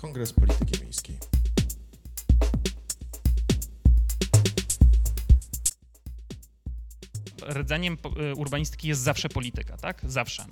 Kongres 0.00 0.32
Polityki 0.32 0.84
Miejskiej. 0.84 1.18
Rdzeniem 7.48 7.96
y, 8.30 8.34
urbanistyki 8.34 8.88
jest 8.88 9.00
zawsze 9.00 9.28
polityka, 9.28 9.76
tak? 9.76 10.00
Zawsze. 10.04 10.46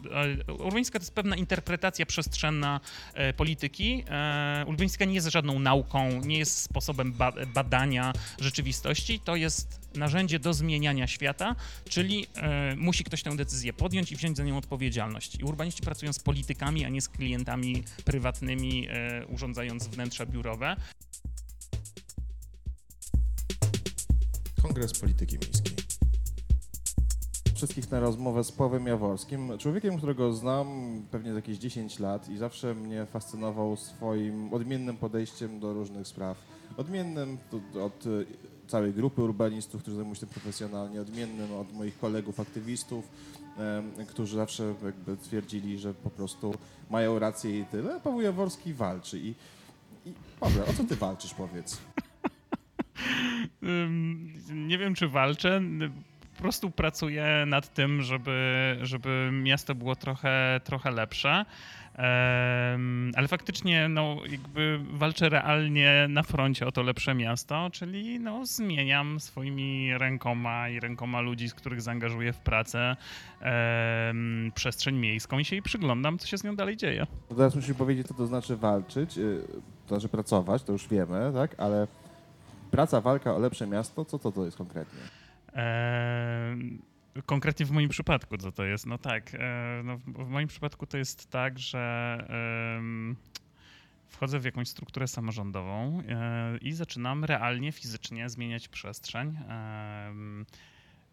E, 0.48 0.52
urbanistyka 0.52 0.98
to 0.98 1.02
jest 1.02 1.14
pewna 1.14 1.36
interpretacja 1.36 2.06
przestrzenna 2.06 2.80
e, 3.14 3.32
polityki. 3.32 4.04
E, 4.08 4.64
urbanistyka 4.66 5.04
nie 5.04 5.14
jest 5.14 5.28
żadną 5.28 5.58
nauką, 5.58 6.20
nie 6.20 6.38
jest 6.38 6.58
sposobem 6.58 7.14
badania 7.54 8.12
rzeczywistości. 8.40 9.20
To 9.20 9.36
jest 9.36 9.80
narzędzie 9.94 10.38
do 10.38 10.54
zmieniania 10.54 11.06
świata, 11.06 11.56
czyli 11.88 12.26
musi 12.76 13.04
ktoś 13.04 13.22
tę 13.22 13.36
decyzję 13.36 13.72
podjąć 13.72 14.12
i 14.12 14.16
wziąć 14.16 14.36
za 14.36 14.44
nią 14.44 14.58
odpowiedzialność. 14.58 15.34
I 15.40 15.44
urbaniści 15.44 15.82
pracują 15.82 16.12
z 16.12 16.18
politykami, 16.18 16.84
a 16.84 16.88
nie 16.88 17.00
z 17.00 17.08
klientami 17.08 17.84
prywatnymi, 18.04 18.88
urządzając 19.28 19.88
wnętrza 19.88 20.26
biurowe. 20.26 20.76
Kongres 24.62 25.00
Polityki 25.00 25.38
Miejskiej 25.38 25.85
wszystkich 27.56 27.90
na 27.90 28.00
rozmowę 28.00 28.44
z 28.44 28.52
Pawłem 28.52 28.86
Jaworskim, 28.86 29.58
człowiekiem, 29.58 29.96
którego 29.96 30.32
znam 30.32 30.66
pewnie 31.10 31.32
z 31.32 31.36
jakieś 31.36 31.58
10 31.58 31.98
lat 31.98 32.28
i 32.28 32.38
zawsze 32.38 32.74
mnie 32.74 33.06
fascynował 33.06 33.76
swoim 33.76 34.54
odmiennym 34.54 34.96
podejściem 34.96 35.60
do 35.60 35.72
różnych 35.72 36.06
spraw. 36.06 36.38
Odmiennym 36.76 37.38
od 37.82 38.04
całej 38.66 38.92
grupy 38.92 39.22
urbanistów, 39.22 39.82
którzy 39.82 39.96
zajmują 39.96 40.14
się 40.14 40.20
tym 40.20 40.28
profesjonalnie, 40.28 41.00
odmiennym 41.00 41.52
od 41.52 41.72
moich 41.72 41.98
kolegów 41.98 42.40
aktywistów, 42.40 43.08
którzy 44.08 44.36
zawsze 44.36 44.74
jakby 44.84 45.16
twierdzili, 45.16 45.78
że 45.78 45.94
po 45.94 46.10
prostu 46.10 46.54
mają 46.90 47.18
rację 47.18 47.60
i 47.60 47.64
tyle. 47.64 48.00
Paweł 48.00 48.20
Jaworski 48.20 48.74
walczy 48.74 49.18
i, 49.18 49.34
i 50.06 50.12
Paweł, 50.40 50.64
o 50.70 50.72
co 50.72 50.84
ty 50.84 50.96
walczysz, 50.96 51.34
powiedz? 51.34 51.78
Nie 54.68 54.78
wiem, 54.78 54.94
czy 54.94 55.08
walczę 55.08 55.60
po 56.36 56.42
prostu 56.42 56.70
pracuję 56.70 57.44
nad 57.46 57.74
tym, 57.74 58.02
żeby, 58.02 58.76
żeby 58.82 59.30
miasto 59.32 59.74
było 59.74 59.96
trochę, 59.96 60.60
trochę 60.64 60.90
lepsze. 60.90 61.44
ale 63.16 63.28
faktycznie 63.28 63.88
no, 63.88 64.16
jakby 64.30 64.80
walczę 64.90 65.28
realnie 65.28 66.06
na 66.08 66.22
froncie 66.22 66.66
o 66.66 66.72
to 66.72 66.82
lepsze 66.82 67.14
miasto, 67.14 67.68
czyli 67.72 68.20
no, 68.20 68.46
zmieniam 68.46 69.20
swoimi 69.20 69.98
rękoma 69.98 70.68
i 70.68 70.80
rękoma 70.80 71.20
ludzi, 71.20 71.48
z 71.48 71.54
których 71.54 71.82
zaangażuję 71.82 72.32
w 72.32 72.38
pracę 72.38 72.96
przestrzeń 74.54 74.96
miejską 74.96 75.38
i 75.38 75.44
się 75.44 75.56
jej 75.56 75.62
przyglądam, 75.62 76.18
co 76.18 76.26
się 76.26 76.38
z 76.38 76.44
nią 76.44 76.56
dalej 76.56 76.76
dzieje. 76.76 77.06
No 77.30 77.36
teraz 77.36 77.54
musimy 77.54 77.74
powiedzieć, 77.74 78.06
co 78.06 78.14
to 78.14 78.26
znaczy 78.26 78.56
walczyć, 78.56 79.18
y, 79.18 79.42
to 79.86 79.94
znaczy 79.94 80.08
pracować, 80.08 80.62
to 80.62 80.72
już 80.72 80.88
wiemy, 80.88 81.30
tak? 81.34 81.54
ale 81.58 81.86
praca, 82.70 83.00
walka 83.00 83.34
o 83.34 83.38
lepsze 83.38 83.66
miasto, 83.66 84.04
co 84.04 84.18
to, 84.18 84.32
to 84.32 84.44
jest 84.44 84.56
konkretnie? 84.56 85.00
Konkretnie 87.26 87.66
w 87.66 87.70
moim 87.70 87.88
przypadku, 87.88 88.38
co 88.38 88.52
to 88.52 88.64
jest? 88.64 88.86
No 88.86 88.98
tak, 88.98 89.34
e, 89.34 89.82
no 89.84 89.98
w 89.98 90.28
moim 90.28 90.48
przypadku 90.48 90.86
to 90.86 90.98
jest 90.98 91.30
tak, 91.30 91.58
że 91.58 92.18
wchodzę 94.08 94.38
w 94.38 94.44
jakąś 94.44 94.68
strukturę 94.68 95.08
samorządową 95.08 96.02
e, 96.08 96.58
i 96.58 96.72
zaczynam 96.72 97.24
realnie, 97.24 97.72
fizycznie 97.72 98.28
zmieniać 98.28 98.68
przestrzeń 98.68 99.38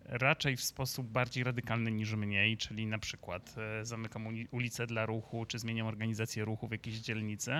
raczej 0.05 0.57
w 0.57 0.63
sposób 0.63 1.07
bardziej 1.07 1.43
radykalny 1.43 1.91
niż 1.91 2.13
mniej, 2.13 2.57
czyli 2.57 2.87
na 2.87 2.99
przykład 2.99 3.55
e, 3.57 3.85
zamykam 3.85 4.27
ulicę 4.51 4.87
dla 4.87 5.05
ruchu, 5.05 5.45
czy 5.45 5.59
zmieniam 5.59 5.87
organizację 5.87 6.45
ruchu 6.45 6.67
w 6.67 6.71
jakiejś 6.71 6.97
dzielnicy, 6.97 7.51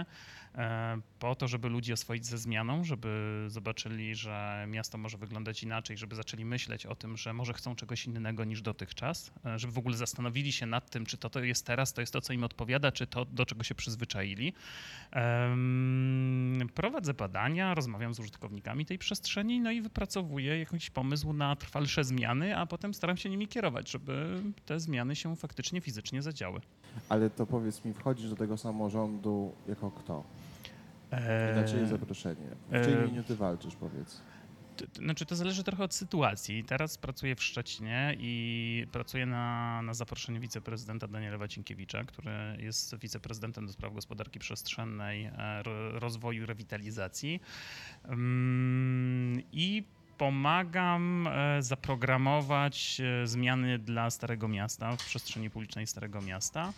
e, 0.55 1.01
po 1.19 1.35
to, 1.35 1.47
żeby 1.47 1.69
ludzi 1.69 1.93
oswoić 1.93 2.25
ze 2.25 2.37
zmianą, 2.37 2.83
żeby 2.83 3.43
zobaczyli, 3.47 4.15
że 4.15 4.65
miasto 4.69 4.97
może 4.97 5.17
wyglądać 5.17 5.63
inaczej, 5.63 5.97
żeby 5.97 6.15
zaczęli 6.15 6.45
myśleć 6.45 6.85
o 6.85 6.95
tym, 6.95 7.17
że 7.17 7.33
może 7.33 7.53
chcą 7.53 7.75
czegoś 7.75 8.05
innego 8.05 8.43
niż 8.43 8.61
dotychczas, 8.61 9.31
e, 9.45 9.59
żeby 9.59 9.73
w 9.73 9.77
ogóle 9.77 9.97
zastanowili 9.97 10.51
się 10.51 10.65
nad 10.65 10.89
tym, 10.89 11.05
czy 11.05 11.17
to, 11.17 11.29
to 11.29 11.39
jest 11.43 11.65
teraz, 11.65 11.93
to 11.93 12.01
jest 12.01 12.13
to, 12.13 12.21
co 12.21 12.33
im 12.33 12.43
odpowiada, 12.43 12.91
czy 12.91 13.07
to, 13.07 13.25
do 13.25 13.45
czego 13.45 13.63
się 13.63 13.75
przyzwyczaili. 13.75 14.53
Prowadzę 16.73 17.13
badania, 17.13 17.73
rozmawiam 17.73 18.13
z 18.13 18.19
użytkownikami 18.19 18.85
tej 18.85 18.97
przestrzeni, 18.97 19.61
no 19.61 19.71
i 19.71 19.81
wypracowuję 19.81 20.59
jakiś 20.59 20.89
pomysł 20.89 21.33
na 21.33 21.55
trwalsze 21.55 22.03
zmiany, 22.03 22.32
zmiany, 22.33 22.57
a 22.57 22.65
potem 22.65 22.93
staram 22.93 23.17
się 23.17 23.29
nimi 23.29 23.47
kierować, 23.47 23.91
żeby 23.91 24.41
te 24.65 24.79
zmiany 24.79 25.15
się 25.15 25.35
faktycznie 25.35 25.81
fizycznie 25.81 26.21
zadziały. 26.21 26.61
Ale 27.09 27.29
to 27.29 27.45
powiedz 27.45 27.85
mi, 27.85 27.93
wchodzisz 27.93 28.29
do 28.29 28.35
tego 28.35 28.57
samorządu 28.57 29.51
jako 29.67 29.91
kto? 29.91 30.23
Eee, 31.11 31.55
na 31.55 31.63
czyje 31.63 31.87
zaproszenie? 31.87 32.47
W 32.69 32.85
czyim 32.85 33.03
imieniu 33.03 33.23
ty 33.23 33.35
walczysz, 33.35 33.75
powiedz? 33.75 34.21
Znaczy, 34.93 35.25
to 35.25 35.35
zależy 35.35 35.63
trochę 35.63 35.83
od 35.83 35.93
sytuacji. 35.93 36.63
Teraz 36.63 36.97
pracuję 36.97 37.35
w 37.35 37.43
Szczecinie 37.43 38.15
i 38.19 38.87
pracuję 38.91 39.25
na, 39.25 39.81
na 39.81 39.93
zaproszenie 39.93 40.39
wiceprezydenta 40.39 41.07
Daniela 41.07 41.37
Wacinkiewicza, 41.37 42.03
który 42.03 42.31
jest 42.59 42.97
wiceprezydentem 42.99 43.65
do 43.65 43.73
spraw 43.73 43.93
gospodarki 43.93 44.39
przestrzennej, 44.39 45.25
e, 45.25 45.63
rozwoju 45.99 46.45
rewitalizacji. 46.45 47.41
Mm, 48.03 49.41
I 49.51 49.83
pomagam 50.17 51.27
e, 51.27 51.61
zaprogramować 51.61 53.01
e, 53.23 53.27
zmiany 53.27 53.79
dla 53.79 54.09
Starego 54.09 54.47
Miasta, 54.47 54.95
w 54.95 55.05
przestrzeni 55.05 55.49
publicznej 55.49 55.87
Starego 55.87 56.21
Miasta. 56.21 56.73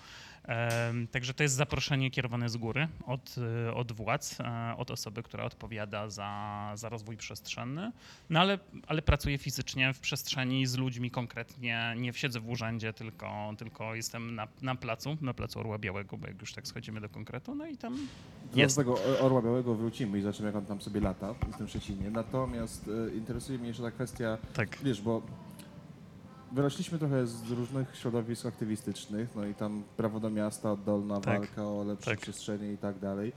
Także 1.11 1.33
to 1.33 1.43
jest 1.43 1.55
zaproszenie 1.55 2.11
kierowane 2.11 2.49
z 2.49 2.57
góry 2.57 2.87
od, 3.05 3.35
e, 3.67 3.73
od 3.73 3.91
władz, 3.91 4.39
e, 4.39 4.73
od 4.77 4.91
osoby, 4.91 5.23
która 5.23 5.43
odpowiada 5.43 6.09
za, 6.09 6.71
za 6.75 6.89
rozwój 6.89 7.17
przestrzenny, 7.17 7.91
no 8.29 8.39
ale, 8.39 8.59
ale 8.87 9.01
pracuję 9.01 9.37
fizycznie 9.37 9.93
w 9.93 9.99
przestrzeni 9.99 10.65
z 10.65 10.77
ludźmi 10.77 11.11
konkretnie, 11.11 11.93
nie 11.97 12.13
siedzę 12.13 12.39
w 12.39 12.49
urzędzie, 12.49 12.93
tylko, 12.93 13.53
tylko 13.57 13.95
jestem 13.95 14.35
na, 14.35 14.47
na 14.61 14.75
placu, 14.75 15.17
na 15.21 15.33
placu 15.33 15.59
Orła 15.59 15.77
Białego, 15.77 16.17
bo 16.17 16.27
jak 16.27 16.41
już 16.41 16.53
tak 16.53 16.67
schodzimy 16.67 17.01
do 17.01 17.09
konkretu, 17.09 17.55
no 17.55 17.67
i 17.67 17.77
tam 17.77 17.97
do 18.53 18.59
jest. 18.59 18.75
Do 18.75 18.81
tego 18.81 19.19
Orła 19.21 19.41
Białego 19.41 19.75
wrócimy 19.75 20.17
i 20.17 20.21
zobaczymy, 20.21 20.47
jak 20.47 20.55
on 20.55 20.65
tam 20.65 20.81
sobie 20.81 21.01
lata 21.01 21.33
w 21.33 21.57
tym 21.57 21.67
Szczecinie. 21.67 22.11
Natomiast 22.11 22.89
e, 23.07 23.15
interesuje 23.15 23.57
mnie 23.57 23.67
jeszcze 23.67 23.83
ta 23.83 23.91
kwestia, 23.91 24.37
tak. 24.53 24.77
wiesz, 24.83 25.01
bo 25.01 25.21
wyrośliśmy 26.55 26.99
trochę 26.99 27.27
z 27.27 27.51
różnych 27.51 27.95
środowisk 27.95 28.45
aktywistycznych, 28.45 29.29
no 29.35 29.45
i 29.45 29.53
tam 29.53 29.83
prawo 29.97 30.19
do 30.19 30.29
miasta, 30.29 30.71
oddolna 30.71 31.21
tak. 31.21 31.39
walka 31.39 31.67
o 31.67 31.83
lepsze 31.83 32.11
tak. 32.11 32.19
przestrzenie 32.19 32.73
i 32.73 32.77
tak 32.77 32.99
dalej. 32.99 33.33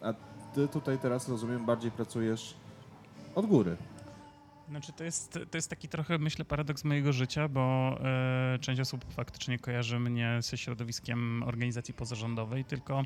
A 0.00 0.14
ty 0.54 0.68
tutaj 0.68 0.98
teraz, 0.98 1.28
rozumiem, 1.28 1.66
bardziej 1.66 1.90
pracujesz 1.90 2.54
od 3.34 3.46
góry. 3.46 3.76
Znaczy 4.68 4.92
to 4.92 5.04
jest, 5.04 5.38
to 5.50 5.58
jest 5.58 5.70
taki 5.70 5.88
trochę, 5.88 6.18
myślę, 6.18 6.44
paradoks 6.44 6.84
mojego 6.84 7.12
życia, 7.12 7.48
bo 7.48 7.96
y, 8.54 8.58
część 8.58 8.80
osób 8.80 9.04
faktycznie 9.12 9.58
kojarzy 9.58 9.98
mnie 9.98 10.38
ze 10.40 10.58
środowiskiem 10.58 11.42
organizacji 11.42 11.94
pozarządowej, 11.94 12.64
tylko 12.64 13.02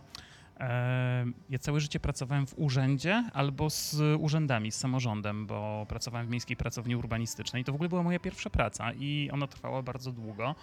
ja 1.51 1.59
całe 1.59 1.81
życie 1.81 2.01
pracowałem 2.01 2.47
w 2.47 2.55
urzędzie 2.59 3.25
albo 3.33 3.71
z 3.71 3.97
urzędami, 4.19 4.73
z 4.73 4.77
samorządem, 4.77 5.47
bo 5.47 5.87
pracowałem 5.89 6.27
w 6.27 6.31
miejskiej 6.31 6.57
pracowni 6.57 6.97
urbanistycznej. 6.97 7.65
To 7.65 7.73
w 7.73 7.75
ogóle 7.75 7.89
była 7.89 8.03
moja 8.03 8.19
pierwsza 8.19 8.51
praca 8.51 8.93
i 8.93 9.31
ona 9.33 9.47
trwała 9.47 9.83
bardzo 9.83 10.13
długo. 10.13 10.55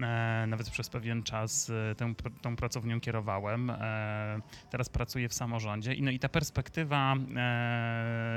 E, 0.00 0.46
nawet 0.46 0.70
przez 0.70 0.88
pewien 0.88 1.22
czas 1.22 1.70
e, 1.90 1.94
tę, 1.94 2.14
tą 2.42 2.56
pracownią 2.56 3.00
kierowałem. 3.00 3.70
E, 3.70 4.40
teraz 4.70 4.88
pracuję 4.88 5.28
w 5.28 5.34
samorządzie 5.34 5.94
i, 5.94 6.02
no 6.02 6.10
i 6.10 6.18
ta 6.18 6.28
perspektywa, 6.28 7.14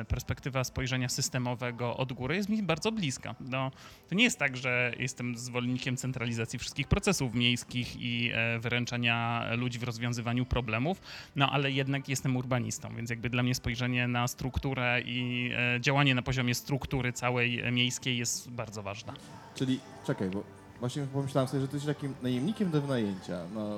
perspektywa 0.07 0.63
spojrzenia 0.63 1.09
systemowego 1.09 1.97
od 1.97 2.13
góry 2.13 2.35
jest 2.35 2.49
mi 2.49 2.63
bardzo 2.63 2.91
bliska. 2.91 3.35
No, 3.39 3.71
to 4.09 4.15
nie 4.15 4.23
jest 4.23 4.39
tak, 4.39 4.57
że 4.57 4.93
jestem 4.99 5.37
zwolennikiem 5.37 5.97
centralizacji 5.97 6.59
wszystkich 6.59 6.87
procesów 6.87 7.33
miejskich 7.33 8.01
i 8.01 8.31
wyręczania 8.59 9.45
ludzi 9.57 9.79
w 9.79 9.83
rozwiązywaniu 9.83 10.45
problemów, 10.45 11.01
no 11.35 11.51
ale 11.51 11.71
jednak 11.71 12.09
jestem 12.09 12.37
urbanistą, 12.37 12.95
więc 12.95 13.09
jakby 13.09 13.29
dla 13.29 13.43
mnie 13.43 13.55
spojrzenie 13.55 14.07
na 14.07 14.27
strukturę 14.27 15.01
i 15.05 15.51
działanie 15.79 16.15
na 16.15 16.21
poziomie 16.21 16.55
struktury 16.55 17.13
całej 17.13 17.71
miejskiej 17.71 18.17
jest 18.17 18.51
bardzo 18.51 18.83
ważne. 18.83 19.13
Czyli 19.55 19.79
czekaj, 20.05 20.29
bo 20.29 20.58
Właśnie 20.79 21.07
pomyślałem 21.13 21.47
sobie, 21.47 21.61
że 21.61 21.67
ty 21.67 21.75
jesteś 21.75 21.95
takim 21.95 22.13
najemnikiem 22.21 22.71
do 22.71 22.81
wynajęcia. 22.81 23.39
No, 23.55 23.69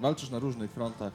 walczysz 0.00 0.30
na 0.30 0.38
różnych 0.38 0.70
frontach 0.70 1.12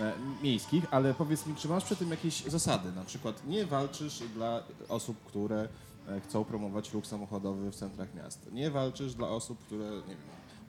e, 0.00 0.12
miejskich, 0.42 0.86
ale 0.90 1.14
powiedz 1.14 1.46
mi, 1.46 1.54
czy 1.54 1.68
masz 1.68 1.84
przy 1.84 1.96
tym 1.96 2.10
jakieś 2.10 2.44
zasady? 2.44 2.92
Na 2.92 3.04
przykład 3.04 3.46
nie 3.46 3.66
walczysz 3.66 4.22
dla 4.34 4.62
osób, 4.88 5.24
które 5.24 5.68
e, 6.08 6.20
chcą 6.20 6.44
promować 6.44 6.92
ruch 6.92 7.06
samochodowy 7.06 7.70
w 7.70 7.74
centrach 7.74 8.14
miast. 8.14 8.52
Nie 8.52 8.70
walczysz 8.70 9.14
dla 9.14 9.28
osób, 9.28 9.58
które 9.58 9.84
nie 9.84 10.14
wiem, 10.14 10.18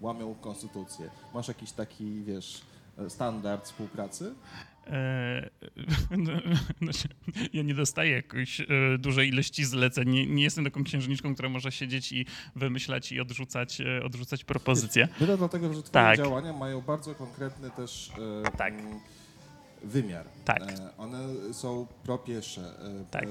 łamią 0.02 0.36
konstytucję. 0.42 1.10
Masz 1.34 1.48
jakiś 1.48 1.72
taki, 1.72 2.24
wiesz, 2.24 2.62
e, 2.98 3.10
standard 3.10 3.66
współpracy? 3.66 4.34
E, 4.88 5.50
no, 6.18 6.34
no, 6.82 6.92
ja 7.54 7.64
nie 7.64 7.76
dostaję 7.76 8.12
jakiejś 8.12 8.62
e, 8.62 8.66
dużej 9.00 9.30
ilości 9.30 9.66
zleceń. 9.66 10.10
Nie, 10.10 10.28
nie, 10.28 10.44
jestem 10.44 10.66
taką 10.66 10.84
księżniczką, 10.84 11.34
która 11.34 11.50
może 11.50 11.72
siedzieć 11.72 12.12
i 12.12 12.26
wymyślać 12.56 13.12
i 13.12 13.20
odrzucać, 13.20 13.82
e, 13.82 14.04
odrzucać 14.04 14.44
propozycje. 14.44 15.08
Tyle 15.20 15.38
dlatego, 15.38 15.74
że 15.74 15.84
twoje 15.84 15.92
tak. 15.92 16.18
działania 16.18 16.54
mają 16.54 16.82
bardzo 16.82 17.16
konkretny 17.16 17.72
też 17.72 18.12
tak. 18.58 18.74
wymiar. 19.84 20.26
Tak. 20.46 20.62
One 20.98 21.20
są 21.54 21.88
propiesze. 22.04 22.74
Tak. 23.12 23.26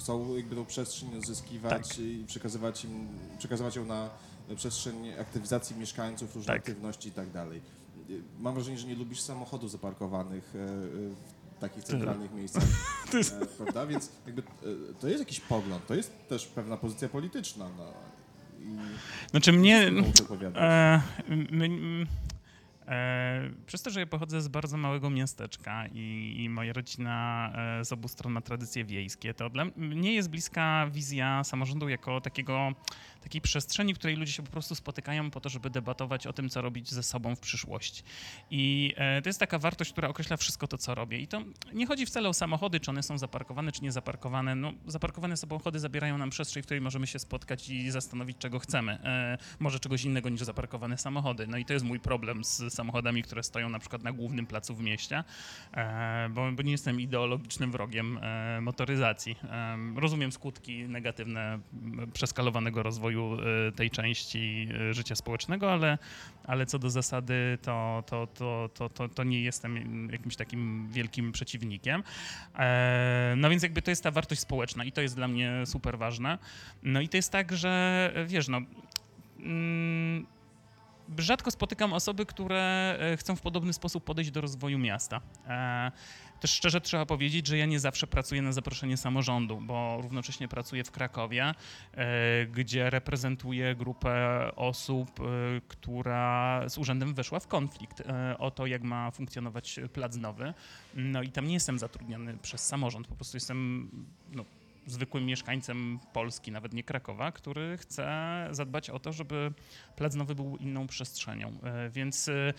Chcą 0.00 0.36
jakby 0.36 0.56
tą 0.56 0.64
przestrzeń 0.64 1.16
odzyskiwać 1.18 1.88
Tak. 1.88 1.98
i 1.98 2.24
przekazywać, 2.26 2.84
im, 2.84 3.08
przekazywać 3.38 3.76
ją 3.76 3.84
na 3.84 4.10
przestrzeń 4.56 5.12
aktywizacji 5.20 5.76
mieszkańców, 5.76 6.36
różne 6.36 6.52
Tak. 6.52 6.56
aktywności 6.56 7.08
i 7.08 7.12
tak 7.12 7.30
dalej. 7.30 7.60
E, 8.10 8.42
Mam 8.42 8.54
wrażenie, 8.54 8.78
że 8.78 8.86
nie 8.86 8.94
lubisz 8.94 9.20
samochodów 9.20 9.70
zaparkowanych 9.70 10.52
e, 10.56 10.58
e, 10.58 10.66
w 11.56 11.60
takich 11.60 11.84
centralnych 11.84 12.32
miejscach, 12.34 12.62
To 13.10 13.18
jest- 13.18 13.42
e, 13.42 13.46
prawda? 13.46 13.86
Więc 13.86 14.12
jakby 14.26 14.42
to 15.00 15.08
jest 15.08 15.20
jakiś 15.20 15.40
pogląd, 15.40 15.86
to 15.86 15.94
jest 15.94 16.28
też 16.28 16.46
pewna 16.46 16.76
pozycja 16.76 17.08
polityczna. 17.08 17.68
No. 17.78 17.84
I 18.60 18.76
Znaczy 19.30 19.52
mnie... 19.52 19.90
E, 20.56 21.02
e, 22.88 23.50
przez 23.66 23.82
to, 23.82 23.90
że 23.90 24.00
ja 24.00 24.06
pochodzę 24.06 24.40
z 24.42 24.48
bardzo 24.48 24.76
małego 24.76 25.10
miasteczka 25.10 25.86
i, 25.86 26.34
i 26.38 26.48
moja 26.48 26.72
rodzina 26.72 27.50
e, 27.80 27.84
z 27.84 27.92
obu 27.92 28.08
stron 28.08 28.32
ma 28.32 28.40
tradycje 28.40 28.84
wiejskie, 28.84 29.34
to 29.34 29.50
dla 29.50 29.64
mnie 29.76 30.14
jest 30.14 30.30
bliska 30.30 30.86
wizja 30.92 31.44
samorządu 31.44 31.88
jako 31.88 32.20
takiego, 32.20 32.72
takiej 33.22 33.40
przestrzeni, 33.40 33.94
w 33.94 33.98
której 33.98 34.16
ludzie 34.16 34.32
się 34.32 34.42
po 34.42 34.50
prostu 34.50 34.74
spotykają 34.74 35.30
po 35.30 35.40
to, 35.40 35.48
żeby 35.48 35.70
debatować 35.70 36.26
o 36.26 36.32
tym, 36.32 36.48
co 36.48 36.62
robić 36.62 36.90
ze 36.90 37.02
sobą 37.02 37.36
w 37.36 37.40
przyszłości. 37.40 38.02
I 38.50 38.94
e, 38.96 39.22
to 39.22 39.28
jest 39.28 39.40
taka 39.40 39.58
wartość, 39.58 39.92
która 39.92 40.08
określa 40.08 40.36
wszystko 40.36 40.68
to, 40.68 40.78
co 40.78 40.94
robię. 40.94 41.18
I 41.18 41.26
to 41.26 41.42
nie 41.72 41.86
chodzi 41.86 42.06
wcale 42.06 42.28
o 42.28 42.34
samochody, 42.34 42.80
czy 42.80 42.90
one 42.90 43.02
są 43.02 43.18
zaparkowane, 43.18 43.72
czy 43.72 43.82
nie 43.82 43.92
zaparkowane. 43.92 44.54
No, 44.54 44.72
zaparkowane 44.86 45.36
samochody 45.36 45.78
zabierają 45.78 46.18
nam 46.18 46.30
przestrzeń, 46.30 46.62
w 46.62 46.66
której 46.66 46.80
możemy 46.80 47.06
się 47.06 47.18
spotkać 47.18 47.68
i 47.68 47.90
zastanowić, 47.90 48.38
czego 48.38 48.58
chcemy. 48.58 48.92
E, 48.92 49.38
może 49.58 49.80
czegoś 49.80 50.04
innego 50.04 50.28
niż 50.28 50.40
zaparkowane 50.40 50.98
samochody. 50.98 51.46
No 51.46 51.56
i 51.56 51.64
to 51.64 51.72
jest 51.72 51.84
mój 51.84 52.00
problem 52.00 52.44
z 52.44 52.74
samochodami, 52.74 53.22
które 53.22 53.42
stoją 53.42 53.68
na 53.68 53.78
przykład 53.78 54.02
na 54.02 54.12
głównym 54.12 54.46
placu 54.46 54.74
w 54.74 54.82
mieście, 54.82 55.24
e, 55.74 56.28
bo, 56.30 56.52
bo 56.52 56.62
nie 56.62 56.72
jestem 56.72 57.00
ideologicznym 57.00 57.72
wrogiem 57.72 58.18
motoryzacji. 58.60 59.36
Rozumiem 59.96 60.32
skutki 60.32 60.88
negatywne 60.88 61.60
przeskalowanego 62.12 62.82
rozwoju 62.82 63.11
e, 63.20 63.72
tej 63.72 63.90
części 63.90 64.68
e, 64.90 64.94
życia 64.94 65.14
społecznego, 65.14 65.72
ale, 65.72 65.98
ale 66.44 66.66
co 66.66 66.78
do 66.78 66.90
zasady, 66.90 67.58
to, 67.62 68.02
to, 68.06 68.26
to, 68.26 68.70
to, 68.74 68.88
to, 68.88 69.08
to 69.08 69.24
nie 69.24 69.42
jestem 69.42 70.08
jakimś 70.12 70.36
takim 70.36 70.88
wielkim 70.90 71.32
przeciwnikiem. 71.32 72.02
E, 72.58 73.34
No 73.36 73.50
więc 73.50 73.62
jakby 73.62 73.82
to 73.82 73.90
jest 73.90 74.02
ta 74.02 74.10
wartość 74.10 74.40
społeczna 74.40 74.84
i 74.84 74.92
to 74.92 75.00
jest 75.00 75.16
dla 75.16 75.28
mnie 75.28 75.62
super 75.64 75.98
ważne. 75.98 76.38
No 76.82 77.00
i 77.00 77.08
to 77.08 77.16
jest 77.16 77.32
tak, 77.32 77.52
że 77.52 78.12
wiesz, 78.26 78.48
no. 78.48 78.60
mm, 79.38 80.26
Rzadko 81.18 81.50
spotykam 81.50 81.92
osoby, 81.92 82.26
które 82.26 82.96
e, 83.00 83.16
chcą 83.16 83.36
w 83.36 83.40
podobny 83.40 83.72
sposób 83.72 84.04
podejść 84.04 84.30
do 84.30 84.40
rozwoju 84.40 84.78
miasta. 84.78 85.20
E, 85.46 85.92
Też 86.40 86.50
szczerze 86.50 86.80
trzeba 86.80 87.06
powiedzieć, 87.06 87.46
że 87.46 87.58
ja 87.58 87.66
nie 87.66 87.80
zawsze 87.80 88.06
pracuję 88.06 88.42
na 88.42 88.52
zaproszenie 88.52 88.96
samorządu, 88.96 89.60
bo 89.60 89.98
równocześnie 90.02 90.48
pracuję 90.48 90.84
w 90.84 90.90
Krakowie, 90.90 91.54
e, 91.94 92.46
gdzie 92.46 92.90
reprezentuję 92.90 93.74
grupę 93.74 94.50
osób, 94.56 95.20
która 95.68 96.62
z 96.68 96.78
urzędem 96.78 97.14
weszła 97.14 97.40
w 97.40 97.46
konflikt 97.46 98.02
o 98.38 98.50
to, 98.50 98.66
jak 98.66 98.82
ma 98.82 99.10
funkcjonować 99.10 99.80
plac 99.92 100.16
nowy. 100.16 100.54
No 100.94 101.22
i 101.22 101.28
tam 101.28 101.46
nie 101.46 101.54
jestem 101.54 101.78
zatrudniony 101.78 102.38
przez 102.38 102.66
samorząd, 102.66 103.06
po 103.06 103.14
prostu 103.14 103.36
jestem 103.36 103.90
no, 104.32 104.44
zwykłym 104.86 105.26
mieszkańcem 105.26 105.98
Polski, 106.12 106.52
nawet 106.52 106.72
nie 106.72 106.82
Krakowa, 106.84 107.32
który 107.32 107.76
chce 107.78 108.06
zadbać 108.50 108.90
o 108.90 108.98
to, 108.98 109.12
żeby 109.12 109.52
plac 109.96 110.14
nowy 110.14 110.34
był 110.34 110.56
inną 110.56 110.86
przestrzenią. 110.86 111.52
E, 111.62 111.90
Więc 111.90 112.28
e, 112.28 112.54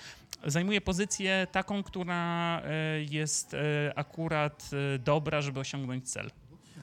zajmuję 0.45 0.81
pozycję 0.81 1.47
taką, 1.51 1.83
która 1.83 2.61
e, 2.65 3.03
jest 3.03 3.55
akurat 3.95 4.69
dobra, 5.03 5.41
żeby 5.41 5.59
osiągnąć 5.59 6.09
cel. 6.09 6.31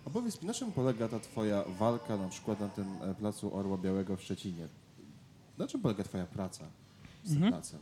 A 0.06 0.10
powiedz 0.10 0.42
mi, 0.42 0.46
na 0.48 0.54
czym 0.54 0.72
polega 0.72 1.08
ta 1.08 1.20
twoja 1.20 1.64
walka 1.78 2.16
na 2.16 2.28
przykład 2.28 2.60
na 2.60 2.68
tym 2.68 2.86
placu 3.18 3.56
Orła 3.56 3.78
Białego 3.78 4.16
w 4.16 4.22
Szczecinie? 4.22 4.68
Na 5.58 5.66
czym 5.66 5.80
polega 5.80 6.04
twoja 6.04 6.26
praca 6.26 6.64
z 7.24 7.28
tym 7.28 7.36
Mhm. 7.36 7.52
placem? 7.52 7.80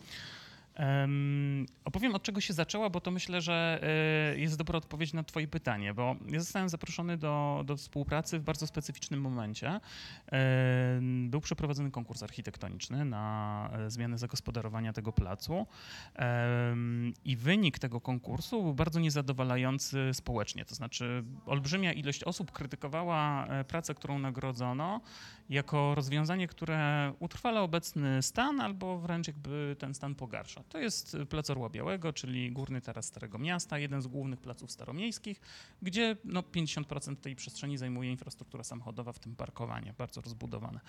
Em, 0.79 1.67
opowiem 1.85 2.15
od 2.15 2.23
czego 2.23 2.41
się 2.41 2.53
zaczęła, 2.53 2.91
bo 2.91 3.01
to 3.01 3.11
myślę, 3.11 3.41
że 3.41 3.81
e, 3.83 4.39
jest 4.39 4.59
dobra 4.59 4.79
odpowiedź 4.79 5.13
na 5.13 5.23
Twoje 5.23 5.49
pytanie, 5.49 5.95
bo 5.95 6.17
ja 6.29 6.41
zostałem 6.41 6.69
zaproszony 6.69 7.17
do, 7.17 7.63
do 7.67 7.77
współpracy 7.77 8.39
w 8.39 8.43
bardzo 8.43 8.67
specyficznym 8.67 9.21
momencie. 9.21 9.81
Em, 10.27 11.31
Był 11.31 11.41
przeprowadzony 11.41 11.91
konkurs 11.91 12.23
architektoniczny 12.23 13.05
na 13.05 13.71
e, 13.73 13.91
zmianę 13.91 14.19
zagospodarowania 14.19 14.93
tego 14.93 15.13
placu 15.13 15.67
em, 16.15 17.13
i 17.25 17.37
wynik 17.37 17.79
tego 17.79 18.01
konkursu 18.01 18.63
był 18.63 18.75
bardzo 18.75 19.01
niezadowalający 19.01 20.11
społecznie. 20.13 20.65
To 20.65 20.75
znaczy, 20.75 21.25
olbrzymia 21.47 21.93
ilość 21.93 22.25
osób 22.25 22.53
krytykowała 22.53 23.47
pracę, 23.69 23.95
którą 23.95 24.19
nagrodzono, 24.19 25.01
jako 25.49 25.95
rozwiązanie, 25.95 26.49
które 26.49 27.13
utrwala 27.19 27.61
obecny 27.61 28.23
stan 28.23 28.61
albo 28.61 28.99
wręcz 28.99 29.27
jakby 29.27 29.77
ten 29.79 29.95
stan 29.95 30.15
pogarsza. 30.15 30.63
To 30.69 30.79
jest 30.79 31.17
Plac 31.29 31.51
Orła 31.51 31.69
Białego, 31.69 32.13
czyli 32.13 32.53
górny 32.53 32.81
taras 32.81 33.07
Starego 33.07 33.39
Miasta, 33.39 33.79
jeden 33.79 34.03
z 34.03 34.07
głównych 34.07 34.41
placów 34.41 34.73
staromiejskich, 34.73 35.41
gdzie 35.83 36.17
no, 36.25 36.41
50% 36.41 37.17
tej 37.17 37.37
przestrzeni 37.37 37.79
zajmuje 37.79 38.11
infrastruktura 38.11 38.65
samochodowa, 38.65 39.13
w 39.13 39.19
tym 39.19 39.37
parkowanie, 39.37 39.95
bardzo 39.99 40.21
rozbudowane. 40.21 40.81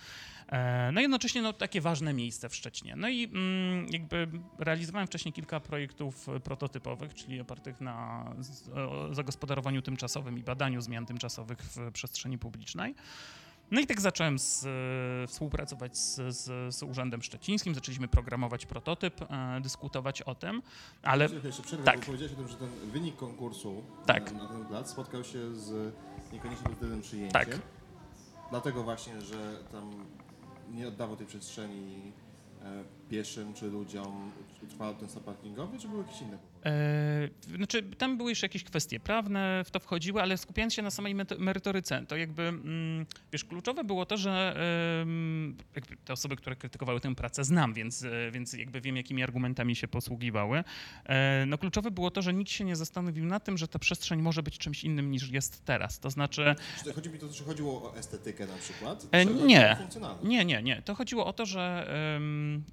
E, 0.48 0.92
No 0.92 1.02
i 1.02 1.04
jednocześnie 1.04 1.42
no, 1.42 1.54
takie 1.54 1.81
ważne 1.81 2.14
miejsce 2.14 2.50
w 2.50 2.56
Szczecinie. 2.56 2.96
No 2.96 3.10
i 3.10 3.24
mm, 3.24 3.88
jakby 3.90 4.28
realizowałem 4.60 5.08
wcześniej 5.08 5.34
kilka 5.34 5.60
projektów 5.60 6.30
e, 6.30 6.40
prototypowych, 6.40 7.14
czyli 7.14 7.42
opartych 7.42 7.81
na 7.81 8.26
zagospodarowaniu 9.12 9.81
tymczasowym 9.81 10.40
i 10.40 10.44
badaniu 10.44 10.81
zmian 10.81 11.06
tymczasowych 11.06 11.60
w 11.60 11.92
przestrzeni 11.92 12.38
publicznej. 12.38 12.96
No 13.71 13.81
i 13.81 13.88
tak 13.88 14.01
zacząłem 14.01 14.39
z, 14.39 14.66
e, 14.66 15.27
współpracować 15.27 15.98
z, 15.98 16.16
z, 16.36 16.75
z 16.75 16.83
Urzędem 16.83 17.21
Szczecińskim, 17.21 17.75
zaczęliśmy 17.75 18.07
programować 18.07 18.66
prototyp, 18.66 19.21
e, 19.21 19.62
dyskutować 19.62 20.21
o 20.21 20.36
tym, 20.36 20.62
ale 21.04 21.30
jeszcze 21.44 21.63
przerwę, 21.63 21.86
tak. 21.86 22.00
bo 22.00 22.06
powiedziałeś 22.06 22.33
o 22.33 22.36
tym, 22.36 22.48
że 22.48 22.56
ten 22.56 22.69
wynik 22.92 23.16
konkursu 23.16 23.83
Tak. 24.06 24.31
na, 24.31 24.48
ten 24.48 24.66
plac 24.66 24.89
spotkał 24.89 25.24
się 25.24 25.56
z 25.56 25.94
niekoniecznie 26.33 26.63
pozytywnym 26.63 27.01
przyjęciem. 27.01 27.45
Tak. 27.45 27.60
Dlatego 28.50 28.83
właśnie, 28.83 29.21
że 29.21 29.60
tam 29.71 30.06
nie 30.71 30.88
oddawał 30.88 31.16
tej 31.16 31.27
przestrzeni 31.27 32.12
e, 32.62 32.83
pieszym 33.10 33.54
czy 33.54 33.68
ludziom 33.68 34.31
utrwalał 34.69 34.95
ten 34.95 35.10
stan 35.10 35.24
parkingowy, 35.24 35.80
czy 35.80 35.88
były 35.88 36.04
jakieś 36.04 36.21
inne 36.21 36.38
powody? 36.38 36.50
E, 36.66 37.56
znaczy, 37.57 37.83
tam 37.83 38.18
były 38.18 38.31
jeszcze 38.31 38.45
jakieś 38.45 38.63
kwestie 38.63 38.99
prawne, 38.99 39.64
w 39.66 39.71
to 39.71 39.80
wchodziły, 39.80 40.21
ale 40.21 40.38
skupiając 40.38 40.73
się 40.73 40.81
na 40.81 40.92
samej 40.92 41.16
merytoryce, 41.40 42.06
to 42.07 42.18
jakby, 42.18 42.44
mm, 42.44 43.06
wiesz, 43.31 43.45
kluczowe 43.45 43.83
było 43.83 44.06
to, 44.06 44.18
że 44.18 44.56
jakby 45.76 45.97
te 45.97 46.14
osoby, 46.14 46.35
które 46.35 46.56
krytykowały 46.56 46.99
tę 46.99 47.16
pracę 47.16 47.44
znam, 47.44 47.73
więc, 47.73 48.04
e, 48.04 48.31
więc 48.31 48.54
jakby 48.54 48.81
wiem, 48.81 48.97
jakimi 48.97 49.23
argumentami 49.23 49.76
się 49.76 49.88
posługiwały. 49.88 50.64
E, 51.06 51.45
no 51.47 51.57
kluczowe 51.57 51.92
było 51.92 52.11
to, 52.11 52.21
że 52.21 52.33
nikt 52.33 52.52
się 52.52 52.64
nie 52.64 52.76
zastanowił 52.76 53.26
na 53.26 53.40
tym, 53.40 53.57
że 53.57 53.68
ta 53.68 53.80
przestrzeń 53.80 54.21
może 54.21 54.44
być 54.44 54.57
czymś 54.57 54.83
innym 54.83 55.11
niż 55.11 55.30
jest 55.30 55.66
teraz. 55.66 55.99
To 55.99 56.09
znaczy, 56.09 56.56
Czy 56.83 56.94
chodzi 56.94 57.09
mi 57.09 57.19
to, 57.19 57.30
czy 57.30 57.44
chodziło 57.44 57.92
o 57.92 57.97
estetykę 57.97 58.47
na 58.47 58.57
przykład? 58.57 59.07
E, 59.11 59.26
nie. 59.26 59.78
Nie, 60.23 60.45
nie, 60.45 60.64
nie. 60.64 60.81
To 60.81 60.95
chodziło 60.95 61.26
o 61.26 61.33
to, 61.33 61.45
że 61.45 61.88
em, 62.18 62.64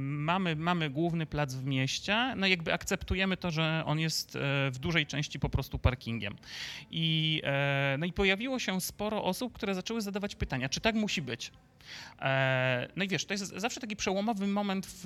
mamy, 0.00 0.56
mamy 0.56 0.90
główny 0.90 1.26
plac 1.28 1.54
w 1.54 1.64
mieście, 1.64 2.34
no 2.36 2.46
jakby 2.46 2.72
akceptujemy 2.72 3.36
to, 3.36 3.50
że 3.50 3.82
on 3.86 3.98
jest 3.98 4.36
e, 4.36 4.40
w 4.70 4.78
dużej 4.78 5.06
części 5.06 5.38
po 5.38 5.48
prostu 5.48 5.78
parkingiem. 5.78 6.36
I, 6.90 7.40
e, 7.44 7.96
no 7.98 8.06
i 8.06 8.12
pojawiło 8.12 8.58
się 8.58 8.80
sporo 8.80 9.24
osób, 9.24 9.52
które 9.52 9.74
zaczęły 9.74 10.00
zadawać 10.02 10.34
pytania, 10.34 10.68
czy 10.68 10.80
tak 10.80 10.94
musi 10.94 11.22
być. 11.22 11.52
E, 12.20 12.88
No 12.96 13.04
i 13.04 13.08
wiesz, 13.08 13.24
to 13.24 13.34
jest 13.34 13.44
zawsze 13.56 13.80
taki 13.80 13.96
przełomowy 13.96 14.46
moment 14.46 14.86
w, 14.86 15.00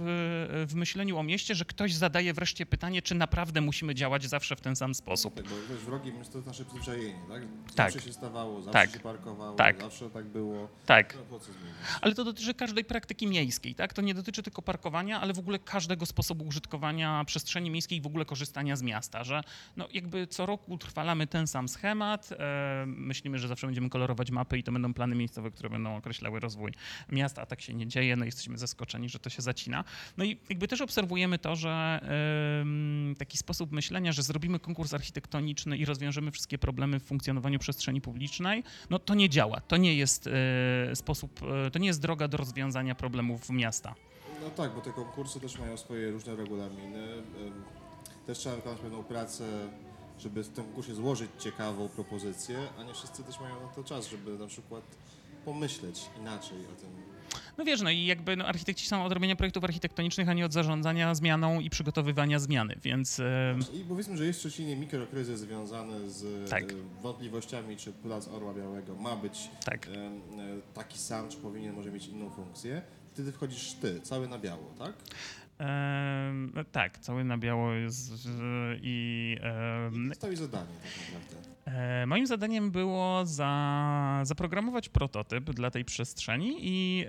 w 0.69 0.75
myśleniu 0.75 1.19
o 1.19 1.23
mieście, 1.23 1.55
że 1.55 1.65
ktoś 1.65 1.95
zadaje 1.95 2.33
wreszcie 2.33 2.67
pytanie, 2.67 3.03
czy 3.03 3.15
naprawdę 3.15 3.61
musimy 3.61 3.95
działać 3.95 4.29
zawsze 4.29 4.57
w 4.57 4.61
ten 4.61 4.77
sam 4.77 4.95
sposób. 4.95 5.35
Tak, 5.35 5.45
bo 5.45 5.55
wiesz, 5.71 5.79
wrogiem 5.85 6.19
jest 6.19 6.33
to 6.33 6.41
nasze 6.41 6.65
przyzwyczajenie, 6.65 7.19
tak? 7.29 7.43
Tak. 7.77 7.93
Zawsze 7.93 8.09
się 8.09 8.13
stawało, 8.13 8.63
zawsze 8.63 8.81
Tak. 8.81 8.91
się 8.93 9.01
parkowało, 9.01 9.57
Tak. 9.57 9.81
zawsze 9.81 10.11
tak 10.11 10.25
było. 10.25 10.69
Tak. 10.87 11.17
No? 11.31 11.39
Ale 12.01 12.15
to 12.15 12.25
dotyczy 12.25 12.55
każdej 12.55 12.85
praktyki 12.85 13.27
miejskiej, 13.27 13.75
tak? 13.75 13.93
To 13.93 14.03
nie 14.03 14.15
dotyczy 14.15 14.43
tylko 14.43 14.63
parkowania, 14.63 15.21
ale 15.21 15.33
w 15.33 15.39
ogóle 15.39 15.59
każdego 15.59 16.07
sposobu 16.13 16.45
użytkowania 16.45 17.25
przestrzeni 17.25 17.71
miejskiej 17.71 17.99
i 17.99 18.01
w 18.01 18.07
ogóle 18.07 18.25
korzystania 18.25 18.77
z 18.77 18.83
miasta, 18.83 19.25
że 19.25 19.41
no 19.77 19.89
jakby 19.93 20.27
co 20.27 20.47
roku 20.47 20.73
utrwalamy 20.73 21.27
ten 21.27 21.47
sam 21.47 21.69
schemat, 21.69 22.33
e, 22.33 22.85
myślimy, 22.87 23.39
że 23.39 23.49
zawsze 23.49 23.67
będziemy 23.67 23.91
kolorować 23.91 24.31
mapy 24.31 24.59
i 24.59 24.63
to 24.63 24.73
będą 24.73 24.95
plany 24.95 25.15
miejscowe, 25.15 25.51
które 25.51 25.71
będą 25.71 25.97
określały 25.97 26.41
rozwój 26.41 26.73
miasta, 27.13 27.43
a 27.43 27.47
tak 27.47 27.61
się 27.61 27.75
nie 27.75 27.87
dzieje, 27.87 28.17
no 28.17 28.25
jesteśmy 28.25 28.59
zaskoczeni, 28.59 29.09
że 29.09 29.19
to 29.19 29.31
się 29.31 29.43
zacina. 29.43 29.85
No 30.17 30.25
i 30.25 30.39
jakby 30.49 30.69
też 30.69 30.81
obserwujemy 30.81 31.39
to, 31.39 31.57
że 31.57 32.01
taki 33.19 33.39
sposób 33.39 33.73
myślenia, 33.73 34.13
że 34.13 34.23
zrobimy 34.23 34.59
konkurs 34.59 34.95
architektoniczny 34.95 35.77
i 35.77 35.85
rozwiążemy 35.85 36.31
wszystkie 36.31 36.59
problemy 36.59 37.01
w 37.01 37.05
funkcjonowaniu 37.05 37.59
przestrzeni 37.59 38.01
publicznej, 38.01 38.65
no 38.91 38.99
to 38.99 39.15
nie 39.15 39.29
działa. 39.29 39.61
To 39.61 39.77
nie 39.77 39.95
jest 39.95 40.27
e, 40.27 40.97
sposób, 40.97 41.41
e, 41.67 41.71
to 41.71 41.79
nie 41.79 41.87
jest 41.87 42.01
droga 42.01 42.29
do 42.29 42.37
rozwiązania 42.37 42.95
problemów 42.95 43.51
miasta. 43.51 43.95
No 44.43 44.51
tak, 44.51 44.75
bo 44.75 44.81
te 44.81 44.93
konkursy 44.93 45.41
też 45.41 45.59
mają 45.59 45.77
swoje 45.77 46.11
różne 46.11 46.37
regulaminy. 46.37 47.09
Też 48.27 48.39
trzeba 48.39 48.57
wykonać 48.57 48.81
pewną 48.81 49.05
pracę, 49.05 49.45
żeby 50.19 50.43
w 50.45 50.49
tym 50.49 50.65
konkursie 50.65 50.95
złożyć 50.95 51.31
ciekawą 51.39 51.89
propozycję, 51.89 52.59
a 52.79 52.83
nie 52.83 52.95
wszyscy 52.95 53.25
też 53.25 53.41
mają 53.41 53.61
na 53.61 53.69
to 53.69 53.85
czas, 53.85 54.09
żeby 54.09 54.39
na 54.39 54.47
przykład 54.47 54.83
pomyśleć 55.45 56.01
inaczej 56.21 56.59
o 56.59 56.81
tym. 56.81 56.91
No 57.59 57.65
wiesz, 57.65 57.81
no 57.81 57.91
i 57.91 58.05
jakby 58.07 58.37
no, 58.37 58.47
architekci 58.47 58.87
są 58.87 59.05
od 59.05 59.13
robienia 59.13 59.37
projektów 59.37 59.65
architektonicznych, 59.65 60.29
a 60.29 60.33
nie 60.33 60.47
od 60.47 60.53
zarządzania 60.53 61.15
zmianą 61.15 61.61
i 61.61 61.71
przygotowywania 61.71 62.39
zmiany, 62.39 62.79
więc 62.83 63.21
I 63.73 63.85
powiedzmy, 63.89 64.17
że 64.17 64.27
jest 64.27 64.39
w 64.39 64.43
Szczecinie 64.43 64.77
mikrokryzys 64.77 65.41
związany 65.41 66.11
z 66.11 66.51
Tak. 66.51 66.63
e, 66.63 66.67
wątpliwościami, 67.03 67.77
czy 67.77 67.93
Plac 67.93 68.29
Orła 68.29 68.55
Białego 68.55 68.95
ma 68.95 69.17
być 69.17 69.51
tak. 69.65 69.87
e, 69.87 69.91
taki 70.75 70.99
sam, 70.99 71.29
czy 71.29 71.37
powinien 71.37 71.75
może 71.75 71.91
mieć 71.93 72.07
inną 72.07 72.31
funkcję. 72.31 72.83
Wtedy 73.13 73.33
wchodzisz 73.33 73.73
ty, 73.73 74.01
cały 74.01 74.29
na 74.29 74.39
biało, 74.39 74.75
tak? 74.79 74.93
Em, 75.59 76.53
tak, 76.73 76.99
cały 76.99 77.25
na 77.25 77.39
biało 77.39 77.73
jest 77.73 78.13
i 78.83 79.37
em, 79.41 80.13
I 80.33 80.37
zadanie 80.37 80.67
tak 80.83 81.15
naprawdę. 81.15 81.53
E, 81.67 82.07
Moim 82.07 82.27
zadaniem 82.27 82.71
było 82.71 83.27
za, 83.27 84.21
zaprogramować 84.23 84.89
prototyp 84.89 85.51
dla 85.51 85.71
tej 85.71 85.85
przestrzeni 85.85 86.57
i, 86.61 87.07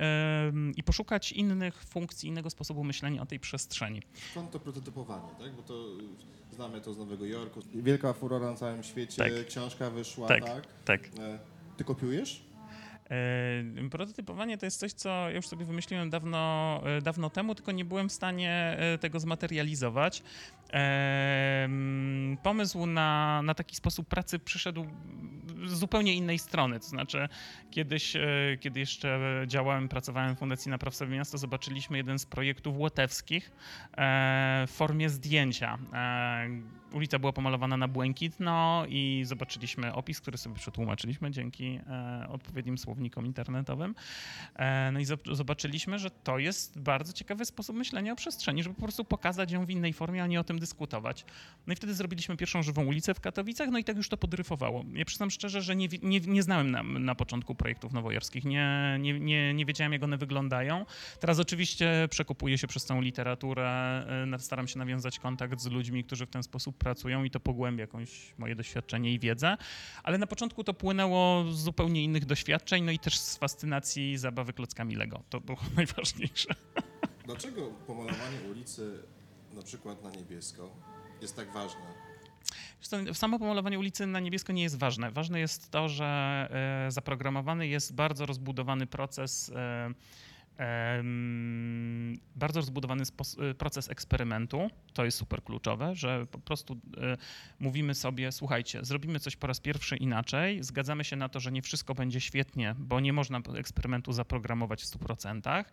i 0.78 0.84
poszukać 0.84 1.32
innych 1.32 1.84
funkcji, 1.84 2.30
innego 2.30 2.50
sposobu 2.50 2.84
myślenia 2.84 3.22
o 3.22 3.26
tej 3.26 3.40
przestrzeni. 3.40 4.02
Skąd 4.32 4.52
to 4.52 4.60
prototypowanie, 4.60 5.30
tak? 5.40 5.54
Bo 5.56 5.62
to 5.62 5.86
znamy 6.52 6.82
to 6.82 6.94
z 6.94 6.98
Nowego 6.98 7.26
Jorku. 7.26 7.60
Wielka 7.76 8.14
furora 8.14 8.52
na 8.52 8.56
całym 8.58 8.84
świecie, 8.84 9.18
Tak. 9.24 9.48
książka 9.48 9.90
wyszła, 9.90 10.28
Tak. 10.28 10.46
tak? 10.46 10.64
Tak. 10.86 11.02
E, 11.20 11.40
Ty 11.78 11.84
kopiujesz? 11.84 12.42
E, 13.10 13.90
Prototypowanie 13.90 14.58
to 14.58 14.66
jest 14.66 14.80
coś, 14.80 14.94
co 14.94 15.10
ja 15.10 15.36
już 15.36 15.48
sobie 15.48 15.66
wymyśliłem 15.66 16.10
dawno, 16.10 16.82
e, 16.86 17.02
dawno 17.02 17.30
temu, 17.30 17.56
tylko 17.56 17.72
nie 17.72 17.86
byłem 17.86 18.10
w 18.10 18.12
stanie 18.12 18.76
e, 18.80 18.98
tego 18.98 19.20
zmaterializować. 19.20 20.24
Pomysł 22.44 22.86
na, 22.86 23.42
na 23.42 23.54
taki 23.54 23.76
sposób 23.76 24.08
pracy 24.08 24.40
przyszedł 24.40 24.86
z 25.66 25.74
zupełnie 25.74 26.14
innej 26.14 26.40
strony. 26.40 26.80
To 26.80 26.86
znaczy, 26.86 27.30
kiedyś, 27.72 28.14
kiedy 28.60 28.80
jeszcze 28.80 29.20
działałem, 29.48 29.90
pracowałem 29.90 30.36
w 30.36 30.40
Fundacji 30.40 30.72
Napraw 30.72 30.96
sobie 30.96 31.16
Miasto, 31.16 31.38
zobaczyliśmy 31.38 31.98
jeden 31.98 32.20
z 32.20 32.26
projektów 32.26 32.78
łotewskich 32.78 33.52
w 34.68 34.72
formie 34.72 35.10
zdjęcia. 35.10 35.78
Ulica 36.94 37.20
była 37.20 37.34
pomalowana 37.34 37.78
na 37.78 37.88
błękitno 37.88 38.86
i 38.90 39.22
zobaczyliśmy 39.26 39.94
opis, 39.94 40.22
który 40.22 40.38
sobie 40.38 40.56
przetłumaczyliśmy 40.56 41.32
dzięki 41.32 41.80
e, 41.90 42.28
odpowiednim 42.30 42.78
słownikom 42.78 43.26
internetowym. 43.26 43.96
E, 44.56 44.92
no 44.92 45.00
i 45.00 45.06
zob- 45.06 45.36
zobaczyliśmy, 45.36 46.00
że 46.00 46.12
to 46.12 46.40
jest 46.40 46.80
bardzo 46.80 47.14
ciekawy 47.14 47.46
sposób 47.46 47.76
myślenia 47.76 48.14
o 48.14 48.16
przestrzeni, 48.16 48.64
żeby 48.64 48.76
po 48.76 48.82
prostu 48.82 49.06
pokazać 49.06 49.52
ją 49.52 49.66
w 49.66 49.70
innej 49.70 49.94
formie, 49.94 50.24
a 50.24 50.28
nie 50.28 50.40
o 50.40 50.44
tym 50.44 50.60
dyskutować. 50.60 51.26
No 51.68 51.74
i 51.74 51.76
wtedy 51.76 51.94
zrobiliśmy 51.94 52.38
pierwszą 52.38 52.64
żywą 52.64 52.86
ulicę 52.86 53.14
w 53.14 53.20
Katowicach, 53.20 53.70
no 53.70 53.78
i 53.78 53.84
tak 53.84 53.98
już 53.98 54.10
to 54.10 54.18
podryfowało. 54.18 54.86
Ja 54.94 55.06
przyznam 55.06 55.32
szczerze, 55.32 55.62
że 55.62 55.76
nie, 55.76 55.88
nie, 56.02 56.20
nie 56.20 56.44
znałem 56.44 56.72
na, 56.72 56.84
na 56.84 57.16
początku 57.16 57.56
projektów 57.56 57.94
nowojorskich, 57.94 58.46
nie, 58.46 58.98
nie, 59.00 59.20
nie, 59.20 59.54
nie 59.54 59.66
wiedziałem, 59.66 59.94
jak 59.94 60.04
one 60.04 60.18
wyglądają. 60.18 60.86
Teraz 61.20 61.40
oczywiście 61.40 62.08
przekopuję 62.10 62.58
się 62.58 62.68
przez 62.68 62.86
całą 62.86 63.02
literaturę, 63.02 63.70
e, 64.34 64.40
staram 64.40 64.68
się 64.68 64.80
nawiązać 64.80 65.20
kontakt 65.20 65.60
z 65.60 65.68
ludźmi, 65.68 66.04
którzy 66.04 66.26
w 66.26 66.30
ten 66.30 66.44
sposób 66.44 66.83
pracują 66.84 67.24
i 67.24 67.30
to 67.30 67.40
pogłębia 67.40 67.82
jakąś 67.82 68.34
moje 68.38 68.56
doświadczenie 68.56 69.14
i 69.14 69.20
wiedzę, 69.20 69.58
ale 70.04 70.18
na 70.18 70.28
początku 70.28 70.64
to 70.64 70.74
płynęło 70.74 71.52
z 71.52 71.58
zupełnie 71.58 72.04
innych 72.04 72.26
doświadczeń, 72.26 72.84
no 72.84 72.92
i 72.92 73.00
też 73.00 73.20
z 73.20 73.38
fascynacji 73.38 74.18
zabawy 74.18 74.54
klockami 74.54 74.96
Lego. 74.96 75.24
To 75.30 75.42
było 75.42 75.58
najważniejsze. 75.78 76.56
Dlaczego 77.26 77.68
pomalowanie 77.88 78.40
ulicy 78.52 79.04
na 79.54 79.62
przykład 79.62 80.04
na 80.04 80.10
niebiesko 80.10 80.70
jest 81.22 81.36
tak 81.36 81.54
ważne? 81.54 81.82
Samo 83.14 83.40
pomalowanie 83.40 83.80
ulicy 83.80 84.08
na 84.08 84.20
niebiesko 84.20 84.54
nie 84.54 84.64
jest 84.64 84.78
ważne. 84.78 85.12
Ważne 85.12 85.40
jest 85.40 85.72
to, 85.72 85.90
że 85.90 86.06
e, 86.88 86.92
zaprogramowany 86.92 87.68
jest 87.68 87.96
bardzo 87.96 88.26
rozbudowany 88.26 88.88
proces. 88.88 89.52
Bardzo 92.36 92.60
rozbudowany 92.60 93.04
e, 93.40 93.54
proces 93.54 93.90
eksperymentu. 93.90 94.70
To 94.94 95.06
jest 95.06 95.18
super 95.18 95.44
kluczowe, 95.44 95.96
że 95.96 96.26
po 96.32 96.40
prostu 96.40 96.80
e, 96.98 97.18
mówimy 97.60 97.96
sobie, 97.96 98.32
słuchajcie, 98.32 98.80
zrobimy 98.86 99.20
coś 99.20 99.36
po 99.36 99.48
raz 99.48 99.60
pierwszy 99.60 99.98
inaczej, 99.98 100.64
zgadzamy 100.64 101.04
się 101.04 101.16
na 101.16 101.30
to, 101.30 101.40
że 101.40 101.52
nie 101.52 101.62
wszystko 101.62 101.96
będzie 101.96 102.22
świetnie, 102.22 102.76
bo 102.78 103.00
nie 103.00 103.14
można 103.14 103.42
eksperymentu 103.56 104.14
zaprogramować 104.14 104.84
w 104.84 104.86
100%. 104.86 105.64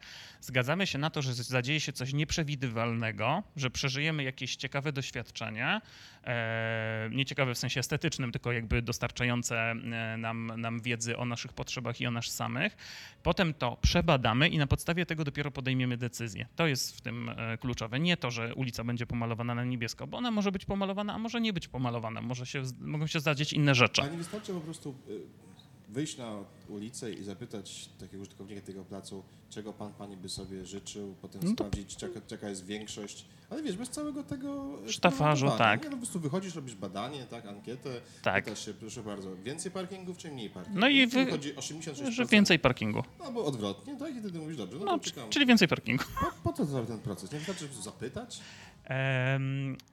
Zgadzamy 0.41 0.87
się 0.87 0.99
na 0.99 1.11
to, 1.11 1.23
że 1.23 1.35
zadzieje 1.35 1.81
się 1.81 1.93
coś 1.93 2.13
nieprzewidywalnego, 2.13 3.43
że 3.57 3.71
przeżyjemy 3.71 4.23
jakieś 4.23 4.57
ciekawe 4.57 4.93
doświadczenie, 4.93 5.81
e, 6.25 7.09
nie 7.13 7.25
ciekawe 7.25 7.55
w 7.55 7.59
sensie 7.59 7.81
estetycznym, 7.81 8.33
tylko 8.33 8.53
jakby 8.53 8.83
dostarczające 8.83 9.57
e, 9.57 9.75
nam, 10.17 10.53
nam 10.57 10.81
wiedzy 10.81 11.17
o 11.17 11.25
naszych 11.25 11.53
potrzebach 11.53 12.01
i 12.01 12.07
o 12.07 12.11
nas 12.11 12.27
samych. 12.27 12.77
Potem 13.23 13.55
to 13.55 13.77
przebadamy 13.83 14.49
i 14.49 14.59
na 14.59 14.67
podstawie 14.67 15.07
tego 15.07 15.25
dopiero 15.25 15.51
podejmiemy 15.51 15.97
decyzję. 15.97 16.47
To 16.57 16.67
jest 16.67 16.97
w 16.97 17.01
tym 17.01 17.29
e, 17.29 17.59
kluczowe. 17.59 18.01
Nie 18.01 18.17
to, 18.17 18.31
że 18.31 18.55
ulica 18.55 18.85
będzie 18.85 19.07
pomalowana 19.07 19.55
na 19.55 19.65
niebiesko, 19.65 20.07
bo 20.07 20.19
ona 20.19 20.31
może 20.31 20.53
być 20.53 20.65
pomalowana, 20.65 21.15
a 21.15 21.19
może 21.19 21.41
nie 21.41 21.53
być 21.53 21.69
pomalowana. 21.69 22.23
Może 22.23 22.47
się, 22.47 22.63
mogą 22.81 23.07
się 23.07 23.21
zdarzyć 23.21 23.53
inne 23.53 23.75
rzeczy. 23.75 24.03
A 24.03 24.07
nie 24.07 24.17
wystarczy 24.17 24.53
po 24.53 24.61
prostu 24.61 24.95
y, 25.09 25.50
wyjść 25.93 26.17
na 26.19 26.37
ulicę 26.69 27.13
i 27.13 27.25
zapytać 27.25 27.89
takiego 28.01 28.23
użytkownika 28.23 28.61
tego 28.61 28.85
placu, 28.85 29.23
czego 29.51 29.73
pan, 29.73 29.93
pani 29.93 30.17
by 30.17 30.29
sobie 30.29 30.67
życzył, 30.67 31.15
potem 31.23 31.41
No 31.45 31.51
sprawdzić, 31.51 32.03
jaka, 32.03 32.21
jaka 32.31 32.49
jest 32.49 32.67
większość. 32.67 33.25
Ale 33.51 33.63
wiesz, 33.63 33.77
bez 33.77 33.91
całego 33.91 34.23
tego 34.23 34.79
eksperymentowania, 34.85 35.59
tak. 35.59 35.81
Nie, 35.83 35.85
no, 35.91 35.91
po 35.91 35.97
prostu 35.97 36.21
wychodzisz, 36.21 36.55
robisz 36.55 36.75
badanie, 36.75 37.25
tak, 37.25 37.47
ankietę, 37.47 37.91
Tak. 38.23 38.45
pytasz 38.45 38.65
się, 38.67 38.75
proszę 38.75 39.03
bardzo, 39.03 39.37
więcej 39.37 39.73
parkingów 39.73 40.17
czy 40.19 40.31
mniej 40.31 40.51
parkingów? 40.51 40.81
No 40.81 40.89
i 40.89 41.07
wy- 41.07 41.25
wychodzi 41.25 41.55
86%. 41.55 42.11
Że 42.11 42.27
więcej 42.27 42.59
parkingu. 42.59 43.03
Albo 43.25 43.45
odwrotnie, 43.45 43.97
tak, 43.97 44.17
i 44.17 44.21
wtedy 44.21 44.39
mówisz, 44.39 44.57
dobrze, 44.57 44.79
no, 44.79 44.85
No, 44.85 44.99
czyli 45.31 45.47
więcej 45.47 45.69
parkingu. 45.69 46.05
Po, 46.21 46.51
po 46.51 46.57
co 46.57 46.67
cały 46.67 46.87
ten 46.87 46.99
proces? 46.99 47.33
Nie 47.33 47.39
wystarczy 47.39 47.69
zapytać? 47.83 48.41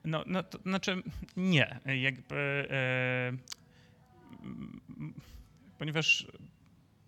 No, 0.04 0.24
no 0.26 0.42
to 0.42 0.58
znaczy 0.58 1.02
nie, 1.36 1.80
jakby 2.02 2.34
e, 2.70 3.28
m, 4.42 4.80
ponieważ 5.78 6.26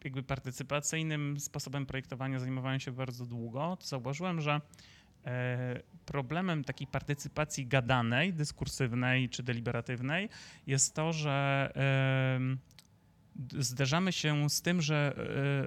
jakby 0.05 0.23
partycypacyjnym 0.23 1.41
sposobem 1.41 1.87
projektowania 1.87 2.39
zajmowałem 2.39 2.81
się 2.81 2.93
bardzo 2.93 3.27
długo, 3.27 3.77
to 3.81 3.87
zauważyłem, 3.87 4.41
że 4.41 4.61
e, 5.25 5.81
problemem 6.07 6.65
takiej 6.65 6.87
partycypacji 6.87 7.67
gadanej, 7.67 8.33
dyskursywnej 8.33 9.29
czy 9.29 9.43
deliberatywnej 9.43 10.29
jest 10.67 10.95
to, 10.95 11.13
że 11.13 11.71
zderzamy 13.59 14.13
się 14.13 14.51
z 14.51 14.63
tym, 14.63 14.83
że 14.83 15.15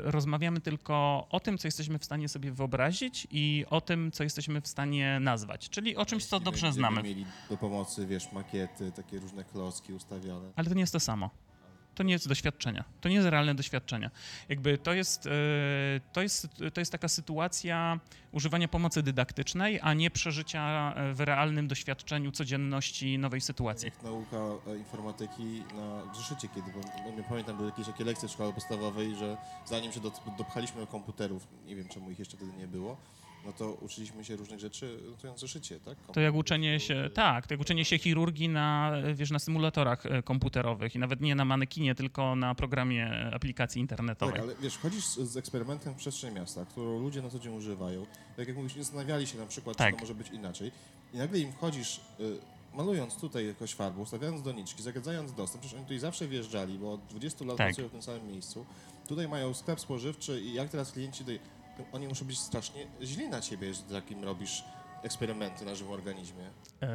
e, 0.06 0.12
rozmawiamy 0.12 0.62
tylko 0.62 1.28
o 1.30 1.40
tym, 1.40 1.58
co 1.58 1.68
jesteśmy 1.68 2.00
w 2.00 2.06
stanie 2.06 2.30
sobie 2.30 2.52
wyobrazić 2.52 3.28
i 3.32 3.66
o 3.70 3.82
tym, 3.82 4.12
co 4.12 4.24
jesteśmy 4.24 4.62
w 4.62 4.68
stanie 4.68 5.20
nazwać, 5.20 5.70
czyli 5.70 5.96
o 5.96 6.06
czymś, 6.06 6.26
co 6.26 6.40
dobrze 6.40 6.74
znamy. 6.74 7.04
mieli 7.04 7.26
do 7.50 7.58
pomocy, 7.58 8.08
wiesz, 8.08 8.32
makiety, 8.32 8.92
takie 8.92 9.20
różne 9.20 9.44
klocki 9.44 9.94
ustawione. 9.94 10.52
Ale 10.56 10.68
to 10.68 10.74
nie 10.74 10.82
jest 10.82 10.94
to 10.94 11.00
samo. 11.00 11.30
To 11.96 12.04
nie 12.04 12.14
jest 12.14 12.28
doświadczenia. 12.28 12.84
To 13.02 13.10
nie 13.10 13.16
jest 13.16 13.28
realne 13.28 13.56
doświadczenia. 13.56 14.12
Jakby 14.50 14.78
to 14.78 14.94
jest, 14.94 15.26
e, 15.26 15.30
to 16.14 16.22
jest, 16.22 16.48
to 16.74 16.82
jest 16.82 16.92
taka 16.92 17.08
sytuacja 17.08 18.00
używania 18.32 18.68
pomocy 18.68 19.04
dydaktycznej, 19.04 19.80
a 19.82 19.94
nie 19.94 20.12
przeżycia 20.12 20.94
e, 20.96 21.14
w 21.14 21.20
realnym 21.20 21.68
doświadczeniu 21.68 22.32
codzienności 22.32 23.18
nowej 23.18 23.42
sytuacji. 23.42 23.86
Jak 23.86 24.04
nauka 24.04 24.38
e, 24.68 24.78
informatyki 24.78 25.64
na 25.76 26.14
zeszycie 26.16 26.48
kiedy, 26.48 26.72
bo 26.72 26.80
bo 27.04 27.18
nie 27.18 27.24
pamiętam, 27.24 27.58
były 27.58 27.70
jakieś 27.70 27.88
takie 27.88 28.04
lekcje 28.04 28.30
w 28.30 28.32
szkole 28.32 28.54
podstawowej, 28.54 29.16
że 29.16 29.38
zanim 29.66 29.92
się 29.92 30.00
do, 30.00 30.12
dopchaliśmy 30.38 30.82
do 30.82 30.88
komputerów, 30.88 31.48
nie 31.66 31.76
wiem 31.76 31.88
czemu 31.88 32.12
ich 32.12 32.20
jeszcze 32.20 32.38
wtedy 32.38 32.52
nie 32.58 32.68
było, 32.68 32.98
no 33.46 33.54
to 33.54 33.74
uczyliśmy 33.74 34.26
się 34.26 34.36
różnych 34.36 34.60
rzeczy 34.60 35.00
notując 35.10 35.40
zeszycie, 35.40 35.80
tak? 35.80 35.98
To 36.14 36.22
jak 36.22 36.36
uczenie 36.36 36.80
się, 36.80 37.10
tak, 37.14 37.48
to 37.48 37.54
jak 37.54 37.62
uczenie 37.62 37.86
się 37.86 37.98
chirurgii 37.98 38.50
na, 38.50 38.92
wiesz, 39.14 39.32
na 39.32 39.40
symulatorach 39.40 40.06
e, 40.06 40.24
komputerowych 40.24 40.96
i 40.96 41.00
nawet 41.00 41.22
nie 41.22 41.36
na 41.36 41.46
manekinie, 41.46 41.96
tylko 41.96 42.36
na 42.36 42.56
programie 42.56 43.32
aplikacji 43.34 43.82
internetowej. 43.82 44.34
Tak, 44.36 44.44
ale 44.44 44.56
wiesz, 44.56 44.78
chodzisz 44.78 45.06
z, 45.06 45.38
eksperymentem 45.38 45.94
w 45.94 45.98
przestrzeń 45.98 46.34
miasta, 46.34 46.66
którą 46.66 47.00
ludzie 47.00 47.22
na 47.22 47.30
co 47.30 47.40
dzień 47.40 47.54
używają. 47.58 48.06
Tak 48.38 48.48
jak 48.48 48.58
mówisz, 48.58 48.76
nie 48.76 48.84
zastanawiali 48.84 49.28
się 49.28 49.38
na 49.38 49.46
przykład, 49.46 49.78
Tak. 49.78 49.88
czy 49.88 49.94
to 49.96 50.02
może 50.02 50.16
być 50.16 50.28
inaczej. 50.30 50.72
I 51.14 51.18
nagle 51.18 51.40
im 51.40 51.52
wchodzisz, 51.52 52.02
y, 52.20 52.38
malując 52.74 53.16
tutaj 53.16 53.48
jakoś 53.48 53.74
farbą, 53.74 54.02
ustawiając 54.02 54.42
doniczki, 54.42 54.84
zagadzając 54.84 55.34
dostęp. 55.34 55.62
Przecież 55.62 55.76
oni 55.78 55.86
tutaj 55.86 56.00
zawsze 56.00 56.28
wjeżdżali, 56.28 56.78
bo 56.78 56.94
od 56.94 57.06
20 57.06 57.46
lat 57.46 57.58
Tak. 57.58 57.68
pracują 57.68 57.88
w 57.88 57.92
tym 57.92 58.02
samym 58.02 58.28
miejscu. 58.28 58.66
Tutaj 59.08 59.28
mają 59.28 59.54
sklep 59.54 59.80
spożywczy 59.80 60.42
i 60.42 60.54
jak 60.54 60.70
teraz 60.70 60.92
klienci 60.92 61.20
tutaj, 61.20 61.40
oni 61.92 62.08
muszą 62.08 62.26
być 62.26 62.40
strasznie 62.40 62.88
źli 63.02 63.30
na 63.30 63.42
ciebie, 63.42 63.74
że 63.74 63.82
takim 63.82 64.24
robisz 64.24 64.64
eksperymenty 65.04 65.66
na 65.66 65.76
żywym 65.76 65.94
organizmie? 65.94 66.44
E, 66.82 66.88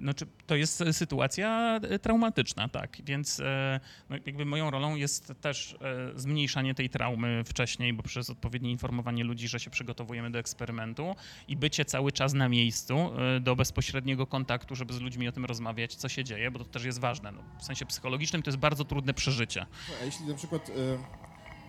No, 0.00 0.14
czy 0.14 0.26
to 0.46 0.56
jest 0.56 0.84
sytuacja 0.92 1.80
e, 1.82 1.98
traumatyczna, 1.98 2.68
tak. 2.68 2.96
Więc 3.04 3.40
e, 3.40 3.80
no, 4.10 4.16
jakby 4.26 4.44
moją 4.44 4.70
rolą 4.70 4.96
jest 4.96 5.32
też 5.40 5.76
e, 6.14 6.18
zmniejszanie 6.20 6.74
tej 6.74 6.90
traumy 6.90 7.42
wcześniej, 7.44 7.92
bo 7.92 8.02
przez 8.02 8.30
odpowiednie 8.30 8.70
informowanie 8.70 9.24
ludzi, 9.24 9.48
że 9.48 9.60
się 9.60 9.70
przygotowujemy 9.70 10.30
do 10.30 10.38
eksperymentu 10.38 11.16
i 11.48 11.56
bycie 11.56 11.84
cały 11.84 12.12
czas 12.12 12.32
na 12.32 12.48
miejscu 12.48 12.94
e, 13.36 13.40
do 13.40 13.56
bezpośredniego 13.56 14.26
kontaktu, 14.26 14.74
żeby 14.74 14.92
z 14.92 15.00
ludźmi 15.00 15.28
o 15.28 15.32
tym 15.32 15.44
rozmawiać, 15.44 15.94
co 15.94 16.08
się 16.08 16.24
dzieje, 16.24 16.50
bo 16.50 16.58
to 16.58 16.64
też 16.64 16.84
jest 16.84 17.00
ważne. 17.00 17.32
No, 17.32 17.42
w 17.58 17.64
sensie 17.64 17.86
psychologicznym 17.86 18.42
to 18.42 18.50
jest 18.50 18.58
bardzo 18.58 18.84
trudne 18.84 19.14
przeżycie. 19.14 19.66
A 20.02 20.04
jeśli 20.04 20.26
na 20.26 20.34
przykład 20.34 20.68
e, 20.68 20.72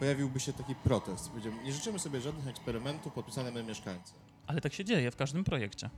pojawiłby 0.02 0.40
się 0.40 0.54
taki 0.54 0.76
protest, 0.76 1.30
powiedział, 1.30 1.54
nie 1.64 1.74
życzymy 1.74 2.00
sobie 2.00 2.22
żadnych 2.22 2.48
eksperymentów 2.48 3.14
podpisanych 3.14 3.68
mieszkańcy. 3.68 4.14
Ale 4.48 4.62
tak 4.62 4.74
się 4.74 4.86
dzieje 4.86 5.12
w 5.12 5.16
każdym 5.16 5.44
projekcie. 5.44 5.90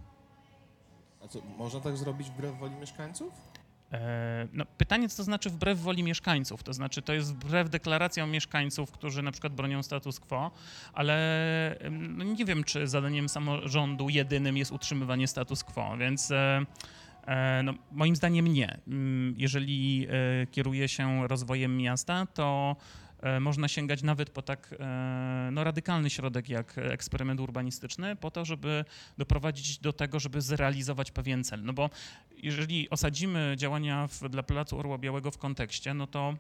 A 1.24 1.28
co, 1.28 1.40
można 1.58 1.80
tak 1.80 1.98
zrobić 1.98 2.28
wbrew 2.30 2.58
woli 2.60 2.76
mieszkańców? 2.76 3.34
E, 3.92 4.48
No, 4.54 4.66
pytanie, 4.78 5.10
co 5.10 5.18
to 5.18 5.24
znaczy 5.24 5.50
wbrew 5.50 5.80
woli 5.80 6.04
mieszkańców? 6.04 6.64
To 6.64 6.74
znaczy, 6.74 7.02
to 7.02 7.14
jest 7.14 7.34
wbrew 7.36 7.70
deklaracjom 7.70 8.32
mieszkańców, 8.32 8.92
którzy 8.92 9.22
na 9.22 9.32
przykład 9.32 9.54
bronią 9.54 9.84
status 9.84 10.20
quo, 10.20 10.52
ale 10.94 11.16
no 11.92 12.24
nie 12.24 12.46
wiem, 12.46 12.64
czy 12.64 12.88
zadaniem 12.88 13.30
samorządu 13.30 14.10
jedynym 14.10 14.58
jest 14.58 14.72
utrzymywanie 14.72 15.28
status 15.28 15.64
quo, 15.64 15.98
więc 15.98 16.32
e, 16.32 16.66
e, 17.28 17.64
no, 17.64 17.74
moim 17.92 18.16
zdaniem 18.16 18.48
nie. 18.48 18.78
Mm, 18.88 19.36
Jeżeli 19.38 20.08
kieruje 20.52 20.88
się 20.88 21.28
rozwojem 21.28 21.78
miasta, 21.78 22.26
to 22.34 22.76
można 23.40 23.68
sięgać 23.68 24.04
nawet 24.04 24.30
po 24.30 24.42
tak 24.42 24.76
e, 24.80 25.50
no, 25.52 25.64
radykalny 25.64 26.10
środek 26.10 26.50
jak 26.50 26.78
eksperyment 26.78 27.40
urbanistyczny, 27.40 28.16
po 28.16 28.32
to, 28.32 28.46
żeby 28.46 28.86
doprowadzić 29.18 29.80
do 29.80 29.94
tego, 29.94 30.20
żeby 30.20 30.42
zrealizować 30.42 31.12
pewien 31.12 31.44
cel. 31.44 31.64
No 31.64 31.74
bo 31.74 31.90
jeżeli 32.38 32.90
osadzimy 32.90 33.54
działania 33.58 34.08
w, 34.08 34.30
dla 34.30 34.44
Placu 34.44 34.80
Orła 34.80 34.98
Białego 34.98 35.32
w 35.32 35.38
kontekście, 35.38 35.94
no 35.94 36.08
to 36.08 36.36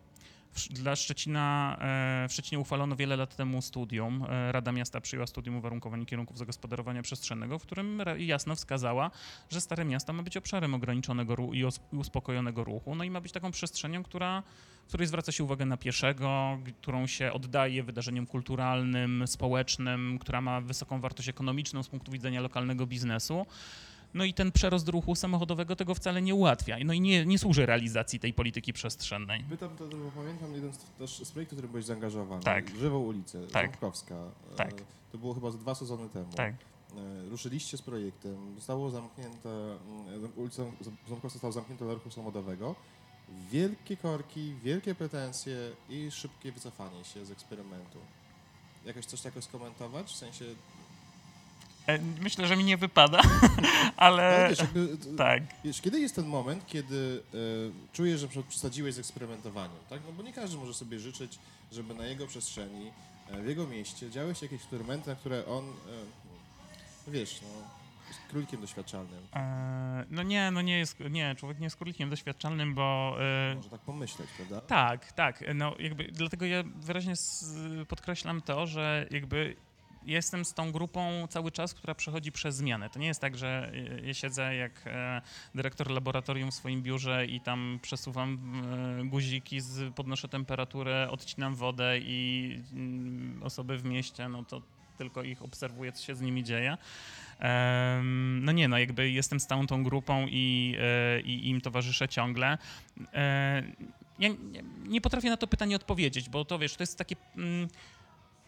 dla 0.69 0.95
Szczecina, 0.95 1.77
e, 1.81 2.27
w 2.29 2.33
Szczecinie 2.33 2.59
uchwalono 2.59 2.95
wiele 2.95 3.15
lat 3.15 3.35
temu 3.35 3.61
studium. 3.61 4.25
E, 4.29 4.51
Rada 4.51 4.71
Miasta 4.71 5.01
przyjęła 5.01 5.27
studium 5.27 5.55
uwarunkowań 5.55 6.05
kierunków 6.05 6.37
zagospodarowania 6.37 7.01
przestrzennego, 7.01 7.59
w 7.59 7.61
którym 7.61 8.01
jasno 8.17 8.55
wskazała, 8.55 9.11
że 9.49 9.61
Stare 9.61 9.85
Miasto 9.85 10.13
ma 10.13 10.23
być 10.23 10.37
obszarem 10.37 10.73
ograniczonego 10.73 11.35
i 11.53 11.63
uspokojonego 11.91 12.63
ruchu, 12.63 12.95
no 12.95 13.03
i 13.03 13.09
ma 13.09 13.21
być 13.21 13.31
taką 13.31 13.51
przestrzenią, 13.51 14.03
która, 14.03 14.43
w 14.85 14.87
której 14.87 15.07
zwraca 15.07 15.31
się 15.31 15.43
uwagę 15.43 15.65
na 15.65 15.77
pieszego, 15.77 16.59
którą 16.81 17.07
się 17.07 17.33
oddaje 17.33 17.83
wydarzeniom 17.83 18.27
kulturalnym, 18.27 19.27
społecznym, 19.27 20.19
która 20.19 20.41
ma 20.41 20.61
wysoką 20.61 21.01
wartość 21.01 21.29
ekonomiczną 21.29 21.83
z 21.83 21.89
punktu 21.89 22.11
widzenia 22.11 22.41
lokalnego 22.41 22.87
biznesu. 22.87 23.45
No 24.13 24.23
i 24.23 24.33
ten 24.33 24.51
przerost 24.51 24.87
ruchu 24.89 25.15
samochodowego 25.15 25.75
tego 25.75 25.95
wcale 25.95 26.21
nie 26.21 26.35
ułatwia. 26.35 26.77
No 26.85 26.93
i 26.93 27.01
nie, 27.01 27.25
nie 27.25 27.39
służy 27.39 27.65
realizacji 27.65 28.19
tej 28.19 28.33
polityki 28.33 28.73
przestrzennej. 28.73 29.43
Pytam 29.49 29.69
to, 29.77 29.87
bo 29.87 30.11
pamiętam 30.15 30.53
jeden 30.53 30.73
z, 30.73 30.77
też 30.77 31.19
z 31.23 31.31
projektów, 31.31 31.55
w 31.55 31.59
którym 31.59 31.71
byłeś 31.71 31.85
zaangażowany. 31.85 32.43
Tak. 32.43 32.75
Żywą 32.75 32.99
ulicę, 32.99 33.47
Tak. 33.47 33.65
Ząbkowska. 33.71 34.15
E, 34.53 34.55
Tak. 34.55 34.73
To 35.11 35.17
było 35.17 35.33
chyba 35.33 35.51
dwa 35.51 35.75
sezony 35.75 36.09
temu. 36.09 36.33
Tak. 36.35 36.53
E, 36.55 37.29
Ruszyliście 37.29 37.77
z 37.77 37.81
projektem, 37.81 38.55
zostało 38.55 38.89
zamknięte, 38.89 39.49
mm, 39.49 40.31
ulica 40.35 40.63
Ząbkowska 41.07 41.29
została 41.29 41.51
zamknięta 41.53 41.85
dla 41.85 41.93
ruchu 41.93 42.11
samochodowego. 42.11 42.75
Wielkie 43.51 43.97
korki, 43.97 44.53
wielkie 44.63 44.95
pretensje 44.95 45.57
i 45.89 46.11
szybkie 46.11 46.51
wycofanie 46.51 47.03
się 47.05 47.25
z 47.25 47.31
eksperymentu. 47.31 47.99
Jakoś 48.85 49.05
coś 49.05 49.21
takiego 49.21 49.41
skomentować? 49.41 50.07
W 50.07 50.15
sensie, 50.15 50.45
E, 50.45 50.55
Myślę, 52.21 52.47
że 52.47 52.55
mi 52.55 52.63
nie 52.63 52.77
wypada, 52.77 53.21
no, 53.61 53.69
ale 53.97 54.47
wiesz, 54.49 54.59
jakby, 54.59 54.97
t- 54.97 55.15
tak. 55.17 55.43
wiesz, 55.63 55.81
kiedy 55.81 55.99
jest 55.99 56.15
ten 56.15 56.25
moment, 56.25 56.67
kiedy 56.67 57.23
e, 57.33 57.37
czujesz, 57.93 58.19
że 58.19 58.27
przesadziłeś 58.49 58.93
z 58.95 58.99
eksperymentowaniem, 58.99 59.77
tak? 59.89 60.01
No 60.07 60.11
bo 60.11 60.23
nie 60.23 60.33
każdy 60.33 60.57
może 60.57 60.73
sobie 60.73 60.99
życzyć, 60.99 61.39
żeby 61.71 61.93
na 61.93 62.05
jego 62.05 62.27
przestrzeni, 62.27 62.91
e, 63.29 63.41
w 63.41 63.47
jego 63.47 63.67
mieście 63.67 64.09
działy 64.11 64.35
się 64.35 64.45
jakieś 64.45 64.61
eksperymenty, 64.61 65.09
na 65.09 65.15
które 65.15 65.45
on, 65.45 65.63
e, 65.65 67.11
wiesz, 67.11 67.39
no, 67.41 67.47
jest 68.07 68.19
królikiem 68.29 68.61
doświadczalnym. 68.61 69.19
E, 69.35 70.05
No 70.09 70.23
nie, 70.23 70.51
no 70.51 70.61
nie 70.61 70.77
jest, 70.77 70.99
nie, 71.09 71.35
człowiek 71.35 71.59
nie 71.59 71.65
jest 71.65 71.75
królikiem 71.75 72.09
doświadczalnym, 72.09 72.75
bo 72.75 73.15
e, 73.51 73.55
Może 73.55 73.69
tak 73.69 73.81
pomyśleć, 73.81 74.29
prawda? 74.37 74.61
Tak, 74.61 75.11
tak. 75.13 75.43
No 75.55 75.75
jakby 75.79 76.03
dlatego 76.03 76.45
ja 76.45 76.63
wyraźnie 76.75 77.13
podkreślam 77.87 78.41
to, 78.41 78.67
że 78.67 79.07
jakby 79.11 79.55
jestem 80.05 80.45
z 80.45 80.53
tą 80.53 80.71
grupą 80.71 81.27
cały 81.29 81.51
czas, 81.51 81.73
która 81.73 81.95
przechodzi 81.95 82.31
przez 82.31 82.55
zmianę. 82.55 82.89
To 82.89 82.99
nie 82.99 83.07
jest 83.07 83.21
tak, 83.21 83.37
że 83.37 83.71
y, 83.73 84.01
ja 84.05 84.13
siedzę 84.13 84.55
jak 84.55 84.71
e, 84.85 85.21
dyrektor 85.55 85.91
laboratorium 85.91 86.51
w 86.51 86.53
swoim 86.53 86.81
biurze 86.81 87.25
i 87.25 87.41
tam 87.41 87.79
przesuwam 87.81 88.39
e, 89.01 89.05
guziki, 89.05 89.59
podnoszę 89.95 90.27
temperaturę, 90.27 91.07
odcinam 91.11 91.55
wodę 91.55 91.99
i 91.99 92.59
mm, 92.73 93.43
osoby 93.43 93.77
w 93.77 93.83
mieście, 93.83 94.29
no 94.29 94.43
to 94.43 94.61
tylko 94.97 95.23
ich 95.23 95.41
obserwuję, 95.41 95.91
co 95.91 96.03
się 96.03 96.15
z 96.15 96.21
nimi 96.21 96.43
dzieje. 96.43 96.77
No 98.41 98.51
nie, 98.51 98.67
no 98.67 98.77
jakby 98.77 99.11
jestem 99.11 99.39
z 99.39 99.47
całą 99.47 99.67
tą 99.67 99.83
grupą 99.83 100.25
i, 100.29 100.75
e, 100.79 101.21
i 101.21 101.49
im 101.49 101.61
towarzyszę 101.61 102.09
ciągle. 102.09 102.57
E, 103.13 103.63
ja 104.19 104.29
nie, 104.87 105.01
potrafię 105.01 105.29
na 105.29 105.37
to 105.37 105.47
pytanie 105.47 105.75
odpowiedzieć, 105.75 106.29
bo 106.29 106.45
to 106.45 106.59
wiesz, 106.59 106.75
to 106.75 106.83
jest 106.83 106.97
takie. 106.97 107.15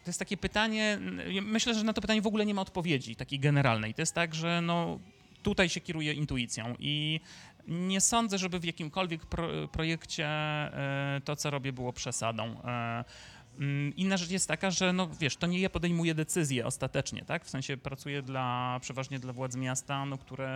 To 0.05 0.09
jest 0.09 0.19
takie 0.19 0.37
pytanie. 0.37 0.99
Myślę, 1.41 1.73
że 1.73 1.83
na 1.83 1.93
to 1.93 2.01
pytanie 2.01 2.21
w 2.21 2.27
ogóle 2.27 2.45
nie 2.45 2.53
ma 2.53 2.61
odpowiedzi 2.61 3.15
takiej 3.15 3.39
generalnej. 3.39 3.93
To 3.93 4.01
jest 4.01 4.13
tak, 4.13 4.35
że 4.35 4.61
no, 4.61 4.99
tutaj 5.43 5.69
się 5.69 5.81
kieruję 5.81 6.13
intuicją 6.13 6.75
i 6.79 7.19
nie 7.67 8.01
sądzę, 8.01 8.37
żeby 8.37 8.59
w 8.59 8.65
jakimkolwiek 8.65 9.25
pro, 9.25 9.67
projekcie 9.67 10.27
e, 10.27 11.21
to, 11.25 11.35
co 11.35 11.49
robię, 11.49 11.73
było 11.73 11.93
przesadą. 11.93 12.61
Mm, 13.59 13.95
Inna 13.95 14.17
rzecz 14.17 14.29
jest 14.29 14.47
taka, 14.47 14.71
że 14.71 14.93
no 14.93 15.07
wiesz, 15.19 15.37
to 15.37 15.47
nie 15.47 15.59
ja 15.59 15.69
podejmuję 15.69 16.15
decyzje 16.15 16.65
ostatecznie, 16.65 17.25
tak? 17.25 17.45
W 17.45 17.49
sensie 17.49 17.77
pracuję 17.77 18.21
dla, 18.21 18.77
przeważnie 18.81 19.19
dla 19.19 19.33
władz 19.33 19.55
miasta, 19.55 20.05
no, 20.05 20.17
które 20.17 20.47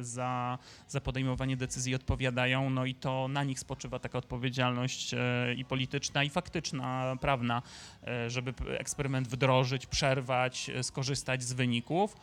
e, 0.00 0.04
za, 0.04 0.58
za 0.88 1.00
podejmowanie 1.00 1.56
decyzji 1.56 1.94
odpowiadają, 1.94 2.70
no 2.70 2.84
i 2.84 2.94
to 2.94 3.28
na 3.28 3.44
nich 3.44 3.60
spoczywa 3.60 3.98
taka 3.98 4.18
odpowiedzialność 4.18 5.14
e, 5.14 5.54
i 5.56 5.64
polityczna, 5.64 6.24
i 6.24 6.30
faktyczna, 6.30 7.16
prawna, 7.20 7.62
e, 8.06 8.30
żeby 8.30 8.54
eksperyment 8.78 9.28
wdrożyć, 9.28 9.86
przerwać, 9.86 10.70
skorzystać 10.82 11.42
z 11.42 11.52
wyników. 11.52 12.16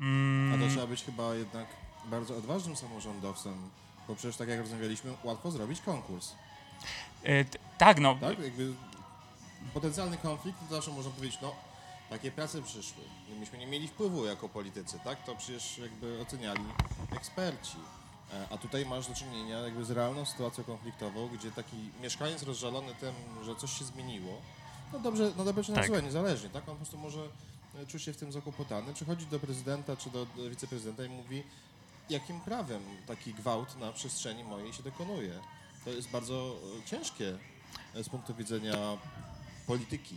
Mm, 0.00 0.54
A 0.54 0.64
to 0.64 0.70
trzeba 0.72 0.86
być 0.86 1.04
chyba 1.04 1.34
jednak 1.34 1.66
bardzo 2.10 2.36
odważnym 2.36 2.76
samorządowcem, 2.76 3.54
bo 4.08 4.14
przecież 4.14 4.36
tak 4.36 4.48
jak 4.48 4.58
rozmawialiśmy, 4.60 5.10
łatwo 5.24 5.50
zrobić 5.50 5.80
konkurs, 5.80 6.32
t- 7.22 7.58
tak, 7.78 8.00
no, 8.00 8.14
tak? 8.20 8.38
Jakby 8.38 8.72
potencjalny 9.74 10.16
konflikt, 10.18 10.58
to 10.68 10.74
zawsze 10.74 10.90
można 10.90 11.10
powiedzieć, 11.12 11.38
no, 11.42 11.54
takie 12.10 12.30
prace 12.30 12.62
przyszły. 12.62 13.02
Myśmy 13.40 13.58
nie 13.58 13.66
mieli 13.66 13.88
wpływu 13.88 14.24
jako 14.24 14.48
politycy, 14.48 14.98
tak? 15.04 15.24
To 15.24 15.36
przecież 15.36 15.78
jakby 15.78 16.20
oceniali 16.22 16.64
eksperci. 17.10 17.76
E, 18.32 18.46
A 18.50 18.58
tutaj 18.58 18.86
masz 18.86 19.08
do 19.08 19.14
czynienia 19.14 19.58
jakby 19.58 19.84
z 19.84 19.90
realną 19.90 20.24
sytuacją 20.24 20.64
konfliktową, 20.64 21.28
gdzie 21.28 21.50
taki 21.52 21.76
mieszkaniec 22.02 22.42
rozżalony 22.42 22.94
tym, 22.94 23.14
że 23.44 23.56
coś 23.56 23.78
się 23.78 23.84
zmieniło, 23.84 24.40
no 24.92 24.98
dobrze, 24.98 25.32
no 25.36 25.44
dobrze 25.44 25.64
czy 25.64 25.70
na 25.72 25.76
Tak. 25.78 25.86
złe, 25.86 26.02
niezależnie, 26.02 26.48
tak? 26.48 26.62
On 26.68 26.70
po 26.70 26.76
prostu 26.76 26.98
może 26.98 27.20
e, 27.82 27.86
czuć 27.86 28.02
się 28.02 28.12
w 28.12 28.16
tym 28.16 28.32
zakłopotany, 28.32 28.94
przychodzi 28.94 29.26
do 29.26 29.38
prezydenta 29.40 29.96
czy 29.96 30.10
do 30.10 30.26
do 30.26 30.50
wiceprezydenta 30.50 31.04
i 31.04 31.08
mówi, 31.08 31.42
jakim 32.10 32.40
prawem 32.40 32.82
taki 33.06 33.34
gwałt 33.34 33.76
na 33.78 33.92
przestrzeni 33.92 34.44
mojej 34.44 34.72
się 34.72 34.82
dokonuje. 34.82 35.40
To 35.84 35.90
jest 35.90 36.10
bardzo 36.10 36.56
e, 36.78 36.84
ciężkie 36.86 37.38
z 37.94 38.08
punktu 38.08 38.34
widzenia 38.34 38.74
polityki. 39.66 40.16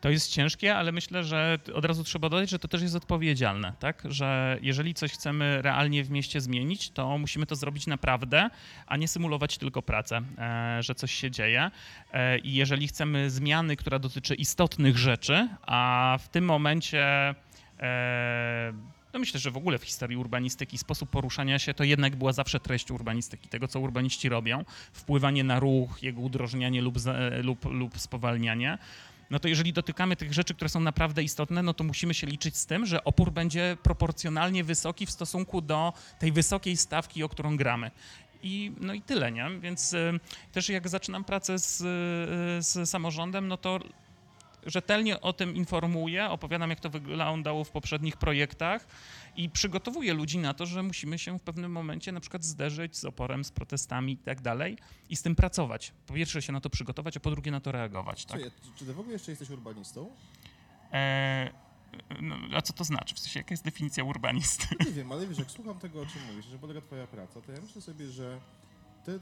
To 0.00 0.10
jest 0.10 0.30
ciężkie, 0.30 0.76
ale 0.76 0.92
myślę, 0.92 1.24
że 1.24 1.58
od 1.74 1.84
razu 1.84 2.04
trzeba 2.04 2.28
dodać, 2.28 2.50
że 2.50 2.58
to 2.58 2.68
też 2.68 2.82
jest 2.82 2.94
odpowiedzialne, 2.94 3.72
tak? 3.78 4.02
Że 4.04 4.58
jeżeli 4.62 4.94
coś 4.94 5.12
chcemy 5.12 5.62
realnie 5.62 6.04
w 6.04 6.10
mieście 6.10 6.40
zmienić, 6.40 6.90
to 6.90 7.18
musimy 7.18 7.46
to 7.46 7.56
zrobić 7.56 7.86
naprawdę, 7.86 8.50
a 8.86 8.96
nie 8.96 9.08
symulować 9.08 9.58
tylko 9.58 9.82
pracę, 9.82 10.22
e, 10.38 10.82
że 10.82 10.94
coś 10.94 11.12
się 11.12 11.30
dzieje. 11.30 11.70
E, 12.12 12.38
I 12.38 12.54
jeżeli 12.54 12.88
chcemy 12.88 13.30
zmiany, 13.30 13.76
która 13.76 13.98
dotyczy 13.98 14.34
istotnych 14.34 14.98
rzeczy, 14.98 15.48
a 15.66 16.18
w 16.20 16.28
tym 16.28 16.44
momencie 16.44 17.34
e, 17.80 18.72
no 19.12 19.20
myślę, 19.20 19.40
że 19.40 19.50
w 19.50 19.56
ogóle 19.56 19.78
w 19.78 19.84
historii 19.84 20.16
urbanistyki 20.16 20.78
sposób 20.78 21.10
poruszania 21.10 21.58
się 21.58 21.74
to 21.74 21.84
jednak 21.84 22.16
była 22.16 22.32
zawsze 22.32 22.60
treść 22.60 22.90
urbanistyki, 22.90 23.48
tego 23.48 23.68
co 23.68 23.80
urbaniści 23.80 24.28
robią, 24.28 24.64
wpływanie 24.92 25.44
na 25.44 25.60
ruch, 25.60 26.02
jego 26.02 26.20
udrożnianie 26.20 26.82
lub, 26.82 26.98
za- 26.98 27.18
lub, 27.42 27.64
lub 27.64 27.98
spowalnianie 27.98 28.78
no 29.30 29.38
to 29.38 29.48
jeżeli 29.48 29.72
dotykamy 29.72 30.16
tych 30.16 30.32
rzeczy, 30.32 30.54
które 30.54 30.68
są 30.68 30.80
naprawdę 30.80 31.22
istotne, 31.22 31.62
no 31.62 31.74
to 31.74 31.84
musimy 31.84 32.14
się 32.14 32.26
liczyć 32.26 32.56
z 32.56 32.66
tym, 32.66 32.86
że 32.86 33.04
opór 33.04 33.32
będzie 33.32 33.76
proporcjonalnie 33.82 34.64
wysoki 34.64 35.06
w 35.06 35.10
stosunku 35.10 35.60
do 35.60 35.92
tej 36.18 36.32
wysokiej 36.32 36.76
stawki, 36.76 37.22
o 37.22 37.28
którą 37.28 37.56
gramy. 37.56 37.90
I, 38.42 38.72
no 38.80 38.94
i 38.94 39.02
tyle, 39.02 39.32
nie? 39.32 39.46
Więc 39.60 39.92
y, 39.92 40.20
też 40.52 40.68
jak 40.68 40.88
zaczynam 40.88 41.24
pracę 41.24 41.58
z, 41.58 41.80
y, 41.80 42.62
z 42.62 42.90
samorządem, 42.90 43.48
no 43.48 43.56
to 43.56 43.80
rzetelnie 44.66 45.20
o 45.20 45.32
tym 45.32 45.56
informuję, 45.56 46.30
opowiadam, 46.30 46.70
jak 46.70 46.80
to 46.80 46.90
wyglądało 46.90 47.64
w 47.64 47.70
poprzednich 47.70 48.16
projektach 48.16 48.86
i 49.36 49.50
przygotowuję 49.50 50.14
ludzi 50.14 50.38
na 50.38 50.54
to, 50.54 50.66
że 50.66 50.82
musimy 50.82 51.18
się 51.18 51.38
w 51.38 51.42
pewnym 51.42 51.72
momencie 51.72 52.12
na 52.12 52.20
przykład 52.20 52.44
zderzyć 52.44 52.96
z 52.96 53.04
oporem, 53.04 53.44
z 53.44 53.50
protestami 53.50 54.12
i 54.12 54.16
tak 54.16 54.40
dalej 54.40 54.78
i 55.08 55.16
z 55.16 55.22
tym 55.22 55.36
pracować. 55.36 55.92
Po 56.06 56.14
pierwsze 56.14 56.42
się 56.42 56.52
na 56.52 56.60
to 56.60 56.70
przygotować, 56.70 57.16
a 57.16 57.20
po 57.20 57.30
drugie 57.30 57.50
na 57.50 57.60
to 57.60 57.72
reagować. 57.72 58.24
Tak? 58.24 58.40
Czy, 58.40 58.50
czy 58.76 58.84
ty 58.86 58.94
w 58.94 59.00
ogóle 59.00 59.12
jeszcze 59.12 59.32
jesteś 59.32 59.50
urbanistą? 59.50 60.10
E, 60.92 61.50
no, 62.20 62.36
a 62.56 62.62
co 62.62 62.72
to 62.72 62.84
znaczy? 62.84 63.14
W 63.14 63.18
sensie, 63.18 63.40
jaka 63.40 63.52
jest 63.52 63.64
definicja 63.64 64.04
urbanisty? 64.04 64.66
Nie 64.86 64.92
wiem, 64.92 65.12
ale 65.12 65.26
wiesz, 65.26 65.38
jak 65.38 65.50
słucham 65.50 65.78
tego, 65.78 66.00
o 66.02 66.06
czym 66.06 66.22
mówisz, 66.30 66.46
że 66.46 66.58
polega 66.58 66.80
twoja 66.80 67.06
praca, 67.06 67.40
to 67.40 67.52
ja 67.52 67.60
myślę 67.60 67.82
sobie, 67.82 68.06
że 68.06 68.40
ty 69.04 69.20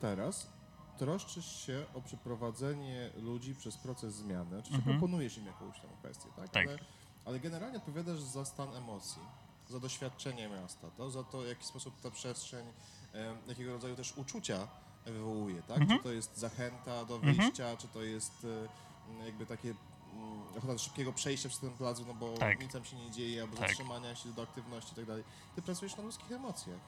teraz 0.00 0.55
troszczysz 0.98 1.66
się 1.66 1.84
o 1.94 2.00
przeprowadzenie 2.02 3.10
ludzi 3.16 3.54
przez 3.54 3.76
proces 3.76 4.14
zmiany. 4.14 4.58
Oczywiście 4.58 4.76
Mhm. 4.76 4.98
proponujesz 4.98 5.38
im 5.38 5.46
jakąś 5.46 5.80
tam 5.80 5.90
kwestię, 5.98 6.28
tak? 6.36 6.48
Tak. 6.50 6.66
Ale, 6.68 6.78
ale 7.24 7.40
generalnie 7.40 7.78
odpowiadasz 7.78 8.20
za 8.20 8.44
stan 8.44 8.74
emocji, 8.74 9.22
za 9.68 9.80
doświadczenie 9.80 10.48
miasta, 10.48 10.90
to, 10.96 11.10
za 11.10 11.24
to, 11.24 11.40
w 11.40 11.46
jaki 11.46 11.64
sposób 11.66 12.00
ta 12.00 12.10
przestrzeń, 12.10 12.66
e, 13.14 13.36
jakiego 13.46 13.72
rodzaju 13.72 13.96
też 13.96 14.16
uczucia 14.16 14.68
wywołuje, 15.06 15.62
tak? 15.62 15.78
Mhm. 15.80 15.98
Czy 15.98 16.04
to 16.04 16.12
jest 16.12 16.36
zachęta 16.38 17.04
do 17.04 17.14
Mhm. 17.16 17.36
wyjścia, 17.36 17.76
czy 17.76 17.88
to 17.88 18.02
jest 18.02 18.46
e, 19.20 19.24
jakby 19.26 19.46
takie 19.46 19.74
mm, 20.12 20.42
ochota 20.58 20.78
szybkiego 20.78 21.12
przejścia 21.12 21.48
przez 21.48 21.60
ten 21.60 21.70
plac, 21.70 22.00
no 22.06 22.14
bo 22.14 22.32
Tak. 22.38 22.60
nic 22.60 22.72
tam 22.72 22.84
się 22.84 22.96
nie 22.96 23.10
dzieje, 23.10 23.42
albo 23.42 23.56
Tak. 23.56 23.68
zatrzymania 23.68 24.14
się 24.14 24.28
do 24.32 24.42
aktywności 24.42 24.92
i 24.92 24.96
tak 24.96 25.04
dalej. 25.06 25.24
Ty 25.54 25.62
pracujesz 25.62 25.96
na 25.96 26.02
ludzkich 26.02 26.32
emocjach. 26.32 26.78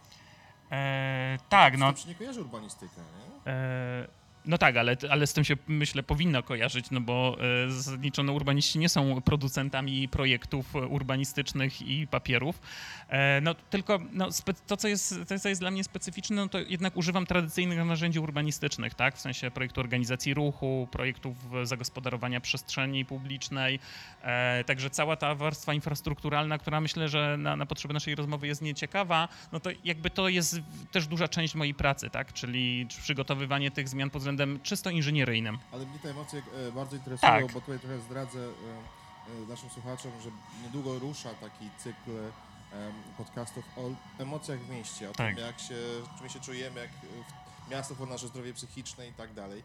E, 0.73 1.39
tak, 1.49 1.79
no. 1.79 1.93
Nie 2.07 2.15
kojarzy 2.15 2.41
urbanistyka, 2.41 2.95
nie? 2.97 3.53
E, 3.53 4.09
no 4.49 4.59
tak, 4.59 4.77
ale, 4.77 4.97
ale 5.11 5.27
z 5.27 5.33
tym 5.33 5.45
się 5.45 5.57
myślę 5.67 6.03
powinno 6.03 6.43
kojarzyć, 6.43 6.91
no 6.91 7.01
bo 7.01 7.37
e, 7.67 7.71
zliczono 7.71 8.33
urbaniści 8.33 8.79
nie 8.79 8.89
są 8.89 9.23
producentami 9.23 10.09
projektów 10.09 10.77
e, 10.77 10.79
urbanistycznych 10.79 11.83
i 11.83 12.07
papierów. 12.07 12.61
E, 13.09 13.41
no 13.41 13.55
tylko 13.55 13.99
no, 14.13 14.29
to, 14.67 14.77
co 14.77 14.89
jest, 14.89 15.15
to, 15.29 15.39
co 15.39 15.49
jest 15.49 15.61
dla 15.61 15.71
mnie 15.71 15.85
specyficzne, 15.85 16.37
no 16.37 16.49
to 16.49 16.59
jednak 16.59 16.97
używam 16.97 17.27
tradycyjnych 17.27 17.85
narzędzi 17.85 18.19
urbanistycznych, 18.19 18.95
tak? 18.95 19.17
W 19.17 19.21
sensie 19.21 19.51
projektu 19.51 19.81
organizacji 19.81 20.35
ruchu, 20.35 20.89
projektów 20.91 21.37
zagospodarowania 21.63 22.41
przestrzeni 22.41 23.05
publicznej. 23.05 23.79
Także 24.67 24.91
cała 24.91 25.17
ta 25.17 25.35
warstwa 25.35 25.75
infrastrukturalna, 25.75 26.59
która 26.59 26.81
myślę, 26.81 27.09
że 27.09 27.37
na, 27.39 27.57
na 27.57 27.67
potrzeby 27.67 27.95
naszej 27.95 28.15
rozmowy 28.15 28.47
jest 28.47 28.63
nieciekawa, 28.63 29.29
no 29.53 29.61
to 29.61 29.71
jakby 29.85 30.11
to 30.11 30.29
jest 30.29 30.61
też 30.93 31.07
duża 31.07 31.29
część 31.29 31.55
mojej 31.55 31.75
pracy, 31.75 32.11
tak? 32.11 32.33
Czyli 32.33 32.87
przygotowywanie 32.87 33.71
tych 33.71 33.89
zmian 33.89 34.11
pod 34.11 34.21
względem 34.21 34.38
czysto 34.62 34.90
inżynieryjnym. 34.90 35.59
Ale 35.72 35.87
mnie 35.87 35.98
te 35.98 36.11
emocje 36.11 36.42
e, 36.68 36.72
bardzo 36.72 36.96
interesują, 36.96 37.33
Tak. 37.33 37.53
bo 37.53 37.61
tutaj 37.61 37.79
trochę 37.79 38.01
zdradzę 38.01 38.38
e, 38.38 39.42
e, 39.44 39.46
naszym 39.48 39.70
słuchaczom, 39.70 40.12
że 40.22 40.31
niedługo 40.62 40.98
rusza 40.98 41.35
taki 41.35 41.70
cykl 41.79 42.11
podcastów 43.16 43.64
o 43.77 43.90
emocjach 44.22 44.61
w 44.61 44.70
mieście, 44.70 45.11
o 45.11 45.12
Tak. 45.12 45.35
tym, 45.37 45.44
jak 45.44 45.61
się, 45.61 45.74
czym 46.18 46.29
się 46.29 46.40
czujemy, 46.40 46.81
jak 46.81 46.90
w- 46.90 47.70
miasto 47.70 47.94
wpływa 47.94 48.11
na 48.11 48.14
nasze 48.14 48.29
zdrowie 48.29 48.55
psychiczne 48.55 49.09
i 49.09 49.12
tak 49.12 49.35
dalej. 49.35 49.62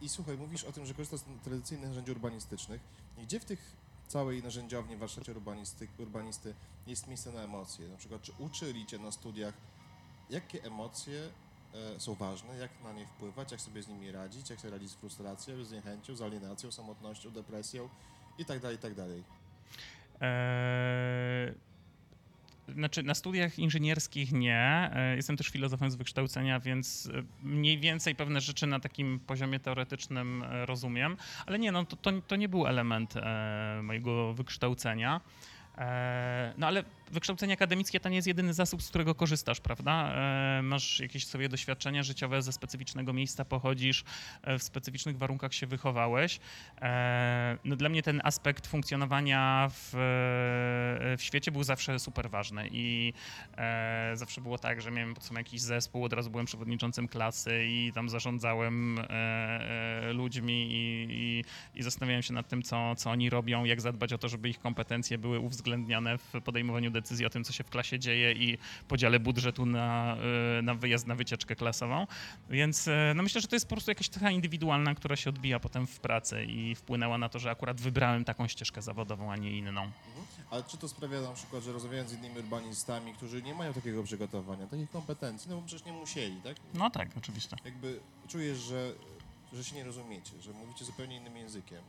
I, 0.00 0.08
słuchaj, 0.08 0.36
mówisz 0.36 0.64
o 0.64 0.72
tym, 0.72 0.86
że 0.86 0.94
korzystasz 0.94 1.20
z 1.20 1.24
tradycyjnych 1.44 1.88
narzędzi 1.88 2.10
urbanistycznych. 2.10 2.80
Gdzie 3.22 3.40
w 3.40 3.44
tych 3.44 3.72
całej 4.08 4.42
narzędziowni 4.42 4.96
w 4.96 4.98
warsztacie 4.98 5.32
urbanisty, 5.32 5.88
urbanisty 5.98 6.54
jest 6.86 7.06
miejsce 7.06 7.32
na 7.32 7.40
emocje? 7.40 7.88
Na 7.88 7.96
przykład, 7.96 8.22
czy 8.22 8.32
uczyli 8.38 8.86
cię 8.86 8.98
na 8.98 9.12
studiach, 9.12 9.54
jakie 10.30 10.64
emocje 10.64 11.30
są 11.98 12.14
ważne, 12.14 12.56
jak 12.56 12.70
na 12.84 12.92
nie 12.92 13.06
wpływać, 13.06 13.52
jak 13.52 13.60
sobie 13.60 13.82
z 13.82 13.88
nimi 13.88 14.12
radzić, 14.12 14.50
jak 14.50 14.60
sobie 14.60 14.72
radzić 14.72 14.90
z 14.90 14.94
frustracją, 14.94 15.64
z 15.64 15.72
niechęcią, 15.72 16.16
z 16.16 16.22
alienacją, 16.22 16.72
samotnością, 16.72 17.30
depresją 17.30 17.88
i 18.38 18.44
dalej, 18.44 18.76
i 18.76 18.78
tak 18.78 18.94
dalej. 18.94 19.22
Eee, 20.20 21.54
Znaczy, 22.68 23.02
na 23.02 23.14
studiach 23.14 23.58
inżynierskich 23.58 24.32
nie. 24.32 24.90
E, 24.94 25.16
Jestem 25.16 25.36
też 25.36 25.48
filozofem 25.48 25.90
z 25.90 25.94
wykształcenia, 25.94 26.60
więc 26.60 27.08
e, 27.14 27.22
mniej 27.42 27.78
więcej 27.78 28.14
pewne 28.14 28.40
rzeczy 28.40 28.66
na 28.66 28.80
takim 28.80 29.20
poziomie 29.20 29.60
teoretycznym 29.60 30.42
e, 30.42 30.66
rozumiem, 30.66 31.16
ale 31.46 31.58
nie, 31.58 31.72
no 31.72 31.84
to, 31.84 31.96
to, 31.96 32.12
to 32.26 32.36
nie 32.36 32.48
był 32.48 32.66
element 32.66 33.14
e, 33.16 33.80
mojego 33.82 34.34
wykształcenia. 34.34 35.20
E, 35.78 36.54
No 36.58 36.66
ale 36.66 36.84
wykształcenie 37.12 37.54
akademickie 37.54 38.00
to 38.00 38.08
nie 38.08 38.16
jest 38.16 38.28
jedyny 38.28 38.54
zasób, 38.54 38.82
z 38.82 38.88
którego 38.88 39.14
korzystasz, 39.14 39.60
prawda? 39.60 40.14
E, 40.58 40.62
Masz 40.62 41.00
jakieś 41.00 41.26
swoje 41.26 41.48
doświadczenia 41.48 42.02
życiowe, 42.02 42.42
ze 42.42 42.52
specyficznego 42.52 43.12
miejsca 43.12 43.44
pochodzisz, 43.44 44.04
e, 44.42 44.58
w 44.58 44.62
specyficznych 44.62 45.18
warunkach 45.18 45.54
się 45.54 45.66
wychowałeś. 45.66 46.40
E, 46.82 47.58
No 47.64 47.76
dla 47.76 47.88
mnie 47.88 48.02
ten 48.02 48.20
aspekt 48.24 48.66
funkcjonowania 48.66 49.68
w, 49.72 49.90
w 51.18 51.22
świecie 51.22 51.52
był 51.52 51.64
zawsze 51.64 51.98
super 51.98 52.30
ważny 52.30 52.68
i 52.72 53.12
zawsze 54.14 54.40
było 54.40 54.58
tak, 54.58 54.82
że 54.82 54.90
miałem 54.90 55.14
pod 55.14 55.24
sobą 55.24 55.38
jakiś 55.38 55.60
zespół, 55.60 56.04
od 56.04 56.12
razu 56.12 56.30
byłem 56.30 56.46
przewodniczącym 56.46 57.08
klasy 57.08 57.64
i 57.66 57.92
tam 57.94 58.08
zarządzałem 58.08 59.00
ludźmi 60.12 60.68
i, 60.72 61.06
i, 61.10 61.44
i 61.78 61.82
zastanawiałem 61.82 62.22
się 62.22 62.34
nad 62.34 62.48
tym, 62.48 62.62
co, 62.62 62.94
co 62.96 63.10
oni 63.10 63.30
robią, 63.30 63.64
jak 63.64 63.80
zadbać 63.80 64.12
o 64.12 64.18
to, 64.18 64.28
żeby 64.28 64.48
ich 64.48 64.58
kompetencje 64.58 65.18
były 65.18 65.38
uwzględniane 65.38 66.18
w 66.18 66.32
podejmowaniu 66.44 66.90
decyzji 66.90 67.01
o 67.26 67.30
tym, 67.30 67.44
co 67.44 67.52
się 67.52 67.64
w 67.64 67.70
klasie 67.70 67.98
dzieje 67.98 68.32
i 68.32 68.58
podziale 68.88 69.20
budżetu 69.20 69.66
na, 69.66 70.16
e, 70.58 70.62
na 70.62 70.74
wyjazd 70.74 71.06
na 71.06 71.14
wycieczkę 71.14 71.56
klasową. 71.56 72.06
Więc 72.50 72.88
e, 72.88 73.12
no 73.16 73.22
myślę, 73.22 73.40
że 73.40 73.48
to 73.48 73.56
jest 73.56 73.66
po 73.66 73.74
prostu 73.74 73.90
jakaś 73.90 74.08
cecha 74.08 74.30
indywidualna, 74.30 74.94
która 74.94 75.16
się 75.16 75.30
odbija 75.30 75.60
potem 75.60 75.86
w 75.86 76.00
pracy 76.00 76.44
i 76.44 76.74
wpłynęła 76.74 77.18
na 77.18 77.28
to, 77.28 77.38
że 77.38 77.50
akurat 77.50 77.80
wybrałem 77.80 78.24
taką 78.24 78.48
ścieżkę 78.48 78.82
zawodową, 78.82 79.32
a 79.32 79.36
nie 79.36 79.58
inną. 79.58 79.90
Ale 80.50 80.64
czy 80.64 80.76
to 80.76 80.88
sprawia 80.88 81.20
na 81.20 81.32
przykład, 81.32 81.62
że 81.62 81.72
rozmawiając 81.72 82.10
z 82.10 82.12
innymi 82.12 82.38
urbanistami, 82.38 83.12
którzy 83.12 83.42
nie 83.42 83.54
mają 83.54 83.72
takiego 83.72 84.02
przygotowania, 84.02 84.66
takich 84.66 84.90
kompetencji, 84.90 85.50
no 85.50 85.56
bo 85.56 85.62
przecież 85.62 85.86
nie 85.86 85.92
musieli, 85.92 86.36
tak? 86.36 86.56
No 86.74 86.90
tak, 86.90 87.08
oczywiście. 87.18 87.56
Jakby 87.64 88.00
czujesz, 88.28 88.58
że, 88.58 88.92
że 89.52 89.64
się 89.64 89.76
nie 89.76 89.84
rozumiecie, 89.84 90.32
że 90.40 90.52
mówicie 90.52 90.84
zupełnie 90.84 91.16
innym 91.16 91.36
językiem. 91.36 91.82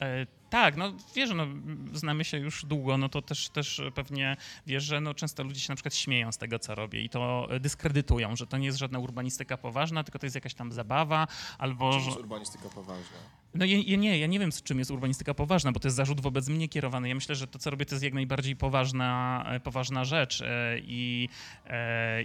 E, 0.00 0.26
tak, 0.50 0.76
no 0.76 0.92
wiesz, 1.14 1.30
no, 1.34 1.46
znamy 1.92 2.24
się 2.24 2.38
już 2.38 2.64
długo, 2.64 2.98
no 2.98 3.08
to 3.08 3.22
też, 3.22 3.48
też 3.48 3.82
pewnie 3.94 4.36
wiesz, 4.66 4.84
że 4.84 5.00
no, 5.00 5.14
często 5.14 5.42
ludzie 5.42 5.60
się 5.60 5.72
na 5.72 5.76
przykład 5.76 5.94
śmieją 5.94 6.32
z 6.32 6.38
tego, 6.38 6.58
co 6.58 6.74
robię 6.74 7.02
i 7.02 7.08
to 7.08 7.48
e, 7.50 7.60
dyskredytują, 7.60 8.36
że 8.36 8.46
to 8.46 8.58
nie 8.58 8.66
jest 8.66 8.78
żadna 8.78 8.98
urbanistyka 8.98 9.56
poważna, 9.56 10.04
tylko 10.04 10.18
to 10.18 10.26
jest 10.26 10.34
jakaś 10.34 10.54
tam 10.54 10.72
zabawa, 10.72 11.26
albo... 11.58 11.92
Czym 11.92 12.02
jest 12.02 12.18
urbanistyka 12.18 12.68
poważna? 12.68 13.16
No 13.54 13.64
ja, 13.64 13.78
ja 13.86 13.96
nie, 13.96 14.18
ja 14.18 14.26
nie 14.26 14.38
wiem, 14.38 14.52
z 14.52 14.62
czym 14.62 14.78
jest 14.78 14.90
urbanistyka 14.90 15.34
poważna, 15.34 15.72
bo 15.72 15.80
to 15.80 15.88
jest 15.88 15.96
zarzut 15.96 16.20
wobec 16.20 16.48
mnie 16.48 16.68
kierowany. 16.68 17.08
Ja 17.08 17.14
myślę, 17.14 17.34
że 17.34 17.46
to, 17.46 17.58
co 17.58 17.70
robię, 17.70 17.86
to 17.86 17.94
jest 17.94 18.04
jak 18.04 18.14
najbardziej 18.14 18.56
poważna, 18.56 19.44
e, 19.46 19.60
poważna 19.60 20.04
rzecz 20.04 20.42
i, 20.82 21.28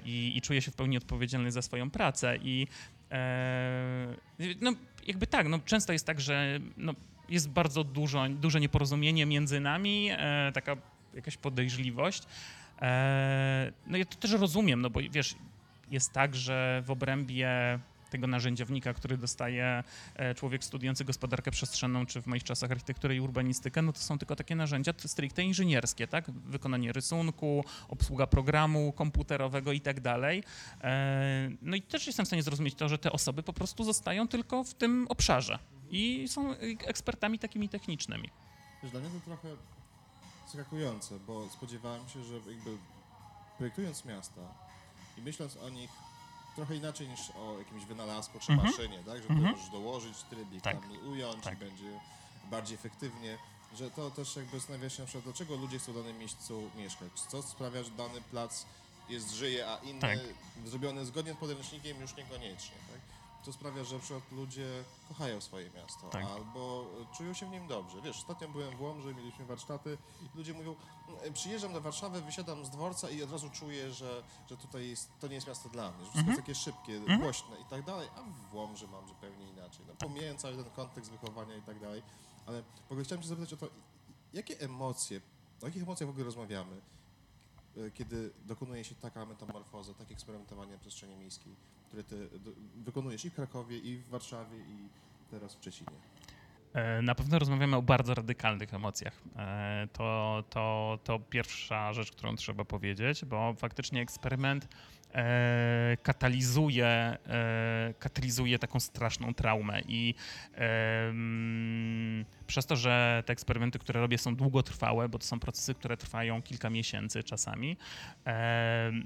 i, 0.06 0.34
i 0.36 0.42
czuję 0.42 0.62
się 0.62 0.72
w 0.72 0.76
pełni 0.76 0.98
odpowiedzialny 0.98 1.52
za 1.52 1.62
swoją 1.62 1.90
pracę. 1.90 2.38
I 2.38 2.68
no, 4.62 4.74
jakby 5.08 5.28
tak, 5.28 5.48
no, 5.48 5.60
często 5.66 5.94
jest 5.94 6.06
tak, 6.06 6.22
że 6.22 6.60
no, 6.78 6.94
jest 7.30 7.50
bardzo 7.50 7.84
dużo, 7.84 8.30
duże 8.30 8.60
nieporozumienie 8.60 9.26
między 9.26 9.60
nami, 9.60 10.10
e, 10.12 10.52
taka 10.54 10.76
jakaś 11.14 11.38
podejrzliwość. 11.38 12.24
E, 12.82 13.72
no 13.88 13.98
ja 13.98 14.06
to 14.06 14.16
też 14.16 14.32
rozumiem, 14.32 14.82
no 14.82 14.90
bo 14.90 15.00
wiesz, 15.12 15.36
jest 15.92 16.12
tak, 16.12 16.36
że 16.36 16.84
w 16.86 16.92
obrębie 16.92 17.80
tego 18.14 18.28
narzędziownika, 18.28 18.94
który 18.94 19.18
dostaje 19.18 19.84
e, 20.16 20.36
człowiek 20.36 20.64
studiujący 20.64 21.06
gospodarkę 21.06 21.52
przestrzenną, 21.52 22.06
czy 22.06 22.22
w 22.22 22.28
moich 22.28 22.44
czasach 22.44 22.72
architekturę 22.72 23.16
i 23.16 23.20
urbanistykę, 23.20 23.82
no 23.82 23.94
to 23.94 24.00
są 24.00 24.18
tylko 24.18 24.36
takie 24.36 24.56
narzędzia 24.56 24.94
stricte 25.06 25.44
inżynierskie, 25.44 26.08
tak? 26.08 26.32
Wykonanie 26.32 26.92
rysunku, 26.94 27.66
obsługa 27.88 28.28
programu 28.28 28.92
komputerowego 28.92 29.72
i 29.72 29.82
tak 29.82 30.02
dalej. 30.02 30.44
E, 30.82 31.50
No 31.62 31.76
i 31.76 31.82
też 31.82 32.08
jestem 32.08 32.26
w 32.26 32.28
stanie 32.28 32.44
zrozumieć 32.44 32.76
to, 32.76 32.90
że 32.90 32.98
te 32.98 33.12
osoby 33.12 33.44
po 33.44 33.54
prostu 33.54 33.84
zostają 33.84 34.28
tylko 34.28 34.64
w 34.64 34.74
tym 34.74 35.06
obszarze 35.10 35.60
i 35.94 36.28
są 36.28 36.54
ekspertami 36.88 37.40
takimi 37.40 37.70
technicznymi. 37.70 38.30
Wiesz, 38.84 38.92
dla 38.92 39.00
mnie 39.00 39.10
to 39.10 39.26
trochę 39.26 39.48
zaskakujące, 40.46 41.20
bo 41.20 41.50
spodziewałem 41.50 42.10
się, 42.10 42.24
że 42.24 42.34
jakby 42.34 42.78
projektując 43.58 44.06
miasta 44.06 44.42
i 45.18 45.22
myśląc 45.22 45.58
o 45.58 45.70
nich 45.70 45.90
trochę 46.56 46.76
inaczej 46.76 47.08
niż 47.08 47.20
o 47.32 47.58
jakimś 47.60 47.86
wynalazku 47.86 48.40
czy 48.40 48.52
Mhm. 48.52 48.70
maszynie, 48.72 48.98
tak? 49.06 49.18
Że 49.24 49.30
Mhm. 49.30 49.44
to 49.44 49.52
możesz 49.52 49.70
dołożyć 49.70 50.18
trybik, 50.24 50.62
Tak. 50.62 50.82
tam 50.82 51.08
ująć 51.10 51.44
Tak. 51.44 51.54
i 51.54 51.58
będzie 51.58 52.00
bardziej 52.52 52.76
efektywnie, 52.76 53.38
że 53.76 53.92
to 53.92 54.12
też 54.12 54.36
jakby 54.36 54.58
zastanawia 54.60 54.90
się 54.90 55.02
na 55.02 55.08
przykład, 55.08 55.24
dlaczego 55.24 55.56
ludzie 55.56 55.80
chcą 55.80 55.92
w 55.92 55.96
danym 55.96 56.18
miejscu 56.18 56.70
mieszkać, 56.78 57.12
co 57.20 57.42
sprawia, 57.42 57.84
że 57.84 57.90
dany 57.92 58.22
plac 58.22 58.66
jest 59.10 59.32
żyje, 59.32 59.68
a 59.68 59.78
inny 59.78 60.02
Tak. 60.02 60.20
zrobiony 60.66 61.06
zgodnie 61.06 61.34
z 61.34 61.38
podręcznikiem 61.38 62.02
już 62.02 62.16
niekoniecznie, 62.16 62.76
tak? 62.92 63.02
To 63.46 63.54
sprawia, 63.54 63.84
że 63.84 64.00
przykład 64.00 64.32
ludzie 64.32 64.84
kochają 65.08 65.42
swoje 65.42 65.70
miasto 65.72 66.10
Tak. 66.10 66.26
albo 66.26 66.86
czują 67.18 67.34
się 67.34 67.46
w 67.46 67.50
nim 67.50 67.68
dobrze. 67.68 68.02
Wiesz, 68.02 68.18
ostatnio 68.18 68.48
byłem 68.50 68.78
w 68.78 68.82
Łomży, 68.82 69.14
mieliśmy 69.16 69.46
warsztaty 69.46 69.98
i 70.34 70.38
ludzie 70.38 70.54
mówią, 70.54 70.76
"Mm, 71.24 71.34
przyjeżdżam 71.34 71.74
do 71.74 71.82
Warszawy, 71.82 72.22
wysiadam 72.22 72.66
z 72.66 72.70
dworca 72.70 73.10
i 73.10 73.24
od 73.24 73.32
razu 73.32 73.50
czuję, 73.50 73.92
że, 73.94 74.24
że 74.50 74.58
tutaj 74.58 74.90
jest, 74.90 75.12
to 75.20 75.28
nie 75.28 75.36
jest 75.36 75.48
miasto 75.48 75.70
dla 75.70 75.92
mnie, 75.92 76.00
że 76.06 76.12
wszystko 76.12 76.20
Mhm. 76.20 76.38
jest 76.38 76.42
takie 76.42 76.56
szybkie, 76.56 76.98
Mhm. 76.98 77.20
głośne 77.22 77.60
i 77.62 77.66
tak 77.66 77.86
dalej, 77.86 78.10
a 78.16 78.24
w 78.52 78.56
Łomży 78.56 78.88
mam 78.88 79.08
zupełnie 79.08 79.50
inaczej. 79.50 79.86
No, 79.88 79.94
pomijając 80.00 80.42
cały 80.42 80.56
ten 80.56 80.72
kontekst 80.72 81.12
wychowania 81.12 81.56
i 81.58 81.62
tak 81.62 81.80
dalej, 81.80 82.04
ale 82.46 82.64
w 82.64 82.92
ogóle 82.92 83.04
chciałem 83.04 83.22
cię 83.22 83.28
zapytać 83.30 83.54
o 83.54 83.58
to, 83.58 83.68
jakie 84.34 84.60
emocje, 84.60 85.22
o 85.62 85.66
jakich 85.66 85.84
emocjach 85.84 86.08
w 86.08 86.12
ogóle 86.12 86.26
rozmawiamy, 86.26 86.82
e, 87.78 87.92
kiedy 87.92 88.34
dokonuje 88.46 88.84
się 88.84 88.96
taka 88.96 89.26
metamorfoza, 89.26 89.94
takie 89.94 90.14
eksperymentowanie 90.14 90.72
na 90.72 90.78
przestrzeni 90.78 91.16
miejskiej, 91.16 91.56
które 91.94 92.04
ty 92.04 92.30
wykonujesz 92.76 93.26
i 93.26 93.30
w 93.30 93.34
Krakowie, 93.34 93.78
i 93.78 93.98
w 93.98 94.10
Warszawie, 94.10 94.58
i 94.58 94.88
teraz 95.32 95.56
w 95.56 95.58
Szczecinie. 95.58 95.92
E, 96.74 97.02
Na 97.02 97.16
pewno 97.16 97.40
rozmawiamy 97.40 97.76
o 97.78 97.82
bardzo 97.82 98.14
radykalnych 98.14 98.74
emocjach. 98.74 99.22
E, 99.36 99.88
To, 99.94 100.44
to, 100.50 101.00
to 101.04 101.20
pierwsza 101.20 101.94
rzecz, 101.94 102.12
którą 102.12 102.36
trzeba 102.36 102.66
powiedzieć, 102.66 103.26
bo 103.26 103.54
faktycznie 103.58 104.02
eksperyment 104.02 104.68
e, 105.14 105.98
katalizuje, 106.04 106.86
e, 106.86 107.94
katalizuje 108.00 108.60
taką 108.60 108.80
straszną 108.80 109.34
traumę 109.34 109.82
i 109.88 110.16
em, 110.54 112.26
przez 112.48 112.66
to, 112.66 112.76
że 112.76 113.24
te 113.26 113.34
eksperymenty, 113.34 113.80
które 113.80 114.02
robię 114.02 114.18
są 114.18 114.36
długotrwałe, 114.36 115.10
bo 115.10 115.20
to 115.20 115.26
są 115.26 115.40
procesy, 115.40 115.74
które 115.74 115.98
trwają 115.98 116.42
kilka 116.42 116.70
miesięcy 116.70 117.24
czasami, 117.24 117.78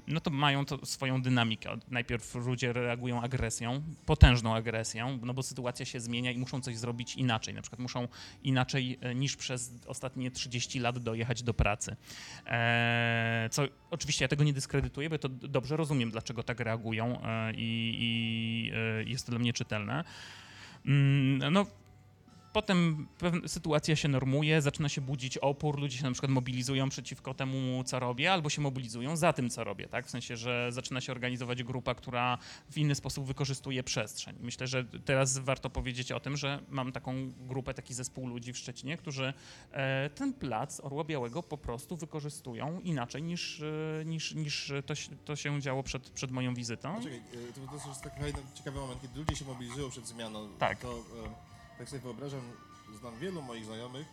no 0.06 0.20
to 0.20 0.30
mają 0.30 0.64
to 0.64 0.86
swoją 0.86 1.22
dynamikę. 1.22 1.76
Najpierw 1.90 2.34
ludzie 2.34 2.72
reagują 2.72 3.22
agresją, 3.22 3.82
potężną 4.06 4.54
agresją, 4.54 5.18
no 5.22 5.34
bo 5.34 5.42
sytuacja 5.42 5.86
się 5.86 6.00
zmienia 6.00 6.30
i 6.30 6.38
muszą 6.38 6.60
coś 6.60 6.76
zrobić 6.76 7.16
inaczej. 7.16 7.54
Na 7.54 7.62
przykład 7.62 7.80
muszą 7.80 8.08
inaczej 8.42 8.98
e, 9.00 9.14
niż 9.14 9.36
przez 9.36 9.72
ostatnie 9.86 10.30
30 10.30 10.80
lat 10.80 10.98
dojechać 10.98 11.42
do 11.42 11.54
pracy. 11.54 11.96
E, 12.46 13.48
co 13.52 13.62
oczywiście 13.90 14.24
ja 14.24 14.28
tego 14.28 14.44
nie 14.44 14.52
dyskredytuję, 14.52 15.10
bo 15.10 15.18
to 15.18 15.28
dobrze 15.28 15.76
rozumiem, 15.76 15.97
dlaczego 16.06 16.42
tak 16.42 16.60
reagują 16.60 17.22
e, 17.22 17.52
i, 17.52 17.96
i 18.00 18.72
e, 18.74 19.04
jest 19.04 19.26
to 19.26 19.32
dla 19.32 19.38
mnie 19.38 19.52
czytelne. 19.52 20.04
Mm, 20.86 21.52
No, 21.52 21.66
Potem 22.52 23.08
pewna 23.18 23.48
sytuacja 23.48 23.96
się 23.96 24.08
normuje, 24.08 24.62
zaczyna 24.62 24.88
się 24.88 25.00
budzić 25.00 25.38
opór, 25.38 25.78
ludzie 25.80 25.98
się 25.98 26.04
na 26.04 26.12
przykład 26.12 26.32
mobilizują 26.32 26.88
przeciwko 26.88 27.34
temu, 27.34 27.84
co 27.84 27.98
robię, 28.00 28.32
albo 28.32 28.50
się 28.50 28.60
mobilizują 28.62 29.16
za 29.16 29.32
tym, 29.32 29.50
co 29.50 29.64
robię, 29.64 29.88
tak? 29.88 30.06
W 30.06 30.10
sensie, 30.10 30.36
że 30.36 30.68
zaczyna 30.72 31.00
się 31.00 31.12
organizować 31.12 31.62
grupa, 31.62 31.94
która 31.94 32.38
w 32.70 32.78
inny 32.78 32.94
sposób 32.94 33.26
wykorzystuje 33.26 33.82
przestrzeń. 33.82 34.36
Myślę, 34.40 34.66
że 34.66 34.84
teraz 34.84 35.38
warto 35.38 35.70
powiedzieć 35.70 36.12
o 36.12 36.20
tym, 36.20 36.36
że 36.36 36.62
mam 36.68 36.92
taką 36.92 37.32
grupę, 37.40 37.74
taki 37.74 37.94
zespół 37.94 38.26
ludzi 38.26 38.52
w 38.52 38.58
Szczecinie, 38.58 38.96
którzy 38.96 39.32
e, 39.72 40.10
ten 40.10 40.32
plac 40.32 40.80
Orła 40.80 41.04
Białego 41.04 41.42
po 41.42 41.58
prostu 41.58 41.96
wykorzystują 41.96 42.80
inaczej 42.80 43.22
niż, 43.22 43.60
e, 43.60 44.04
niż, 44.04 44.34
niż 44.34 44.72
to, 44.86 44.94
się- 44.94 45.16
to 45.24 45.36
się 45.36 45.60
działo 45.60 45.82
przed, 45.82 46.10
przed 46.10 46.30
moją 46.30 46.54
wizytą. 46.54 47.02
Czekaj, 47.02 47.18
e, 47.18 47.52
to, 47.52 47.78
to 47.82 47.88
jest 47.88 48.02
taki 48.02 48.22
ciekawy 48.54 48.78
moment, 48.80 49.02
kiedy 49.02 49.18
ludzie 49.20 49.36
się 49.36 49.44
mobilizują 49.44 49.90
przed 49.90 50.06
zmianą. 50.06 50.48
Tak. 50.58 50.78
To 50.78 51.04
tak 51.78 51.88
sobie 51.88 52.00
wyobrażam, 52.00 52.52
znam 52.98 53.18
wielu 53.18 53.42
moich 53.42 53.64
znajomych, 53.64 54.06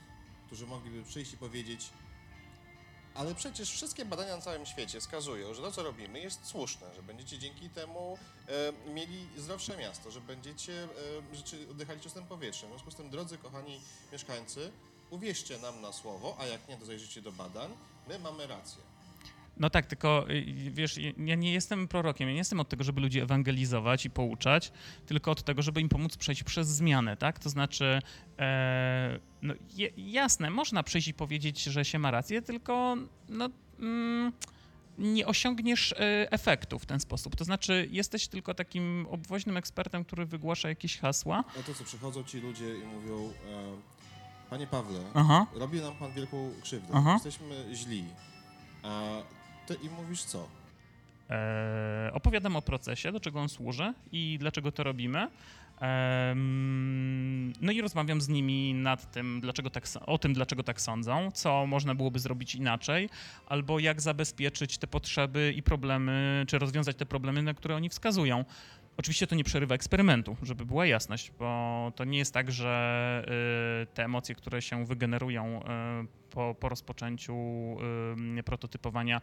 którzy 0.45 0.67
mogliby 0.67 1.03
przyjść 1.03 1.33
i 1.33 1.37
powiedzieć 1.37 1.91
ale 3.15 3.35
przecież 3.35 3.71
wszystkie 3.71 4.05
badania 4.05 4.35
na 4.35 4.41
całym 4.41 4.65
świecie 4.65 4.99
wskazują, 4.99 5.53
że 5.53 5.61
to, 5.61 5.71
co 5.71 5.83
robimy, 5.83 6.19
jest 6.19 6.45
słuszne, 6.45 6.95
że 6.95 7.03
będziecie 7.03 7.39
dzięki 7.39 7.69
temu 7.69 8.17
e, 8.87 8.91
mieli 8.93 9.27
zdrowsze 9.37 9.77
miasto, 9.77 10.11
że 10.11 10.21
będziecie 10.21 10.83
e, 10.83 11.71
oddychali 11.71 11.99
czystym 11.99 12.25
powietrzem. 12.25 12.69
W 12.69 12.71
związku 12.71 12.91
z 12.91 12.95
tym, 12.95 13.09
drodzy, 13.09 13.37
kochani 13.37 13.81
mieszkańcy, 14.11 14.71
uwierzcie 15.09 15.57
nam 15.57 15.81
na 15.81 15.93
słowo, 15.93 16.35
a 16.39 16.45
jak 16.45 16.67
nie, 16.67 16.77
to 16.77 16.85
zajrzyjcie 16.85 17.21
do 17.21 17.31
badań, 17.31 17.77
my 18.07 18.19
mamy 18.19 18.47
rację. 18.47 18.94
No 19.57 19.69
tak, 19.69 19.85
tylko 19.85 20.29
y, 20.29 20.71
wiesz, 20.71 20.99
ja 21.17 21.35
nie 21.35 21.53
jestem 21.53 21.87
prorokiem, 21.87 22.27
ja 22.27 22.33
nie 22.33 22.39
jestem 22.39 22.59
od 22.59 22.69
tego, 22.69 22.83
żeby 22.83 23.01
ludzi 23.01 23.19
ewangelizować 23.19 24.05
i 24.05 24.09
pouczać, 24.09 24.71
tylko 25.05 25.31
od 25.31 25.43
tego, 25.43 25.61
żeby 25.61 25.81
im 25.81 25.89
pomóc 25.89 26.17
przejść 26.17 26.43
przez 26.43 26.67
zmianę, 26.67 27.17
tak? 27.17 27.39
To 27.39 27.49
znaczy, 27.49 27.99
e, 28.39 29.19
no 29.41 29.53
jasne, 29.97 30.49
można 30.49 30.83
przyjść 30.83 31.07
i 31.07 31.13
powiedzieć, 31.13 31.63
że 31.63 31.85
się 31.85 31.99
ma 31.99 32.11
rację, 32.11 32.41
tylko 32.41 32.95
no, 33.29 33.49
mm, 33.79 34.31
nie 34.97 35.25
osiągniesz 35.25 35.91
e, 35.91 36.31
efektu 36.31 36.79
w 36.79 36.85
ten 36.85 36.99
sposób. 36.99 37.35
To 37.35 37.43
znaczy, 37.43 37.87
jesteś 37.91 38.27
tylko 38.27 38.53
takim 38.53 39.07
obwoźnym 39.09 39.57
ekspertem, 39.57 40.05
który 40.05 40.25
wygłasza 40.25 40.69
jakieś 40.69 40.99
hasła. 40.99 41.43
No 41.57 41.63
to 41.63 41.73
co, 41.73 41.83
przychodzą 41.83 42.23
ci 42.23 42.39
ludzie 42.39 42.75
i 42.75 42.83
mówią, 42.83 43.15
e, 43.25 43.31
panie 44.49 44.67
Pawle, 44.67 44.99
Aha. 45.13 45.45
robi 45.53 45.81
nam 45.81 45.95
pan 45.95 46.11
wielką 46.11 46.51
krzywdę, 46.61 46.93
Aha. 46.93 47.13
jesteśmy 47.13 47.75
źli. 47.75 48.05
Ty 49.67 49.73
im 49.73 49.93
mówisz 49.93 50.23
co? 50.23 50.47
E, 51.29 52.11
opowiadam 52.13 52.55
o 52.55 52.61
procesie, 52.61 53.11
do 53.11 53.19
czego 53.19 53.39
on 53.39 53.49
służy 53.49 53.93
i 54.11 54.37
dlaczego 54.39 54.71
to 54.71 54.83
robimy. 54.83 55.27
Em, 55.79 57.53
no 57.61 57.71
i 57.71 57.81
rozmawiam 57.81 58.21
z 58.21 58.27
nimi 58.27 58.73
nad 58.73 59.11
tym, 59.11 59.41
dlaczego 59.41 59.69
tak, 59.69 59.87
o 60.05 60.17
tym, 60.17 60.33
dlaczego 60.33 60.63
tak 60.63 60.81
sądzą, 60.81 61.31
co 61.31 61.65
można 61.67 61.95
byłoby 61.95 62.19
zrobić 62.19 62.55
inaczej, 62.55 63.09
albo 63.47 63.79
jak 63.79 64.01
zabezpieczyć 64.01 64.77
te 64.77 64.87
potrzeby 64.87 65.53
i 65.55 65.63
problemy, 65.63 66.45
czy 66.47 66.59
rozwiązać 66.59 66.95
te 66.95 67.05
problemy, 67.05 67.43
na 67.43 67.53
które 67.53 67.75
oni 67.75 67.89
wskazują. 67.89 68.45
Oczywiście 68.97 69.27
to 69.27 69.35
nie 69.35 69.43
przerywa 69.43 69.75
eksperymentu, 69.75 70.37
żeby 70.41 70.65
była 70.65 70.85
jasność, 70.85 71.31
bo 71.39 71.91
to 71.95 72.03
nie 72.03 72.17
jest 72.17 72.33
tak, 72.33 72.51
że 72.51 73.25
y, 73.83 73.93
te 73.93 74.03
emocje, 74.03 74.35
które 74.35 74.61
się 74.61 74.85
wygenerują 74.85 75.59
y, 75.59 75.65
po, 76.29 76.55
po 76.59 76.69
rozpoczęciu 76.69 77.35
y, 78.39 78.43
prototypowania, 78.43 79.21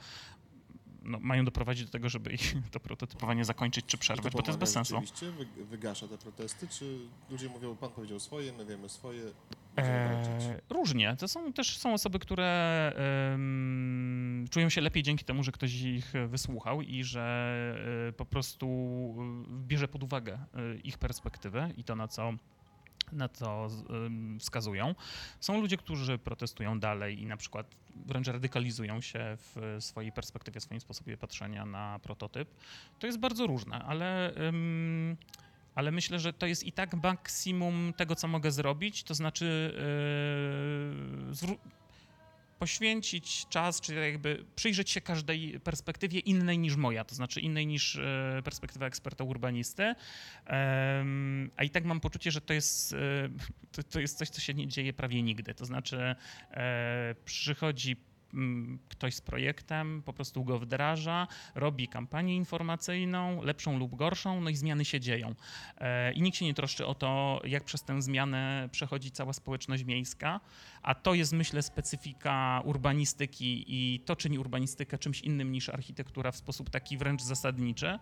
no, 1.04 1.18
mają 1.20 1.44
doprowadzić 1.44 1.84
do 1.86 1.92
tego, 1.92 2.08
żeby 2.08 2.32
ich 2.32 2.54
to 2.72 2.80
prototypowanie 2.80 3.44
zakończyć 3.44 3.86
czy 3.86 3.98
przerwać, 3.98 4.32
bo 4.32 4.42
to 4.42 4.50
jest 4.50 4.58
bez 4.58 4.72
sensu. 4.72 4.94
Rzeczywiście 4.94 5.30
wy, 5.30 5.64
wygasza 5.64 6.08
te 6.08 6.18
protesty, 6.18 6.68
czy 6.68 6.98
ludzie 7.30 7.48
mówią, 7.48 7.76
pan 7.76 7.90
powiedział 7.90 8.20
swoje, 8.20 8.52
my 8.52 8.66
wiemy 8.66 8.88
swoje? 8.88 9.22
Eee, 9.76 10.56
różnie. 10.70 11.16
To 11.18 11.28
są 11.28 11.52
też 11.52 11.78
są 11.78 11.94
osoby, 11.94 12.18
które 12.18 12.92
czują 14.50 14.68
się 14.68 14.80
lepiej 14.80 15.02
dzięki 15.02 15.24
temu, 15.24 15.42
że 15.42 15.52
ktoś 15.52 15.80
ich 15.80 16.12
wysłuchał 16.28 16.82
i 16.82 17.04
że 17.04 17.74
e, 18.08 18.12
po 18.12 18.24
prostu 18.24 18.66
e, 19.18 19.66
bierze 19.66 19.88
pod 19.88 20.02
uwagę 20.02 20.32
e, 20.34 20.76
ich 20.76 20.98
perspektywę 20.98 21.70
i 21.76 21.84
to, 21.84 21.96
na 21.96 22.08
co 22.08 22.32
na 23.12 23.28
co 23.28 23.68
wskazują. 24.40 24.94
Są 25.40 25.60
ludzie, 25.60 25.76
którzy 25.76 26.18
protestują 26.18 26.80
dalej 26.80 27.22
i 27.22 27.26
na 27.26 27.36
przykład 27.36 27.66
wręcz 28.06 28.26
radykalizują 28.26 29.00
się 29.00 29.36
w 29.36 29.76
swojej 29.80 30.12
perspektywie, 30.12 30.60
w 30.60 30.62
swoim 30.62 30.80
sposobie 30.80 31.16
patrzenia 31.16 31.66
na 31.66 31.98
prototyp. 32.02 32.48
To 32.98 33.06
jest 33.06 33.18
bardzo 33.18 33.46
różne, 33.46 33.82
ale 33.82 34.34
em, 34.34 35.16
ale 35.74 35.90
myślę, 35.90 36.18
że 36.18 36.32
to 36.32 36.46
jest 36.46 36.64
i 36.64 36.72
tak 36.72 36.94
maksimum 36.94 37.92
tego, 37.96 38.16
co 38.16 38.28
mogę 38.28 38.50
zrobić, 38.50 39.04
to 39.04 39.14
znaczy 39.14 39.74
yy, 41.28 41.34
poświęcić 42.62 43.46
czas, 43.48 43.80
czy 43.80 43.94
jakby 43.94 44.44
przyjrzeć 44.56 44.90
się 44.90 45.00
każdej 45.00 45.60
perspektywie 45.60 46.18
innej 46.18 46.58
niż 46.58 46.76
moja, 46.76 47.04
to 47.04 47.14
znaczy 47.14 47.40
innej 47.40 47.66
niż 47.66 47.96
e, 47.96 48.40
perspektywa 48.44 48.86
eksperta 48.86 49.24
urbanisty, 49.24 49.94
a 51.56 51.64
i 51.64 51.70
tak 51.70 51.84
mam 51.84 52.00
poczucie, 52.00 52.30
że 52.30 52.40
to 52.40 52.52
jest, 52.52 52.92
e, 52.92 52.96
to, 53.72 53.82
to 53.82 54.00
jest 54.00 54.18
coś, 54.18 54.28
co 54.28 54.40
się 54.40 54.54
nie 54.54 54.68
dzieje 54.68 54.92
prawie 54.92 55.22
nigdy, 55.22 55.54
to 55.54 55.64
znaczy 55.64 56.14
e, 56.50 57.14
przychodzi 57.24 57.96
ktoś 58.88 59.14
z 59.14 59.20
projektem, 59.20 60.02
po 60.02 60.12
prostu 60.12 60.44
go 60.44 60.58
wdraża, 60.58 61.26
robi 61.54 61.88
kampanię 61.88 62.36
informacyjną, 62.36 63.42
lepszą 63.42 63.78
lub 63.78 63.96
gorszą, 63.96 64.40
no 64.40 64.50
i 64.50 64.56
zmiany 64.56 64.84
się 64.84 65.00
dzieją. 65.00 65.34
E, 65.78 66.12
I 66.12 66.22
nikt 66.22 66.38
się 66.38 66.44
nie 66.44 66.54
troszczy 66.54 66.86
o 66.86 66.94
to, 66.94 67.40
jak 67.44 67.64
przez 67.64 67.84
tę 67.84 68.02
zmianę 68.02 68.68
przechodzi 68.72 69.10
cała 69.10 69.32
społeczność 69.32 69.84
miejska, 69.84 70.40
a 70.82 70.94
to 70.94 71.14
jest, 71.14 71.32
myślę, 71.32 71.62
specyfika 71.62 72.62
urbanistyki 72.64 73.64
i 73.68 74.00
to 74.00 74.16
czyni 74.16 74.38
urbanistykę 74.38 74.98
czymś 74.98 75.20
innym 75.20 75.52
niż 75.52 75.68
architektura 75.68 76.32
w 76.32 76.36
sposób 76.36 76.70
taki 76.70 76.98
wręcz 76.98 77.22
zasadniczy, 77.22 77.98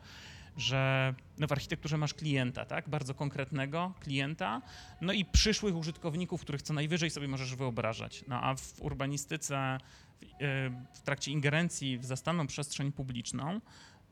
że 0.56 1.14
no 1.38 1.46
w 1.46 1.52
architekturze 1.52 1.98
masz 1.98 2.14
klienta, 2.14 2.64
tak, 2.64 2.88
bardzo 2.88 3.14
konkretnego 3.14 3.94
klienta, 4.00 4.62
no 5.00 5.12
i 5.12 5.24
przyszłych 5.24 5.76
użytkowników, 5.76 6.40
których 6.40 6.62
co 6.62 6.72
najwyżej 6.72 7.10
sobie 7.10 7.28
możesz 7.28 7.54
wyobrażać. 7.54 8.24
No 8.28 8.42
a 8.42 8.54
w 8.54 8.80
urbanistyce, 8.80 9.78
w, 10.20 10.24
e, 10.24 10.70
w 10.92 11.02
trakcie 11.02 11.32
ingerencji 11.32 11.98
w 11.98 12.04
zastaną 12.04 12.46
przestrzeń 12.46 12.92
publiczną, 12.92 13.60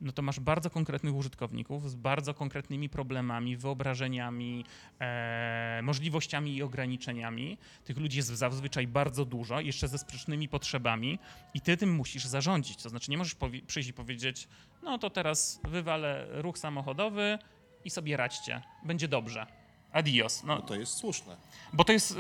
no 0.00 0.12
to 0.12 0.22
masz 0.22 0.40
bardzo 0.40 0.70
konkretnych 0.70 1.14
użytkowników 1.14 1.90
z 1.90 1.94
bardzo 1.94 2.34
konkretnymi 2.34 2.88
problemami, 2.88 3.56
wyobrażeniami, 3.56 4.64
e, 5.00 5.80
możliwościami 5.82 6.56
i 6.56 6.62
ograniczeniami. 6.62 7.58
Tych 7.84 7.98
ludzi 7.98 8.16
jest 8.16 8.28
zazwyczaj 8.28 8.86
bardzo 8.86 9.24
dużo, 9.24 9.60
jeszcze 9.60 9.88
ze 9.88 9.98
sprzecznymi 9.98 10.48
potrzebami 10.48 11.18
i 11.54 11.60
ty 11.60 11.76
tym 11.76 11.94
musisz 11.94 12.24
zarządzić. 12.24 12.82
To 12.82 12.88
znaczy 12.88 13.10
nie 13.10 13.18
możesz 13.18 13.36
przyjść 13.66 13.88
i 13.88 13.92
powiedzieć, 13.92 14.48
no 14.82 14.98
to 14.98 15.10
teraz 15.10 15.60
wywalę 15.64 16.26
ruch 16.30 16.58
samochodowy 16.58 17.38
i 17.84 17.90
sobie 17.90 18.16
radźcie. 18.16 18.62
Będzie 18.84 19.08
dobrze. 19.08 19.57
Adios. 19.92 20.42
No 20.44 20.54
No, 20.56 20.62
to 20.62 20.74
jest 20.74 20.92
słuszne. 20.96 21.36
bo 21.72 21.84
to 21.84 21.92
jest... 21.92 22.16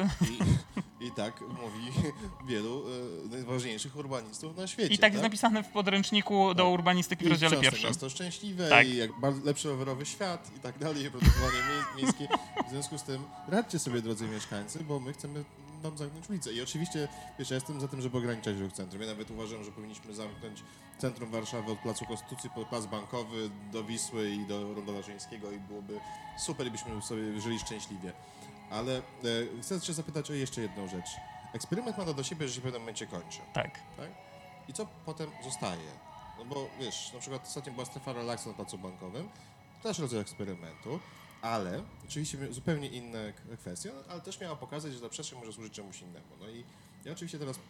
I, 1.00 1.04
i 1.06 1.10
tak 1.12 1.40
mówi 1.40 2.08
wielu 2.46 2.84
e, 3.26 3.28
najważniejszych 3.28 3.96
urbanistów 3.96 4.56
na 4.56 4.66
świecie. 4.66 4.94
I 4.94 4.98
tak 4.98 5.12
jest 5.12 5.22
napisane 5.22 5.62
w 5.62 5.68
podręczniku 5.68 6.54
do 6.54 6.62
Tak. 6.64 6.72
urbanistyki 6.72 7.24
w 7.24 7.28
rozdziale 7.28 7.56
pierwszym. 7.56 7.88
Miasto 7.88 8.10
Szczęśliwe 8.10 8.68
Tak. 8.68 8.86
i 8.88 8.96
jak 8.96 9.10
lepszy 9.44 9.68
rowerowy 9.68 10.06
świat 10.06 10.50
i 10.56 10.60
tak 10.60 10.78
dalej, 10.78 11.04
i 11.04 11.10
produkowanie 11.10 11.58
mie- 11.58 11.96
miejskie. 12.02 12.28
W 12.66 12.70
związku 12.70 12.98
z 12.98 13.02
tym 13.02 13.22
radźcie 13.48 13.78
sobie, 13.78 14.02
drodzy 14.02 14.28
mieszkańcy, 14.28 14.84
bo 14.84 15.00
my 15.00 15.12
chcemy 15.12 15.44
wam 15.80 15.98
zamknąć 15.98 16.30
ulicę. 16.30 16.52
I 16.52 16.62
oczywiście, 16.62 17.08
wiesz, 17.38 17.50
ja 17.50 17.54
jestem 17.54 17.80
za 17.80 17.88
tym, 17.88 18.00
żeby 18.00 18.18
ograniczać 18.18 18.56
ruch 18.56 18.72
centrum. 18.72 19.02
Ja 19.02 19.08
nawet 19.08 19.30
uważam, 19.30 19.64
że 19.64 19.72
powinniśmy 19.72 20.14
zamknąć 20.14 20.62
centrum 20.98 21.30
Warszawy 21.30 21.72
od 21.72 21.78
Placu 21.78 22.06
Konstytucji 22.06 22.50
po 22.50 22.64
Plac 22.66 22.86
Bankowy 22.86 23.50
do 23.72 23.84
Wisły 23.84 24.30
i 24.30 24.46
do 24.46 24.74
Ronda 24.74 24.92
Daszyńskiego 24.92 25.50
i 25.52 25.58
byłoby 25.58 26.00
super, 26.38 26.66
i 26.66 26.70
byśmy 26.70 27.02
sobie 27.02 27.40
żyli 27.40 27.58
szczęśliwie. 27.58 28.12
Ale 28.70 28.96
e, 28.98 29.02
chcę 29.62 29.80
cię 29.80 29.94
zapytać 29.94 30.30
o 30.30 30.34
jeszcze 30.34 30.60
jedną 30.60 30.88
rzecz. 30.88 31.08
Eksperyment 31.52 31.98
ma 31.98 32.04
do 32.04 32.22
siebie, 32.24 32.48
że 32.48 32.54
się 32.54 32.60
w 32.60 32.62
pewnym 32.62 32.82
momencie 32.82 33.06
kończy 33.06 33.38
Tak. 33.52 33.80
tak? 33.96 34.10
I 34.68 34.72
co 34.72 34.86
potem 35.06 35.30
zostaje? 35.44 35.90
No 36.38 36.44
bo 36.44 36.68
wiesz, 36.80 37.12
na 37.12 37.20
przykład 37.20 37.42
ostatnio 37.46 37.72
była 37.72 37.84
strefa 37.86 38.12
relaksu 38.12 38.48
na 38.48 38.54
placu 38.54 38.78
bankowym, 38.78 39.28
to 39.82 39.88
też 39.88 39.98
rodzaj 39.98 40.20
eksperymentu, 40.20 41.00
ale 41.42 41.82
oczywiście 42.04 42.52
zupełnie 42.52 42.88
inne 42.88 43.32
kwestie, 43.58 43.92
no, 43.94 44.12
ale 44.12 44.20
też 44.20 44.40
miała 44.40 44.56
pokazać, 44.56 44.92
że 44.92 45.00
ta 45.00 45.08
przestrzeń 45.08 45.38
może 45.38 45.52
służyć 45.52 45.72
czemuś 45.72 46.02
innemu. 46.02 46.26
No 46.40 46.48
i 46.48 46.64
ja 47.04 47.12
oczywiście 47.12 47.38
teraz 47.38 47.56
y, 47.56 47.60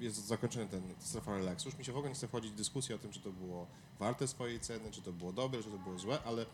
jest 0.00 0.26
zakończony 0.26 0.66
ten 0.66 0.82
strefa 0.98 1.38
relaksu, 1.38 1.68
już 1.68 1.78
mi 1.78 1.84
się 1.84 1.92
w 1.92 1.96
ogóle 1.96 2.08
nie 2.08 2.14
chce 2.14 2.28
wchodzić 2.28 2.52
w 2.52 2.54
dyskusję 2.54 2.96
o 2.96 2.98
tym, 2.98 3.12
czy 3.12 3.20
to 3.20 3.32
było 3.32 3.66
warte 3.98 4.28
swojej 4.28 4.60
ceny, 4.60 4.90
czy 4.90 5.02
to 5.02 5.12
było 5.12 5.32
dobre, 5.32 5.62
czy 5.62 5.70
to 5.70 5.78
było 5.78 5.98
złe, 5.98 6.18
ale 6.24 6.42
e, 6.42 6.46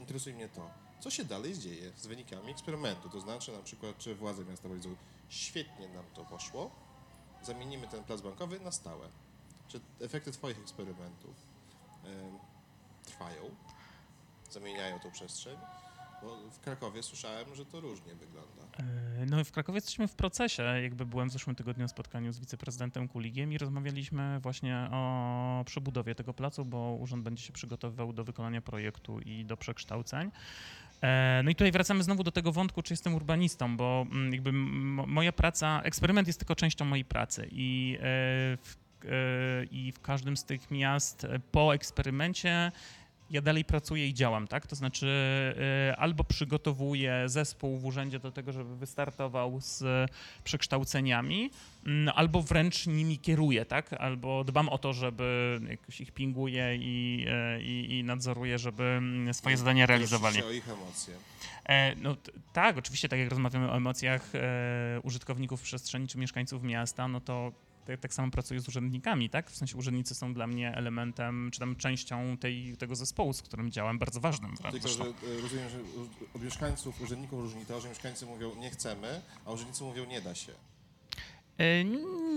interesuje 0.00 0.34
mnie 0.34 0.48
to, 0.48 0.70
co 1.00 1.10
się 1.10 1.24
dalej 1.24 1.58
dzieje 1.58 1.92
z 1.96 2.06
wynikami 2.06 2.50
eksperymentu, 2.50 3.08
to 3.08 3.20
znaczy 3.20 3.52
na 3.52 3.62
przykład, 3.62 3.98
czy 3.98 4.14
władze 4.14 4.44
miasta 4.44 4.68
powiedzą, 4.68 4.96
świetnie 5.28 5.88
nam 5.88 6.04
to 6.14 6.24
poszło, 6.24 6.70
zamienimy 7.42 7.88
ten 7.88 8.04
plac 8.04 8.20
bankowy 8.20 8.60
na 8.60 8.72
stałe. 8.72 9.08
Czy 9.68 9.80
efekty 10.00 10.32
Twoich 10.32 10.58
eksperymentów 10.58 11.34
trwają, 13.04 13.50
zamieniają 14.52 14.98
tą 15.00 15.10
przestrzeń? 15.10 15.56
Bo 16.22 16.36
w 16.50 16.60
Krakowie 16.60 17.02
słyszałem, 17.02 17.54
że 17.54 17.66
to 17.66 17.80
różnie 17.80 18.14
wygląda. 18.14 18.62
E, 18.78 19.26
No 19.26 19.44
w 19.44 19.52
Krakowie 19.52 19.76
jesteśmy 19.76 20.08
w 20.08 20.14
procesie. 20.14 20.62
Jakby 20.62 21.06
byłem 21.06 21.28
w 21.28 21.32
zeszłym 21.32 21.56
tygodniu 21.56 21.82
na 21.84 21.88
spotkaniu 21.88 22.32
z 22.32 22.38
wiceprezydentem 22.38 23.08
Kuligiem 23.08 23.52
i 23.52 23.58
rozmawialiśmy 23.58 24.40
właśnie 24.40 24.88
o 24.92 25.62
przebudowie 25.66 26.14
tego 26.14 26.34
placu, 26.34 26.64
bo 26.64 26.96
urząd 27.00 27.22
będzie 27.24 27.42
się 27.44 27.52
przygotowywał 27.52 28.12
do 28.12 28.24
wykonania 28.24 28.60
projektu 28.62 29.20
i 29.20 29.44
do 29.44 29.56
przekształceń. 29.56 30.30
E, 31.02 31.40
No 31.44 31.50
i 31.50 31.54
tutaj 31.54 31.72
wracamy 31.72 32.02
znowu 32.02 32.22
do 32.22 32.32
tego 32.32 32.52
wątku, 32.52 32.82
czy 32.82 32.92
jestem 32.92 33.14
urbanistą, 33.14 33.76
bo 33.76 34.06
mm, 34.10 34.32
jakby 34.32 34.52
moja 34.52 35.32
praca, 35.32 35.80
eksperyment 35.84 36.26
jest 36.26 36.38
tylko 36.38 36.54
częścią 36.56 36.84
mojej 36.84 37.04
pracy 37.04 37.48
i 37.50 37.96
e, 37.98 38.02
w, 38.56 38.76
i 39.70 39.92
w 39.92 40.00
każdym 40.00 40.36
z 40.36 40.44
tych 40.44 40.70
miast 40.70 41.26
po 41.52 41.74
eksperymencie 41.74 42.72
ja 43.32 43.40
dalej 43.40 43.64
pracuję 43.64 44.08
i 44.08 44.14
działam, 44.14 44.48
tak? 44.48 44.66
To 44.66 44.76
znaczy 44.76 45.06
e, 45.90 45.96
albo 45.96 46.24
przygotowuję 46.24 47.22
zespół 47.26 47.78
w 47.78 47.84
urzędzie 47.84 48.18
do 48.18 48.32
tego, 48.32 48.52
żeby 48.52 48.76
wystartował 48.76 49.60
z 49.60 50.10
przekształceniami, 50.44 51.50
mm, 51.86 52.12
albo 52.16 52.42
wręcz 52.42 52.86
nimi 52.86 53.18
kieruję, 53.18 53.64
tak? 53.64 53.92
Albo 53.92 54.44
dbam 54.44 54.68
o 54.68 54.78
to, 54.78 54.92
żeby 54.92 55.60
jakoś 55.68 56.00
ich 56.00 56.12
pinguję 56.12 56.76
i, 56.76 57.26
e, 57.28 57.62
i, 57.62 57.98
i 57.98 58.04
nadzoruję, 58.04 58.58
żeby 58.58 58.82
mm, 58.82 59.34
swoje 59.34 59.56
zadania 59.56 59.86
realizowali. 59.86 60.42
O 60.42 60.50
ich 60.50 60.68
emocje. 60.68 61.14
E, 61.68 61.94
no 61.96 62.16
tak, 62.52 62.78
oczywiście, 62.78 63.08
tak 63.08 63.18
jak 63.18 63.30
rozmawiamy 63.30 63.70
o 63.70 63.76
emocjach 63.76 64.34
e, 64.34 65.00
użytkowników 65.02 65.62
przestrzeni 65.62 66.08
czy 66.08 66.18
mieszkańców 66.18 66.62
miasta, 66.62 67.08
no 67.08 67.20
to 67.20 67.52
tak, 67.86 68.00
tak 68.00 68.14
samo 68.14 68.30
pracuję 68.30 68.60
z 68.60 68.68
urzędnikami, 68.68 69.30
tak? 69.30 69.50
W 69.50 69.56
sensie 69.56 69.76
urzędnicy 69.76 70.14
są 70.14 70.34
dla 70.34 70.46
mnie 70.46 70.74
elementem, 70.74 71.50
czy 71.52 71.60
tam 71.60 71.76
częścią 71.76 72.36
tej, 72.36 72.76
tego 72.76 72.94
zespołu, 72.96 73.32
z 73.32 73.42
którym 73.42 73.70
działam, 73.70 73.98
bardzo 73.98 74.20
ważnym. 74.20 74.56
Tylko, 74.70 74.88
że 74.88 75.04
e, 75.04 75.40
rozumiem, 75.42 75.68
że 75.68 75.78
od 76.34 76.42
mieszkańców, 76.42 77.00
urzędników 77.00 77.40
różni 77.40 77.66
to, 77.66 77.80
że 77.80 77.88
mieszkańcy 77.88 78.26
mówią 78.26 78.54
nie 78.54 78.70
chcemy, 78.70 79.20
a 79.46 79.50
urzędnicy 79.52 79.84
mówią 79.84 80.04
nie 80.04 80.20
da 80.20 80.34
się. 80.34 80.52
E, 81.58 81.84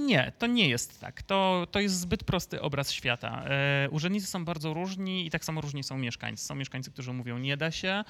Nie, 0.07 0.31
to 0.39 0.47
nie 0.47 0.69
jest 0.69 0.99
tak. 0.99 1.21
To, 1.21 1.67
to 1.71 1.79
jest 1.79 1.99
zbyt 1.99 2.23
prosty 2.23 2.61
obraz 2.61 2.91
świata. 2.91 3.43
E, 3.45 3.89
urzędnicy 3.89 4.27
są 4.27 4.45
bardzo 4.45 4.73
różni 4.73 5.25
i 5.25 5.29
tak 5.29 5.45
samo 5.45 5.61
różni 5.61 5.83
są 5.83 5.97
mieszkańcy. 5.97 6.45
Są 6.45 6.55
mieszkańcy, 6.55 6.91
którzy 6.91 7.13
mówią 7.13 7.37
nie 7.37 7.57
da 7.57 7.71
się, 7.71 8.03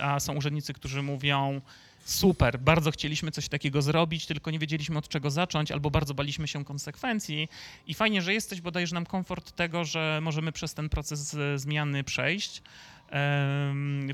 a 0.00 0.20
są 0.20 0.36
urzędnicy, 0.36 0.72
którzy 0.74 1.02
mówią 1.02 1.60
super, 2.06 2.58
bardzo 2.60 2.90
chcieliśmy 2.90 3.30
coś 3.30 3.48
takiego 3.48 3.82
zrobić, 3.82 4.26
tylko 4.26 4.50
nie 4.50 4.58
wiedzieliśmy 4.58 4.98
od 4.98 5.08
czego 5.08 5.30
zacząć 5.30 5.70
albo 5.70 5.90
bardzo 5.90 6.14
baliśmy 6.14 6.48
się 6.48 6.64
konsekwencji 6.64 7.48
i 7.86 7.94
fajnie, 7.94 8.22
że 8.22 8.34
jesteś, 8.34 8.60
bo 8.60 8.70
dajesz 8.70 8.92
nam 8.92 9.06
komfort 9.06 9.52
tego, 9.56 9.84
że 9.84 10.18
możemy 10.22 10.52
przez 10.52 10.74
ten 10.74 10.88
proces 10.88 11.36
zmiany 11.56 12.04
przejść. 12.04 12.62
Em, 13.10 14.08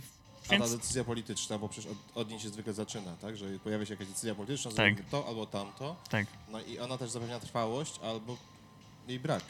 A 0.44 0.48
ta 0.48 0.59
Więc 0.59 0.72
decyzja 0.72 1.05
polityczna, 1.05 1.59
bo 1.59 1.68
przecież 1.68 1.90
od, 1.92 1.98
od 2.16 2.31
niej 2.31 2.40
się 2.40 2.48
zwykle 2.48 2.72
zaczyna, 2.72 3.16
tak? 3.16 3.37
Że 3.37 3.46
pojawia 3.64 3.87
się 3.87 3.94
jakaś 3.94 4.07
decyzja 4.09 4.35
polityczna, 4.35 4.70
Tak. 4.70 4.94
to 5.11 5.26
albo 5.28 5.46
tamto, 5.46 5.96
tak. 6.11 6.26
no 6.48 6.61
i 6.61 6.78
ona 6.78 6.98
też 6.98 7.11
zapewnia 7.11 7.40
trwałość 7.40 8.00
albo 8.05 8.37
jej 9.09 9.20
brak. 9.20 9.42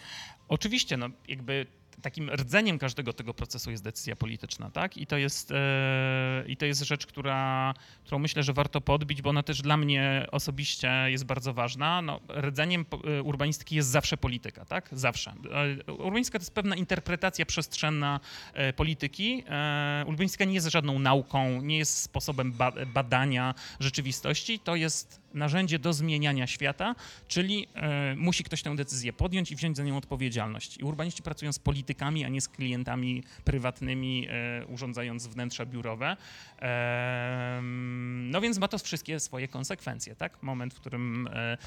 Oczywiście, 0.48 0.96
no 0.96 1.09
jakby 1.28 1.66
takim 2.02 2.31
rdzeniem 2.31 2.78
każdego 2.78 3.12
tego 3.12 3.35
procesu 3.35 3.70
jest 3.70 3.85
decyzja 3.85 4.16
polityczna, 4.16 4.70
tak? 4.70 4.96
I 4.96 5.07
to 5.07 5.16
jest, 5.16 5.50
e, 5.52 6.44
i 6.46 6.57
to 6.57 6.66
jest 6.66 6.83
rzecz, 6.83 7.07
która, 7.07 7.74
którą 8.05 8.18
myślę, 8.18 8.42
że 8.42 8.52
warto 8.52 8.81
podbić, 8.81 9.22
bo 9.22 9.31
ona 9.31 9.42
też 9.42 9.62
dla 9.62 9.76
mnie 9.76 10.26
osobiście 10.33 10.92
jest 11.07 11.24
bardzo 11.24 11.55
ważna. 11.55 12.02
No, 12.02 12.20
rdzeniem 12.40 12.85
e, 13.18 13.22
urbanistyki 13.22 13.76
jest 13.76 13.88
zawsze 13.88 14.16
polityka, 14.16 14.64
tak? 14.64 14.88
Zawsze. 14.92 15.35
E, 15.88 15.92
Urbanistyka 15.92 16.38
to 16.38 16.42
jest 16.42 16.55
pewna 16.55 16.76
interpretacja 16.76 17.46
przestrzenna 17.46 18.20
polityki. 18.76 19.44
Urbanistyka 20.07 20.44
nie 20.44 20.55
jest 20.55 20.66
żadną 20.66 20.98
nauką, 20.98 21.62
nie 21.62 21.78
jest 21.78 21.98
sposobem 21.98 22.52
ba- 22.52 22.72
badania 22.87 23.55
rzeczywistości. 23.81 24.59
To 24.59 24.76
jest 24.76 25.22
narzędzie 25.35 25.79
do 25.79 25.92
zmieniania 25.92 26.47
świata, 26.47 26.95
czyli 27.29 27.68
e, 27.75 28.14
musi 28.16 28.45
ktoś 28.45 28.62
tę 28.62 28.77
decyzję 28.77 29.12
podjąć 29.12 29.51
i 29.51 29.57
wziąć 29.57 29.77
za 29.77 29.85
nią 29.85 29.97
odpowiedzialność. 29.97 30.79
I 30.79 30.85
urbaniści 30.85 31.23
pracują 31.23 31.53
z 31.53 31.59
politykami, 31.59 32.25
a 32.25 32.29
nie 32.29 32.40
z 32.40 32.49
klientami 32.49 33.23
prywatnymi, 33.45 34.27
e, 34.29 34.66
urządzając 34.66 35.27
wnętrza 35.27 35.66
biurowe. 35.66 36.16
Em, 36.59 38.31
no 38.31 38.40
więc 38.40 38.59
ma 38.59 38.68
to 38.68 38.79
wszystkie 38.79 39.21
swoje 39.21 39.49
konsekwencje, 39.49 40.16
tak? 40.16 40.42
Moment, 40.42 40.75
w 40.75 40.81
którym 40.81 41.29
e, 41.33 41.59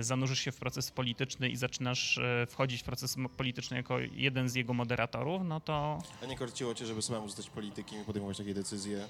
zanurzysz 0.00 0.38
się 0.38 0.52
w 0.52 0.56
proces 0.56 0.90
polityczny 0.90 1.48
i 1.48 1.56
zaczynasz 1.56 2.20
wchodzić 2.48 2.80
w 2.82 2.84
proces 2.84 3.16
polityczny 3.36 3.76
jako 3.76 3.98
jeden 3.98 4.48
z 4.48 4.54
jego 4.54 4.74
moderatorów, 4.74 5.42
no 5.44 5.60
to 5.60 5.98
A 6.22 6.26
nie 6.26 6.36
korciło 6.36 6.74
cię, 6.74 6.86
żeby 6.86 7.02
samemu 7.02 7.28
zostać 7.28 7.50
politykiem 7.50 8.02
i 8.02 8.04
podejmować 8.04 8.38
takie 8.38 8.54
decyzje? 8.54 9.04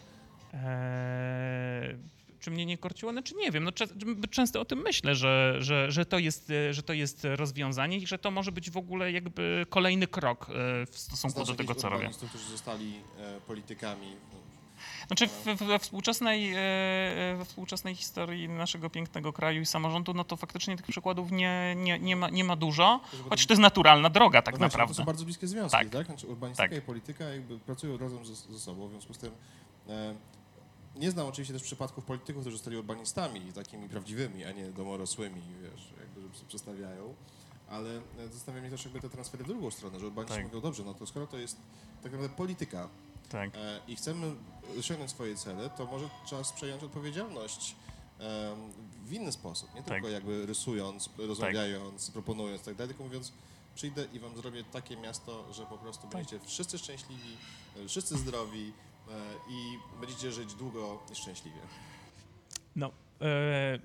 Eee, 0.54 1.96
czy 2.46 2.50
mnie 2.50 2.66
nie 2.66 2.78
korciło? 2.78 3.12
Znaczy 3.12 3.34
nie 3.34 3.50
wiem, 3.50 3.64
no, 3.64 3.72
często 4.30 4.60
o 4.60 4.64
tym 4.64 4.78
myślę, 4.82 5.14
że, 5.14 5.56
że, 5.58 5.92
że, 5.92 6.06
to 6.06 6.18
jest, 6.18 6.52
że 6.70 6.82
to 6.82 6.92
jest 6.92 7.26
rozwiązanie 7.36 7.96
i 7.98 8.06
że 8.06 8.18
to 8.18 8.30
może 8.30 8.52
być 8.52 8.70
w 8.70 8.76
ogóle 8.76 9.12
jakby 9.12 9.66
kolejny 9.70 10.06
krok 10.06 10.46
e, 10.50 10.86
w 10.86 10.98
stosunku 10.98 11.36
Znasz 11.36 11.48
do 11.48 11.54
tego, 11.54 11.74
co 11.74 11.88
robię. 11.88 12.10
którzy 12.28 12.48
zostali 12.50 13.00
e, 13.18 13.40
politykami? 13.40 14.16
Znaczy 15.06 15.26
w, 15.28 15.44
w, 15.44 15.62
we, 15.62 15.78
współczesnej, 15.78 16.52
e, 16.52 17.36
we 17.38 17.44
współczesnej 17.44 17.94
historii 17.94 18.48
naszego 18.48 18.90
pięknego 18.90 19.32
kraju 19.32 19.60
i 19.60 19.66
samorządu, 19.66 20.14
no 20.14 20.24
to 20.24 20.36
faktycznie 20.36 20.76
tych 20.76 20.86
przykładów 20.86 21.32
nie, 21.32 21.74
nie, 21.76 21.98
nie, 21.98 22.16
ma, 22.16 22.30
nie 22.30 22.44
ma 22.44 22.56
dużo, 22.56 23.00
choć 23.30 23.46
to 23.46 23.52
jest 23.52 23.62
naturalna 23.62 24.10
droga 24.10 24.42
tak 24.42 24.54
no 24.54 24.58
właśnie, 24.58 24.70
To 24.72 24.78
naprawdę. 24.78 24.94
są 24.94 25.04
bardzo 25.04 25.24
bliskie 25.24 25.46
związki, 25.46 25.78
tak? 25.78 25.88
Tak. 25.88 26.06
Znaczy 26.06 26.26
urbanistyka 26.26 26.68
Tak. 26.68 26.78
i 26.78 26.82
polityka 26.82 27.24
jakby 27.24 27.58
pracują 27.58 27.98
razem 27.98 28.26
ze, 28.26 28.34
ze 28.34 28.58
sobą, 28.58 28.88
w 28.88 28.90
związku 28.90 29.14
z 29.14 29.18
tym 29.18 29.32
e, 29.88 30.14
nie 30.96 31.10
znam 31.10 31.26
oczywiście 31.26 31.54
też 31.54 31.62
przypadków 31.62 32.04
polityków, 32.04 32.40
którzy 32.42 32.56
zostali 32.56 32.76
urbanistami, 32.76 33.52
takimi 33.52 33.88
prawdziwymi, 33.88 34.44
a 34.44 34.52
nie 34.52 34.64
domorosłymi, 34.70 35.42
wiesz, 35.62 35.92
jakby, 36.00 36.34
że 36.34 36.40
się 36.40 36.46
przedstawiają, 36.48 37.14
ale 37.68 37.90
e, 38.18 38.28
zastanawia 38.32 38.62
mnie 38.62 38.70
też 38.70 38.84
jakby 38.84 39.00
te 39.00 39.10
transfery 39.10 39.44
w 39.44 39.46
drugą 39.46 39.70
stronę, 39.70 40.00
że 40.00 40.06
urbaniści 40.06 40.36
Tak. 40.36 40.44
mówią, 40.44 40.60
dobrze, 40.60 40.84
no 40.84 40.94
to 40.94 41.06
skoro 41.06 41.26
to 41.26 41.38
jest 41.38 41.56
tak 42.02 42.12
naprawdę 42.12 42.36
polityka 42.36 42.88
Tak. 43.28 43.50
e, 43.54 43.80
i 43.88 43.96
chcemy 43.96 44.34
osiągnąć 44.78 45.10
swoje 45.10 45.36
cele, 45.36 45.70
to 45.70 45.86
może 45.86 46.08
czas 46.26 46.52
przejąć 46.52 46.82
odpowiedzialność 46.82 47.76
em, 48.18 48.26
w 49.04 49.12
inny 49.12 49.32
sposób, 49.32 49.74
nie 49.74 49.82
Tak. 49.82 49.88
tylko 49.92 50.08
jakby 50.08 50.46
rysując, 50.46 51.10
rozmawiając, 51.18 52.10
proponując 52.10 52.62
i 52.62 52.64
tak 52.64 52.74
dalej, 52.74 52.88
tylko 52.88 53.04
mówiąc, 53.04 53.32
przyjdę 53.74 54.06
i 54.12 54.18
wam 54.18 54.36
zrobię 54.36 54.64
takie 54.64 54.96
miasto, 54.96 55.52
że 55.52 55.66
po 55.66 55.78
prostu 55.78 56.08
będziecie 56.08 56.40
wszyscy 56.46 56.78
szczęśliwi, 56.78 57.36
e, 57.84 57.88
wszyscy 57.88 58.18
zdrowi 58.18 58.72
e, 58.72 58.72
i 59.48 59.78
będziecie 60.00 60.32
żyć 60.32 60.54
długo 60.54 61.02
i 61.12 61.14
szczęśliwie. 61.14 61.58
No, 62.76 62.90
e, 63.20 63.78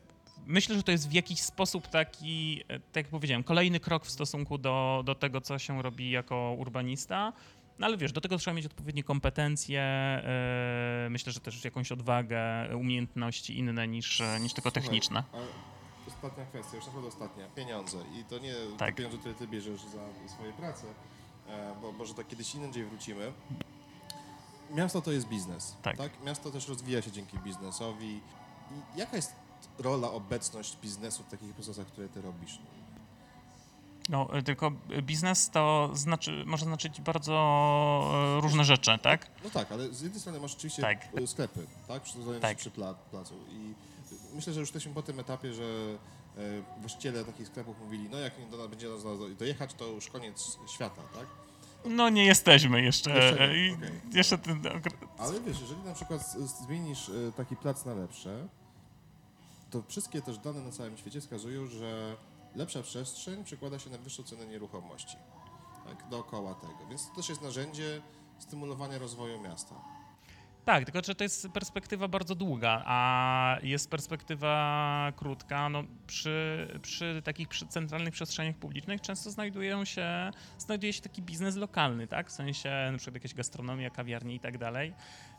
myślę, 0.47 0.76
że 0.76 0.84
to 0.84 0.91
jest 0.91 1.09
w 1.09 1.13
jakiś 1.13 1.41
sposób 1.41 1.88
taki, 1.88 2.63
e, 2.67 2.80
tak 2.80 2.95
jak 2.95 3.07
powiedziałem, 3.07 3.43
kolejny 3.43 3.80
krok 3.80 4.05
w 4.05 4.11
stosunku 4.11 4.57
do, 4.57 5.01
do 5.05 5.15
tego, 5.15 5.41
co 5.41 5.59
się 5.59 5.82
robi 5.82 6.11
jako 6.11 6.55
urbanista. 6.59 7.34
No 7.80 7.88
ale 7.88 7.97
wiesz, 7.97 8.11
do 8.11 8.22
tego 8.22 8.38
trzeba 8.38 8.55
mieć 8.55 8.65
odpowiednie 8.65 9.03
kompetencje, 9.03 9.82
e, 9.82 11.07
myślę, 11.09 11.32
że 11.32 11.39
też 11.39 11.65
jakąś 11.65 11.91
odwagę, 11.91 12.39
umiejętności 12.78 13.59
inne 13.59 13.88
niż, 13.88 14.22
e, 14.22 14.39
niż 14.39 14.53
tylko 14.53 14.72
techniczne. 14.72 15.24
Ostatnia 16.07 16.45
kwestia, 16.45 16.76
już 16.76 16.86
naprawdę 16.86 17.07
ostatnia. 17.07 17.47
Pieniądze. 17.55 17.97
I 18.19 18.24
to 18.24 18.39
nie 18.39 18.53
Tak. 18.78 18.95
pieniądze, 18.95 19.17
które 19.17 19.34
ty 19.34 19.47
bierzesz 19.47 19.82
za 19.82 20.30
swoje 20.30 20.53
prace, 20.53 20.88
e, 21.47 21.76
bo 21.82 21.91
może 21.91 22.13
tak 22.13 22.28
kiedyś 22.28 22.55
indziej 22.55 22.86
wrócimy. 22.86 23.32
Miasto 24.76 25.01
to 25.01 25.11
jest 25.11 25.28
biznes. 25.28 25.76
Tak. 25.82 25.97
Miasto 26.26 26.51
też 26.51 26.67
rozwija 26.67 27.01
się 27.01 27.11
dzięki 27.11 27.39
biznesowi. 27.39 28.22
I 28.72 28.99
jaka 28.99 29.15
jest 29.15 29.32
rola, 29.80 30.11
obecność 30.11 30.78
biznesu 30.82 31.24
w 31.24 31.30
takich 31.30 31.53
procesach, 31.53 31.88
które 31.88 32.09
ty 32.09 32.22
robisz? 32.22 32.59
No, 34.09 34.28
e, 34.34 34.43
tylko 34.43 34.72
biznes 35.01 35.49
to 35.49 35.89
znaczy, 35.93 36.43
może 36.45 36.65
znaczyć 36.65 37.01
bardzo 37.01 37.34
e, 38.38 38.41
różne 38.41 38.63
rzeczy, 38.63 38.91
tak? 39.01 39.28
No 39.43 39.49
tak, 39.49 39.72
ale 39.72 39.93
z 39.93 40.01
jednej 40.01 40.19
strony 40.22 40.39
masz 40.39 40.55
oczywiście 40.55 40.82
Tak. 40.82 41.07
e, 41.22 41.28
sklepy, 41.28 41.67
tak? 41.88 42.03
Tak. 42.41 42.57
przy 42.57 42.72
pla, 42.72 42.93
placu. 42.93 43.36
I 43.49 43.74
myślę, 44.34 44.53
że 44.53 44.59
już 44.59 44.69
jesteśmy 44.69 44.93
po 44.93 45.01
tym 45.01 45.19
etapie, 45.19 45.53
że 45.53 45.63
właściciele 46.80 47.26
takich 47.26 47.47
sklepów 47.47 47.76
mówili, 47.80 48.09
no 48.09 48.19
jak 48.19 48.39
nie 48.39 48.45
do 48.45 48.57
nas 48.57 48.67
będzie 48.67 48.88
dojechać, 49.39 49.74
to 49.74 49.86
już 49.88 50.07
koniec 50.07 50.57
świata, 50.67 51.01
tak? 51.13 51.26
No 51.86 52.09
nie 52.09 52.25
jesteśmy 52.25 52.82
jeszcze. 52.82 53.09
Jeszcze 53.09 53.47
nie, 53.47 53.73
okej. 53.73 54.01
Jeszcze 54.13 54.38
ten, 54.38 54.61
Ale 55.17 55.41
wiesz, 55.41 55.61
jeżeli 55.61 55.82
na 55.82 55.93
przykład 55.93 56.32
zmienisz 56.65 57.09
e, 57.09 57.32
taki 57.32 57.55
plac 57.55 57.86
na 57.86 57.93
lepsze, 57.93 58.47
to 59.69 59.84
wszystkie 59.88 60.21
też 60.21 60.38
dane 60.38 60.61
na 60.61 60.71
całym 60.71 60.97
świecie 60.97 61.21
wskazują, 61.21 61.67
że 61.67 62.15
lepsza 62.55 62.82
przestrzeń 62.82 63.43
przekłada 63.43 63.79
się 63.79 63.89
na 63.89 63.97
wyższą 63.97 64.23
cenę 64.23 64.47
nieruchomości. 64.47 65.17
Tak, 65.86 66.09
dookoła 66.09 66.55
tego. 66.55 66.88
Więc 66.89 67.09
to 67.09 67.15
też 67.15 67.29
jest 67.29 67.41
narzędzie 67.41 68.01
stymulowania 68.39 68.97
rozwoju 68.97 69.41
miasta. 69.41 69.75
Tak, 70.66 70.86
tylko 70.86 70.99
że 71.05 71.16
to 71.16 71.24
jest 71.24 71.47
perspektywa 71.49 72.07
bardzo 72.07 72.36
długa, 72.36 72.84
a 72.86 73.57
jest 73.64 73.89
perspektywa 73.89 75.14
krótka. 75.16 75.70
No, 75.70 75.84
przy, 76.07 76.68
przy 76.82 77.22
takich 77.26 77.47
przy 77.47 77.68
centralnych 77.68 78.14
przestrzeniach 78.14 78.55
publicznych 78.55 79.01
często 79.01 79.32
znajdują 79.32 79.86
się, 79.86 80.32
znajduje 80.57 80.93
się 80.93 81.01
taki 81.01 81.22
biznes 81.22 81.55
lokalny, 81.55 82.07
tak? 82.07 82.30
W 82.30 82.32
sensie 82.32 82.93
przykład 82.97 83.16
jakaś 83.16 83.34
gastronomia, 83.34 83.89
kawiarnie 83.89 84.36
i 84.36 84.39
tak 84.39 84.57
dalej. 84.57 84.93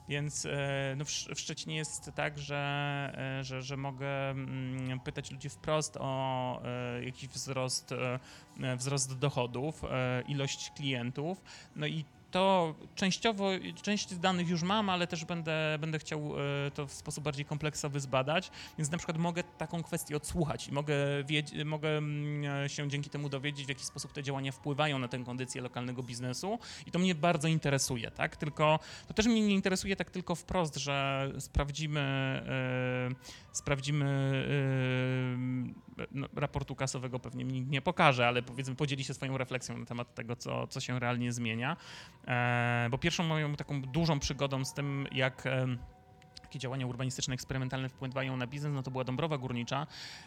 Więc 0.08 0.46
e, 0.46 0.94
no, 0.96 1.04
w, 1.04 1.08
Sz- 1.08 1.38
w 1.38 1.40
Szczecinie 1.40 1.76
jest 1.76 2.10
tak, 2.14 2.38
że, 2.38 3.38
e, 3.40 3.44
że, 3.44 3.62
że 3.62 3.76
mogę 3.76 4.30
mm, 4.30 5.00
pytać 5.00 5.30
ludzi 5.30 5.48
wprost 5.48 5.96
o 6.00 6.62
e, 6.64 7.04
jakiś 7.04 7.28
wzrost, 7.28 7.94
wzrost 8.76 9.18
dochodów, 9.18 9.82
ilość 10.28 10.70
klientów. 10.70 11.42
No 11.76 11.86
i 11.86 12.04
to 12.32 12.74
częściowo, 12.94 13.50
część 13.82 14.14
danych 14.14 14.48
już 14.48 14.62
mam, 14.62 14.88
ale 14.88 15.06
też 15.06 15.24
będę, 15.24 15.78
będę 15.80 15.98
chciał 15.98 16.20
e, 16.66 16.70
to 16.70 16.86
w 16.86 16.92
sposób 16.92 17.24
bardziej 17.24 17.44
kompleksowy 17.44 18.00
zbadać, 18.00 18.50
więc 18.78 18.90
na 18.90 18.98
przykład 18.98 19.18
mogę 19.18 19.42
taką 19.58 19.82
kwestię 19.82 20.16
odsłuchać 20.16 20.68
i 20.68 20.72
mogę, 20.72 20.96
mogę 21.64 21.88
mm, 21.88 22.68
się 22.68 22.88
dzięki 22.88 23.10
temu 23.10 23.28
dowiedzieć, 23.28 23.66
w 23.66 23.68
jaki 23.68 23.84
sposób 23.84 24.12
te 24.12 24.22
działania 24.22 24.52
wpływają 24.52 24.98
na 24.98 25.08
tę 25.08 25.24
kondycję 25.24 25.62
lokalnego 25.62 26.02
biznesu 26.02 26.58
i 26.86 26.90
to 26.90 26.98
mnie 26.98 27.14
bardzo 27.14 27.48
interesuje, 27.48 28.10
tak? 28.10 28.36
Tylko 28.36 28.78
to 29.08 29.14
też 29.14 29.26
mnie 29.26 29.40
nie 29.40 29.54
interesuje 29.54 29.96
tak 29.96 30.10
tylko 30.10 30.34
wprost, 30.34 30.76
że 30.76 31.28
sprawdzimy, 31.38 32.00
e, 32.00 33.08
sprawdzimy 33.52 34.06
e, 35.91 35.91
no, 36.10 36.28
raportu 36.36 36.76
kasowego 36.76 37.18
pewnie 37.18 37.44
nikt 37.44 37.70
nie 37.70 37.82
pokaże, 37.82 38.28
ale 38.28 38.42
powiedzmy 38.42 38.74
podzieli 38.74 39.04
się 39.04 39.14
swoją 39.14 39.38
refleksją 39.38 39.78
na 39.78 39.86
temat 39.86 40.14
tego, 40.14 40.36
co, 40.36 40.66
co 40.66 40.80
się 40.80 40.98
realnie 40.98 41.32
zmienia. 41.32 41.76
E, 42.26 42.88
bo 42.90 42.98
pierwszą 42.98 43.24
moją 43.24 43.54
taką 43.54 43.82
dużą 43.82 44.18
przygodą 44.18 44.64
z 44.64 44.74
tym, 44.74 45.06
jak 45.12 45.46
jakie 46.52 46.58
działania 46.58 46.86
urbanistyczne, 46.86 47.34
eksperymentalne 47.34 47.88
wpływają 47.88 48.36
na 48.36 48.46
biznes, 48.46 48.72
no 48.74 48.82
to 48.82 48.90
była 48.90 49.04
Dąbrowa 49.04 49.38
Górnicza, 49.38 49.86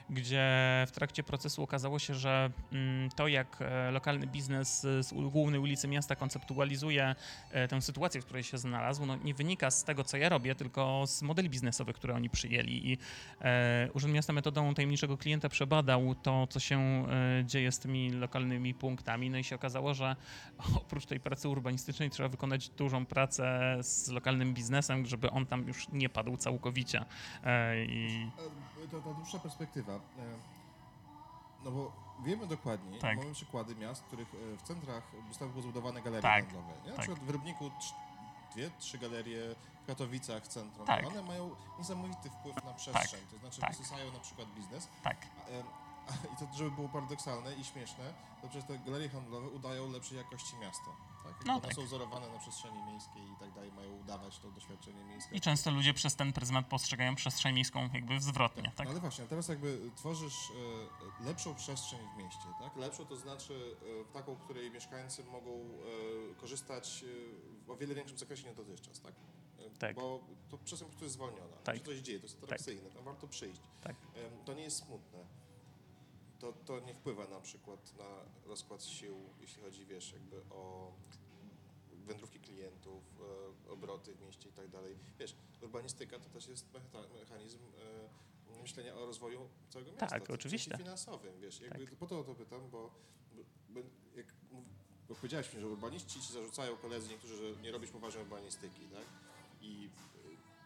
gdzie 0.09 0.43
w 0.87 0.91
trakcie 0.91 1.23
procesu 1.23 1.63
okazało 1.63 1.99
się, 1.99 2.13
że 2.13 2.51
mm, 2.71 3.09
to 3.09 3.27
jak 3.27 3.57
e, 3.61 3.91
lokalny 3.91 4.27
biznes 4.27 4.81
z 4.81 5.13
głównej 5.13 5.59
ulicy 5.59 5.87
miasta 5.87 6.15
konceptualizuje 6.15 7.15
e, 7.51 7.67
tę 7.67 7.81
sytuację, 7.81 8.21
w 8.21 8.25
której 8.25 8.43
się 8.43 8.57
znalazł, 8.57 9.05
no 9.05 9.15
nie 9.15 9.33
wynika 9.33 9.71
z 9.71 9.83
tego, 9.83 10.03
co 10.03 10.17
ja 10.17 10.29
robię, 10.29 10.55
tylko 10.55 11.03
z 11.07 11.21
modeli 11.21 11.49
biznesowych, 11.49 11.95
które 11.95 12.15
oni 12.15 12.29
przyjęli. 12.29 12.91
I 12.91 12.97
e, 13.41 13.89
Urząd 13.93 14.13
Miasta 14.13 14.33
metodą 14.33 14.73
tajemniczego 14.73 15.17
klienta 15.17 15.49
przebadał 15.49 16.15
to, 16.15 16.47
co 16.47 16.59
się 16.59 17.05
dzieje 17.43 17.71
z 17.71 17.79
tymi 17.79 18.11
lokalnymi 18.11 18.73
punktami, 18.73 19.29
no 19.29 19.37
i 19.37 19.43
się 19.43 19.55
okazało, 19.55 19.93
że 19.93 20.15
oprócz 20.81 21.05
tej 21.05 21.19
pracy 21.19 21.49
urbanistycznej 21.49 22.09
trzeba 22.09 22.29
wykonać 22.29 22.69
dużą 22.69 23.05
pracę 23.05 23.77
z 23.81 24.09
lokalnym 24.09 24.53
biznesem, 24.53 25.05
żeby 25.05 25.31
on 25.31 25.45
tam 25.45 25.67
już 25.67 25.87
nie 25.89 26.09
padł 26.15 26.37
całkowicie. 26.37 27.05
E, 27.43 27.85
I 27.85 28.29
E, 28.83 28.87
To 28.87 29.01
ta 29.01 29.13
dłuższa 29.13 29.39
perspektywa. 29.39 29.93
e, 29.93 29.99
No 31.63 31.71
bo 31.71 31.91
wiemy 32.25 32.47
dokładnie, 32.47 32.99
Tak. 32.99 33.17
mamy 33.17 33.33
przykłady 33.33 33.75
miast, 33.75 34.01
w 34.03 34.05
których 34.05 34.27
w 34.57 34.61
centrach 34.61 35.03
zostały 35.27 35.61
zbudowane 35.61 36.01
galerie 36.01 36.21
Tak, 36.21 36.43
handlowe. 36.45 36.73
Nie? 36.83 36.89
Na 36.89 36.95
tak. 36.95 37.05
przykład 37.05 37.19
w 37.19 37.29
Rybniku 37.29 37.71
dwie, 38.53 38.71
trzy 38.79 38.97
galerie, 38.97 39.55
w 39.83 39.87
Katowicach 39.87 40.43
w 40.43 40.47
centrum. 40.47 40.87
Tak. 40.87 41.07
One 41.07 41.21
mają 41.21 41.55
niesamowity 41.79 42.29
wpływ 42.29 42.55
na 42.65 42.73
przestrzeń, 42.73 43.19
to 43.31 43.37
znaczy 43.37 43.61
tak. 43.61 43.69
wysysają 43.77 44.11
na 44.13 44.19
przykład 44.19 44.47
biznes. 44.55 44.87
tak, 45.03 45.17
a, 45.47 45.84
I 46.33 46.37
to, 46.37 46.57
żeby 46.57 46.71
było 46.71 46.89
paradoksalne 46.89 47.55
i 47.55 47.63
śmieszne, 47.63 48.13
to 48.41 48.47
przez 48.47 48.65
te 48.65 48.79
galerie 48.79 49.09
handlowe 49.09 49.47
udają 49.49 49.91
lepszej 49.91 50.17
jakości 50.17 50.57
miasto. 50.57 50.95
Tak? 51.23 51.35
Jak 51.37 51.45
No 51.45 51.53
one 51.53 51.61
tak. 51.61 51.73
są 51.73 51.85
wzorowane 51.85 52.29
na 52.29 52.39
przestrzeni 52.39 52.83
miejskiej 52.83 53.23
i 53.23 53.35
tak 53.39 53.51
dalej, 53.53 53.71
mają 53.71 53.95
udawać 53.95 54.39
to 54.39 54.51
doświadczenie 54.51 55.03
miejskie. 55.03 55.35
i 55.35 55.41
często 55.41 55.71
ludzie 55.71 55.93
przez 55.93 56.15
ten 56.15 56.33
pryzmat 56.33 56.65
postrzegają 56.67 57.15
przestrzeń 57.15 57.55
miejską 57.55 57.89
jakby 57.93 58.19
zwrotnie, 58.19 58.71
tak? 58.75 58.85
No 58.87 58.91
ale 58.91 58.99
właśnie, 58.99 59.25
teraz 59.25 59.47
jakby 59.47 59.91
tworzysz 59.95 60.51
e, 61.21 61.25
lepszą 61.25 61.55
przestrzeń 61.55 61.99
w 62.15 62.17
mieście, 62.17 62.47
tak? 62.59 62.75
Lepszą 62.75 63.05
to 63.05 63.15
znaczy 63.15 63.75
e, 64.09 64.13
taką, 64.13 64.35
w 64.35 64.39
której 64.39 64.71
mieszkańcy 64.71 65.23
mogą 65.23 65.51
e, 65.51 66.35
korzystać 66.35 67.05
w 67.65 67.69
o 67.71 67.75
wiele 67.75 67.95
większym 67.95 68.17
zakresie 68.17 68.47
niż 68.47 68.57
dotychczas, 68.57 69.01
tak? 69.01 69.13
Tak. 69.79 69.95
Bo 69.95 70.19
to 70.49 70.57
przestrzeń 70.57 70.89
prostu 70.89 71.05
jest 71.05 71.13
zwolniona. 71.15 71.57
Tak. 71.63 71.79
Coś 71.79 71.97
dzieje, 71.97 72.19
to 72.19 72.25
jest 72.25 72.43
atrakcyjne, 72.43 72.89
tam 72.89 73.03
warto 73.03 73.27
przyjść. 73.27 73.61
Tak. 73.81 73.95
To 74.45 74.53
nie 74.53 74.63
jest 74.63 74.77
smutne. 74.77 75.19
To, 76.45 76.53
to 76.65 76.79
nie 76.79 76.93
wpływa 76.93 77.27
na 77.27 77.39
przykład 77.41 77.93
na 77.97 78.25
rozkład 78.45 78.83
sił, 78.83 79.15
jeśli 79.41 79.61
chodzi, 79.61 79.85
wiesz, 79.85 80.11
jakby 80.13 80.41
o 80.49 80.91
wędrówki 82.05 82.39
klientów, 82.39 83.03
e, 83.67 83.71
obroty 83.71 84.15
w 84.15 84.21
mieście 84.21 84.49
i 84.49 84.51
tak 84.51 84.67
dalej. 84.67 84.95
Wiesz, 85.19 85.35
urbanistyka 85.61 86.19
to 86.19 86.29
też 86.29 86.47
jest 86.47 86.71
mecha- 86.73 87.13
mechanizm 87.19 87.59
e, 88.57 88.61
myślenia 88.61 88.95
o 88.95 89.05
rozwoju 89.05 89.49
całego 89.69 89.91
miasta. 89.91 90.07
Tak, 90.07 90.29
oczywiście. 90.29 90.77
finansowym, 90.77 91.39
wiesz. 91.39 91.61
Jakby 91.61 91.85
Tak. 91.85 91.95
Po 91.95 92.07
to 92.07 92.19
o 92.19 92.23
to 92.23 92.35
pytam, 92.35 92.69
bo, 92.69 92.91
bo, 93.69 93.79
jak 94.15 94.25
bo 95.07 95.15
powiedziałeś 95.15 95.53
mi, 95.53 95.59
że 95.59 95.67
urbaniści 95.67 96.21
ci 96.21 96.33
zarzucają 96.33 96.77
koledzy 96.77 97.09
niektórzy, 97.09 97.37
że 97.55 97.61
nie 97.61 97.71
robisz 97.71 97.91
poważnej 97.91 98.23
urbanistyki, 98.23 98.81
tak? 98.87 99.05
I 99.61 99.89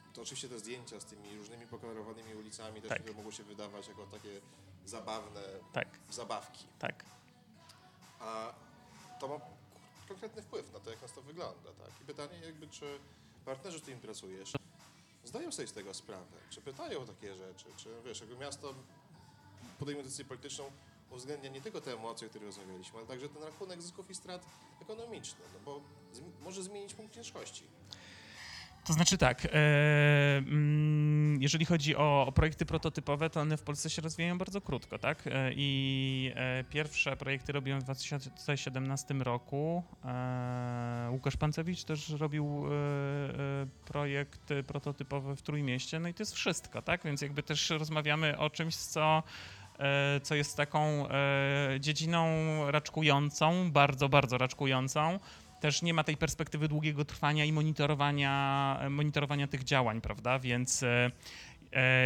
e, 0.09 0.13
to 0.13 0.21
oczywiście 0.21 0.49
te 0.49 0.59
zdjęcia 0.59 0.99
z 0.99 1.05
tymi 1.05 1.37
różnymi 1.37 1.67
pokolorowanymi 1.67 2.35
ulicami 2.35 2.81
też 2.81 2.89
Tak. 2.89 3.15
mogą 3.15 3.31
się 3.31 3.43
wydawać 3.43 3.87
jako 3.87 4.05
takie 4.05 4.41
zabawne 4.85 5.41
Tak, 5.73 5.87
zabawki. 6.09 6.65
tak. 6.79 7.05
A 8.19 8.53
to 9.19 9.27
ma 9.27 9.35
konkretny 10.07 10.41
wpływ 10.41 10.73
na 10.73 10.79
to, 10.79 10.89
jak 10.89 11.01
nas 11.01 11.13
to 11.13 11.21
wygląda. 11.21 11.69
Tak? 11.73 12.01
I 12.01 12.05
pytanie 12.05 12.39
jakby, 12.39 12.67
czy 12.67 12.99
partnerzy, 13.45 13.77
z 13.79 13.81
którymi 13.81 14.01
pracujesz, 14.01 14.53
zdają 15.23 15.51
sobie 15.51 15.67
z 15.67 15.73
tego 15.73 15.93
sprawę, 15.93 16.37
czy 16.49 16.61
pytają 16.61 16.99
o 17.01 17.05
takie 17.05 17.35
rzeczy, 17.35 17.65
czy 17.77 17.89
wiesz, 18.05 18.19
jakby 18.19 18.37
miasto 18.37 18.73
podejmuje 19.79 20.03
decyzję 20.03 20.25
polityczną, 20.25 20.71
uwzględnia 21.11 21.49
nie 21.49 21.61
tylko 21.61 21.81
te 21.81 21.93
emocje, 21.93 22.27
o 22.27 22.29
których 22.29 22.47
rozmawialiśmy, 22.47 22.97
ale 22.97 23.07
także 23.07 23.29
ten 23.29 23.43
rachunek 23.43 23.81
zysków 23.81 24.09
i 24.09 24.15
strat 24.15 24.45
ekonomiczny, 24.81 25.39
no 25.53 25.59
bo 25.65 25.81
może 26.41 26.63
zmienić 26.63 26.93
punkt 26.93 27.13
ciężkości. 27.15 27.63
To 28.85 28.93
znaczy 28.93 29.17
tak, 29.17 29.45
e, 29.45 29.49
mm, 30.37 31.41
jeżeli 31.41 31.65
chodzi 31.65 31.95
o, 31.95 32.31
projekty 32.35 32.65
prototypowe, 32.65 33.29
to 33.29 33.41
one 33.41 33.57
w 33.57 33.61
Polsce 33.61 33.89
się 33.89 34.01
rozwijają 34.01 34.37
bardzo 34.37 34.61
krótko, 34.61 34.99
tak? 34.99 35.27
E, 35.27 35.51
I 35.55 36.31
e, 36.35 36.63
pierwsze 36.63 37.17
projekty 37.17 37.51
robiłem 37.51 37.79
w 37.79 37.83
2017 37.83 39.13
roku. 39.13 39.83
Łukasz 41.09 41.37
Pancewicz 41.37 41.83
też 41.83 42.09
robił 42.09 42.65
projekt 43.85 44.49
prototypowy 44.67 45.35
w 45.35 45.41
Trójmieście, 45.41 45.99
no 45.99 46.09
i 46.09 46.13
to 46.13 46.21
jest 46.21 46.33
wszystko, 46.33 46.81
tak? 46.81 47.03
Więc 47.03 47.21
jakby 47.21 47.43
też 47.43 47.69
rozmawiamy 47.69 48.37
o 48.37 48.49
czymś, 48.49 48.75
co 48.75 49.23
co 50.23 50.35
jest 50.35 50.57
taką 50.57 51.07
dziedziną 51.79 52.25
raczkującą, 52.71 53.71
bardzo, 53.71 54.09
bardzo 54.09 54.37
raczkującą, 54.37 55.19
też 55.59 55.81
nie 55.81 55.93
ma 55.93 56.03
tej 56.03 56.17
perspektywy 56.17 56.67
długiego 56.67 57.05
trwania 57.05 57.45
i 57.45 57.51
monitorowania, 57.51 58.79
monitorowania 58.89 59.47
tych 59.47 59.63
działań, 59.63 60.01
prawda? 60.01 60.39
Więc 60.39 60.83
e, 60.83 61.11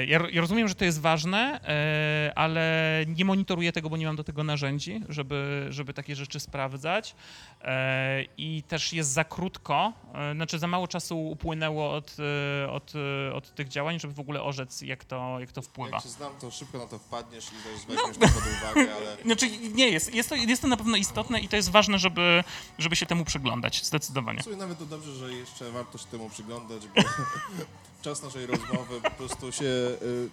Ja, 0.08 0.20
ja 0.32 0.42
rozumiem, 0.42 0.68
że 0.68 0.76
to 0.76 0.86
jest 0.86 1.02
ważne, 1.02 1.60
e, 1.64 2.34
ale 2.36 3.06
nie 3.08 3.26
monitoruję 3.26 3.72
tego, 3.72 3.90
bo 3.90 3.98
nie 3.98 4.06
mam 4.06 4.16
do 4.16 4.24
tego 4.24 4.44
narzędzi, 4.44 5.02
żeby, 5.10 5.68
żeby 5.70 5.94
takie 5.94 6.16
rzeczy 6.16 6.40
sprawdzać. 6.40 7.16
E, 7.62 8.24
I 8.38 8.64
też 8.68 8.94
jest 8.94 9.10
za 9.10 9.24
krótko, 9.24 9.94
e, 10.14 10.34
znaczy 10.36 10.60
za 10.60 10.68
mało 10.68 10.88
czasu 10.88 11.30
upłynęło 11.30 11.92
od, 11.92 12.16
e, 12.64 12.72
od, 12.72 12.94
e, 13.30 13.34
od 13.34 13.56
tych 13.56 13.68
działań, 13.68 14.00
żeby 14.00 14.14
w 14.14 14.20
ogóle 14.20 14.44
orzec, 14.44 14.82
jak 14.82 15.06
to, 15.06 15.40
jak 15.40 15.52
to 15.52 15.62
wpływa. 15.62 15.98
Jak 15.98 16.04
się 16.04 16.10
znam, 16.10 16.34
to 16.42 16.52
szybko 16.52 16.78
na 16.78 16.88
to 16.88 17.00
wpadniesz 17.00 17.46
i 17.46 17.50
też 17.50 17.86
weźmiesz 17.88 18.18
to 18.18 18.20
pod 18.20 18.48
uwagę, 18.48 18.96
ale 18.96 19.18
Znaczy 19.26 19.50
nie 19.74 19.90
jest, 19.90 20.14
jest 20.14 20.30
to, 20.30 20.36
jest 20.36 20.62
to 20.62 20.68
na 20.68 20.78
pewno 20.78 20.98
istotne 20.98 21.40
i 21.40 21.48
to 21.48 21.56
jest 21.56 21.72
ważne, 21.72 22.00
żeby, 22.00 22.44
żeby 22.78 22.96
się 22.96 23.06
temu 23.06 23.26
przyglądać, 23.26 23.86
zdecydowanie. 23.86 24.40
w 24.44 24.58
nawet 24.58 24.80
to 24.80 24.86
dobrze, 24.86 25.14
że 25.14 25.34
jeszcze 25.34 25.72
warto 25.72 25.98
się 25.98 26.06
temu 26.06 26.30
przyglądać, 26.30 26.88
bo 26.88 27.02
czas 28.04 28.24
naszej 28.24 28.46
rozmowy 28.46 29.02
po 29.02 29.12
prostu 29.12 29.52
się 29.52 29.66
y, 29.66 30.30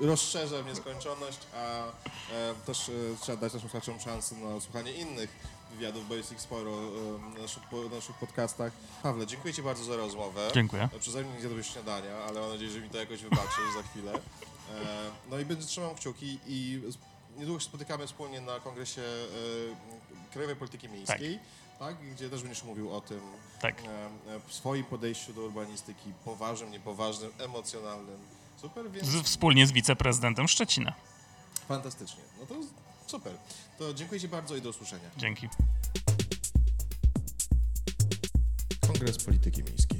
rozszerza 0.00 0.62
w 0.62 0.66
nieskończoność, 0.66 1.38
a 1.54 1.84
e, 2.32 2.54
też 2.66 2.88
e, 2.88 2.92
trzeba 3.20 3.40
dać 3.40 3.52
naszym 3.52 3.70
słuchaczom 3.70 4.00
szansę 4.00 4.34
na 4.34 4.60
słuchanie 4.60 4.92
innych 4.92 5.30
wywiadów, 5.70 6.08
bo 6.08 6.14
jest 6.14 6.32
ich 6.32 6.40
sporo 6.40 6.70
e, 6.70 7.34
na 7.34 7.42
naszych, 7.42 7.62
po, 7.62 7.76
naszych 7.76 8.16
podcastach. 8.16 8.72
Pawle, 9.02 9.26
dziękuję 9.26 9.54
Ci 9.54 9.62
bardzo 9.62 9.84
za 9.84 9.96
rozmowę. 9.96 10.50
Dziękuję. 10.54 10.88
E, 10.96 10.98
Przeze 10.98 11.22
mnie 11.22 11.32
nie 11.34 11.40
zjadłeś 11.40 11.66
śniadania, 11.66 12.16
ale 12.16 12.40
mam 12.40 12.50
nadzieję, 12.50 12.70
że 12.70 12.80
mi 12.80 12.90
to 12.90 12.98
jakoś 12.98 13.22
wybaczysz 13.22 13.74
za 13.76 13.82
chwilę. 13.82 14.12
No 15.30 15.38
i 15.38 15.44
będę 15.44 15.66
trzymał 15.66 15.94
kciuki 15.94 16.38
i 16.46 16.80
niedługo 17.38 17.60
się 17.60 17.66
spotykamy 17.66 18.06
wspólnie 18.06 18.40
na 18.40 18.60
kongresie 18.60 19.02
Krajowej 20.32 20.56
Polityki 20.56 20.88
Miejskiej, 20.88 21.34
tak. 21.34 21.44
Gdzie 22.14 22.30
też 22.30 22.42
będziesz 22.42 22.64
mówił 22.64 22.92
o 22.92 23.00
tym 23.00 23.20
Tak. 23.60 23.82
e, 23.84 24.10
w 24.48 24.52
swoim 24.54 24.84
podejściu 24.84 25.32
do 25.32 25.40
urbanistyki, 25.40 26.12
poważnym, 26.24 26.70
niepoważnym, 26.70 27.30
emocjonalnym. 27.38 28.18
Super, 28.60 28.90
więc 28.90 29.08
Z, 29.08 29.26
wspólnie 29.26 29.66
z 29.66 29.72
wiceprezydentem 29.72 30.48
Szczecina. 30.48 30.92
fantastycznie. 31.68 32.22
No 32.40 32.46
to 32.46 32.54
super. 33.06 33.32
To 33.78 33.94
dziękuję 33.94 34.20
Ci 34.20 34.28
bardzo 34.28 34.56
i 34.56 34.62
do 34.62 34.70
usłyszenia. 34.70 35.10
Dzięki. 35.16 35.48
Kongres 38.86 39.24
Polityki 39.24 39.62
Miejskiej. 39.64 39.99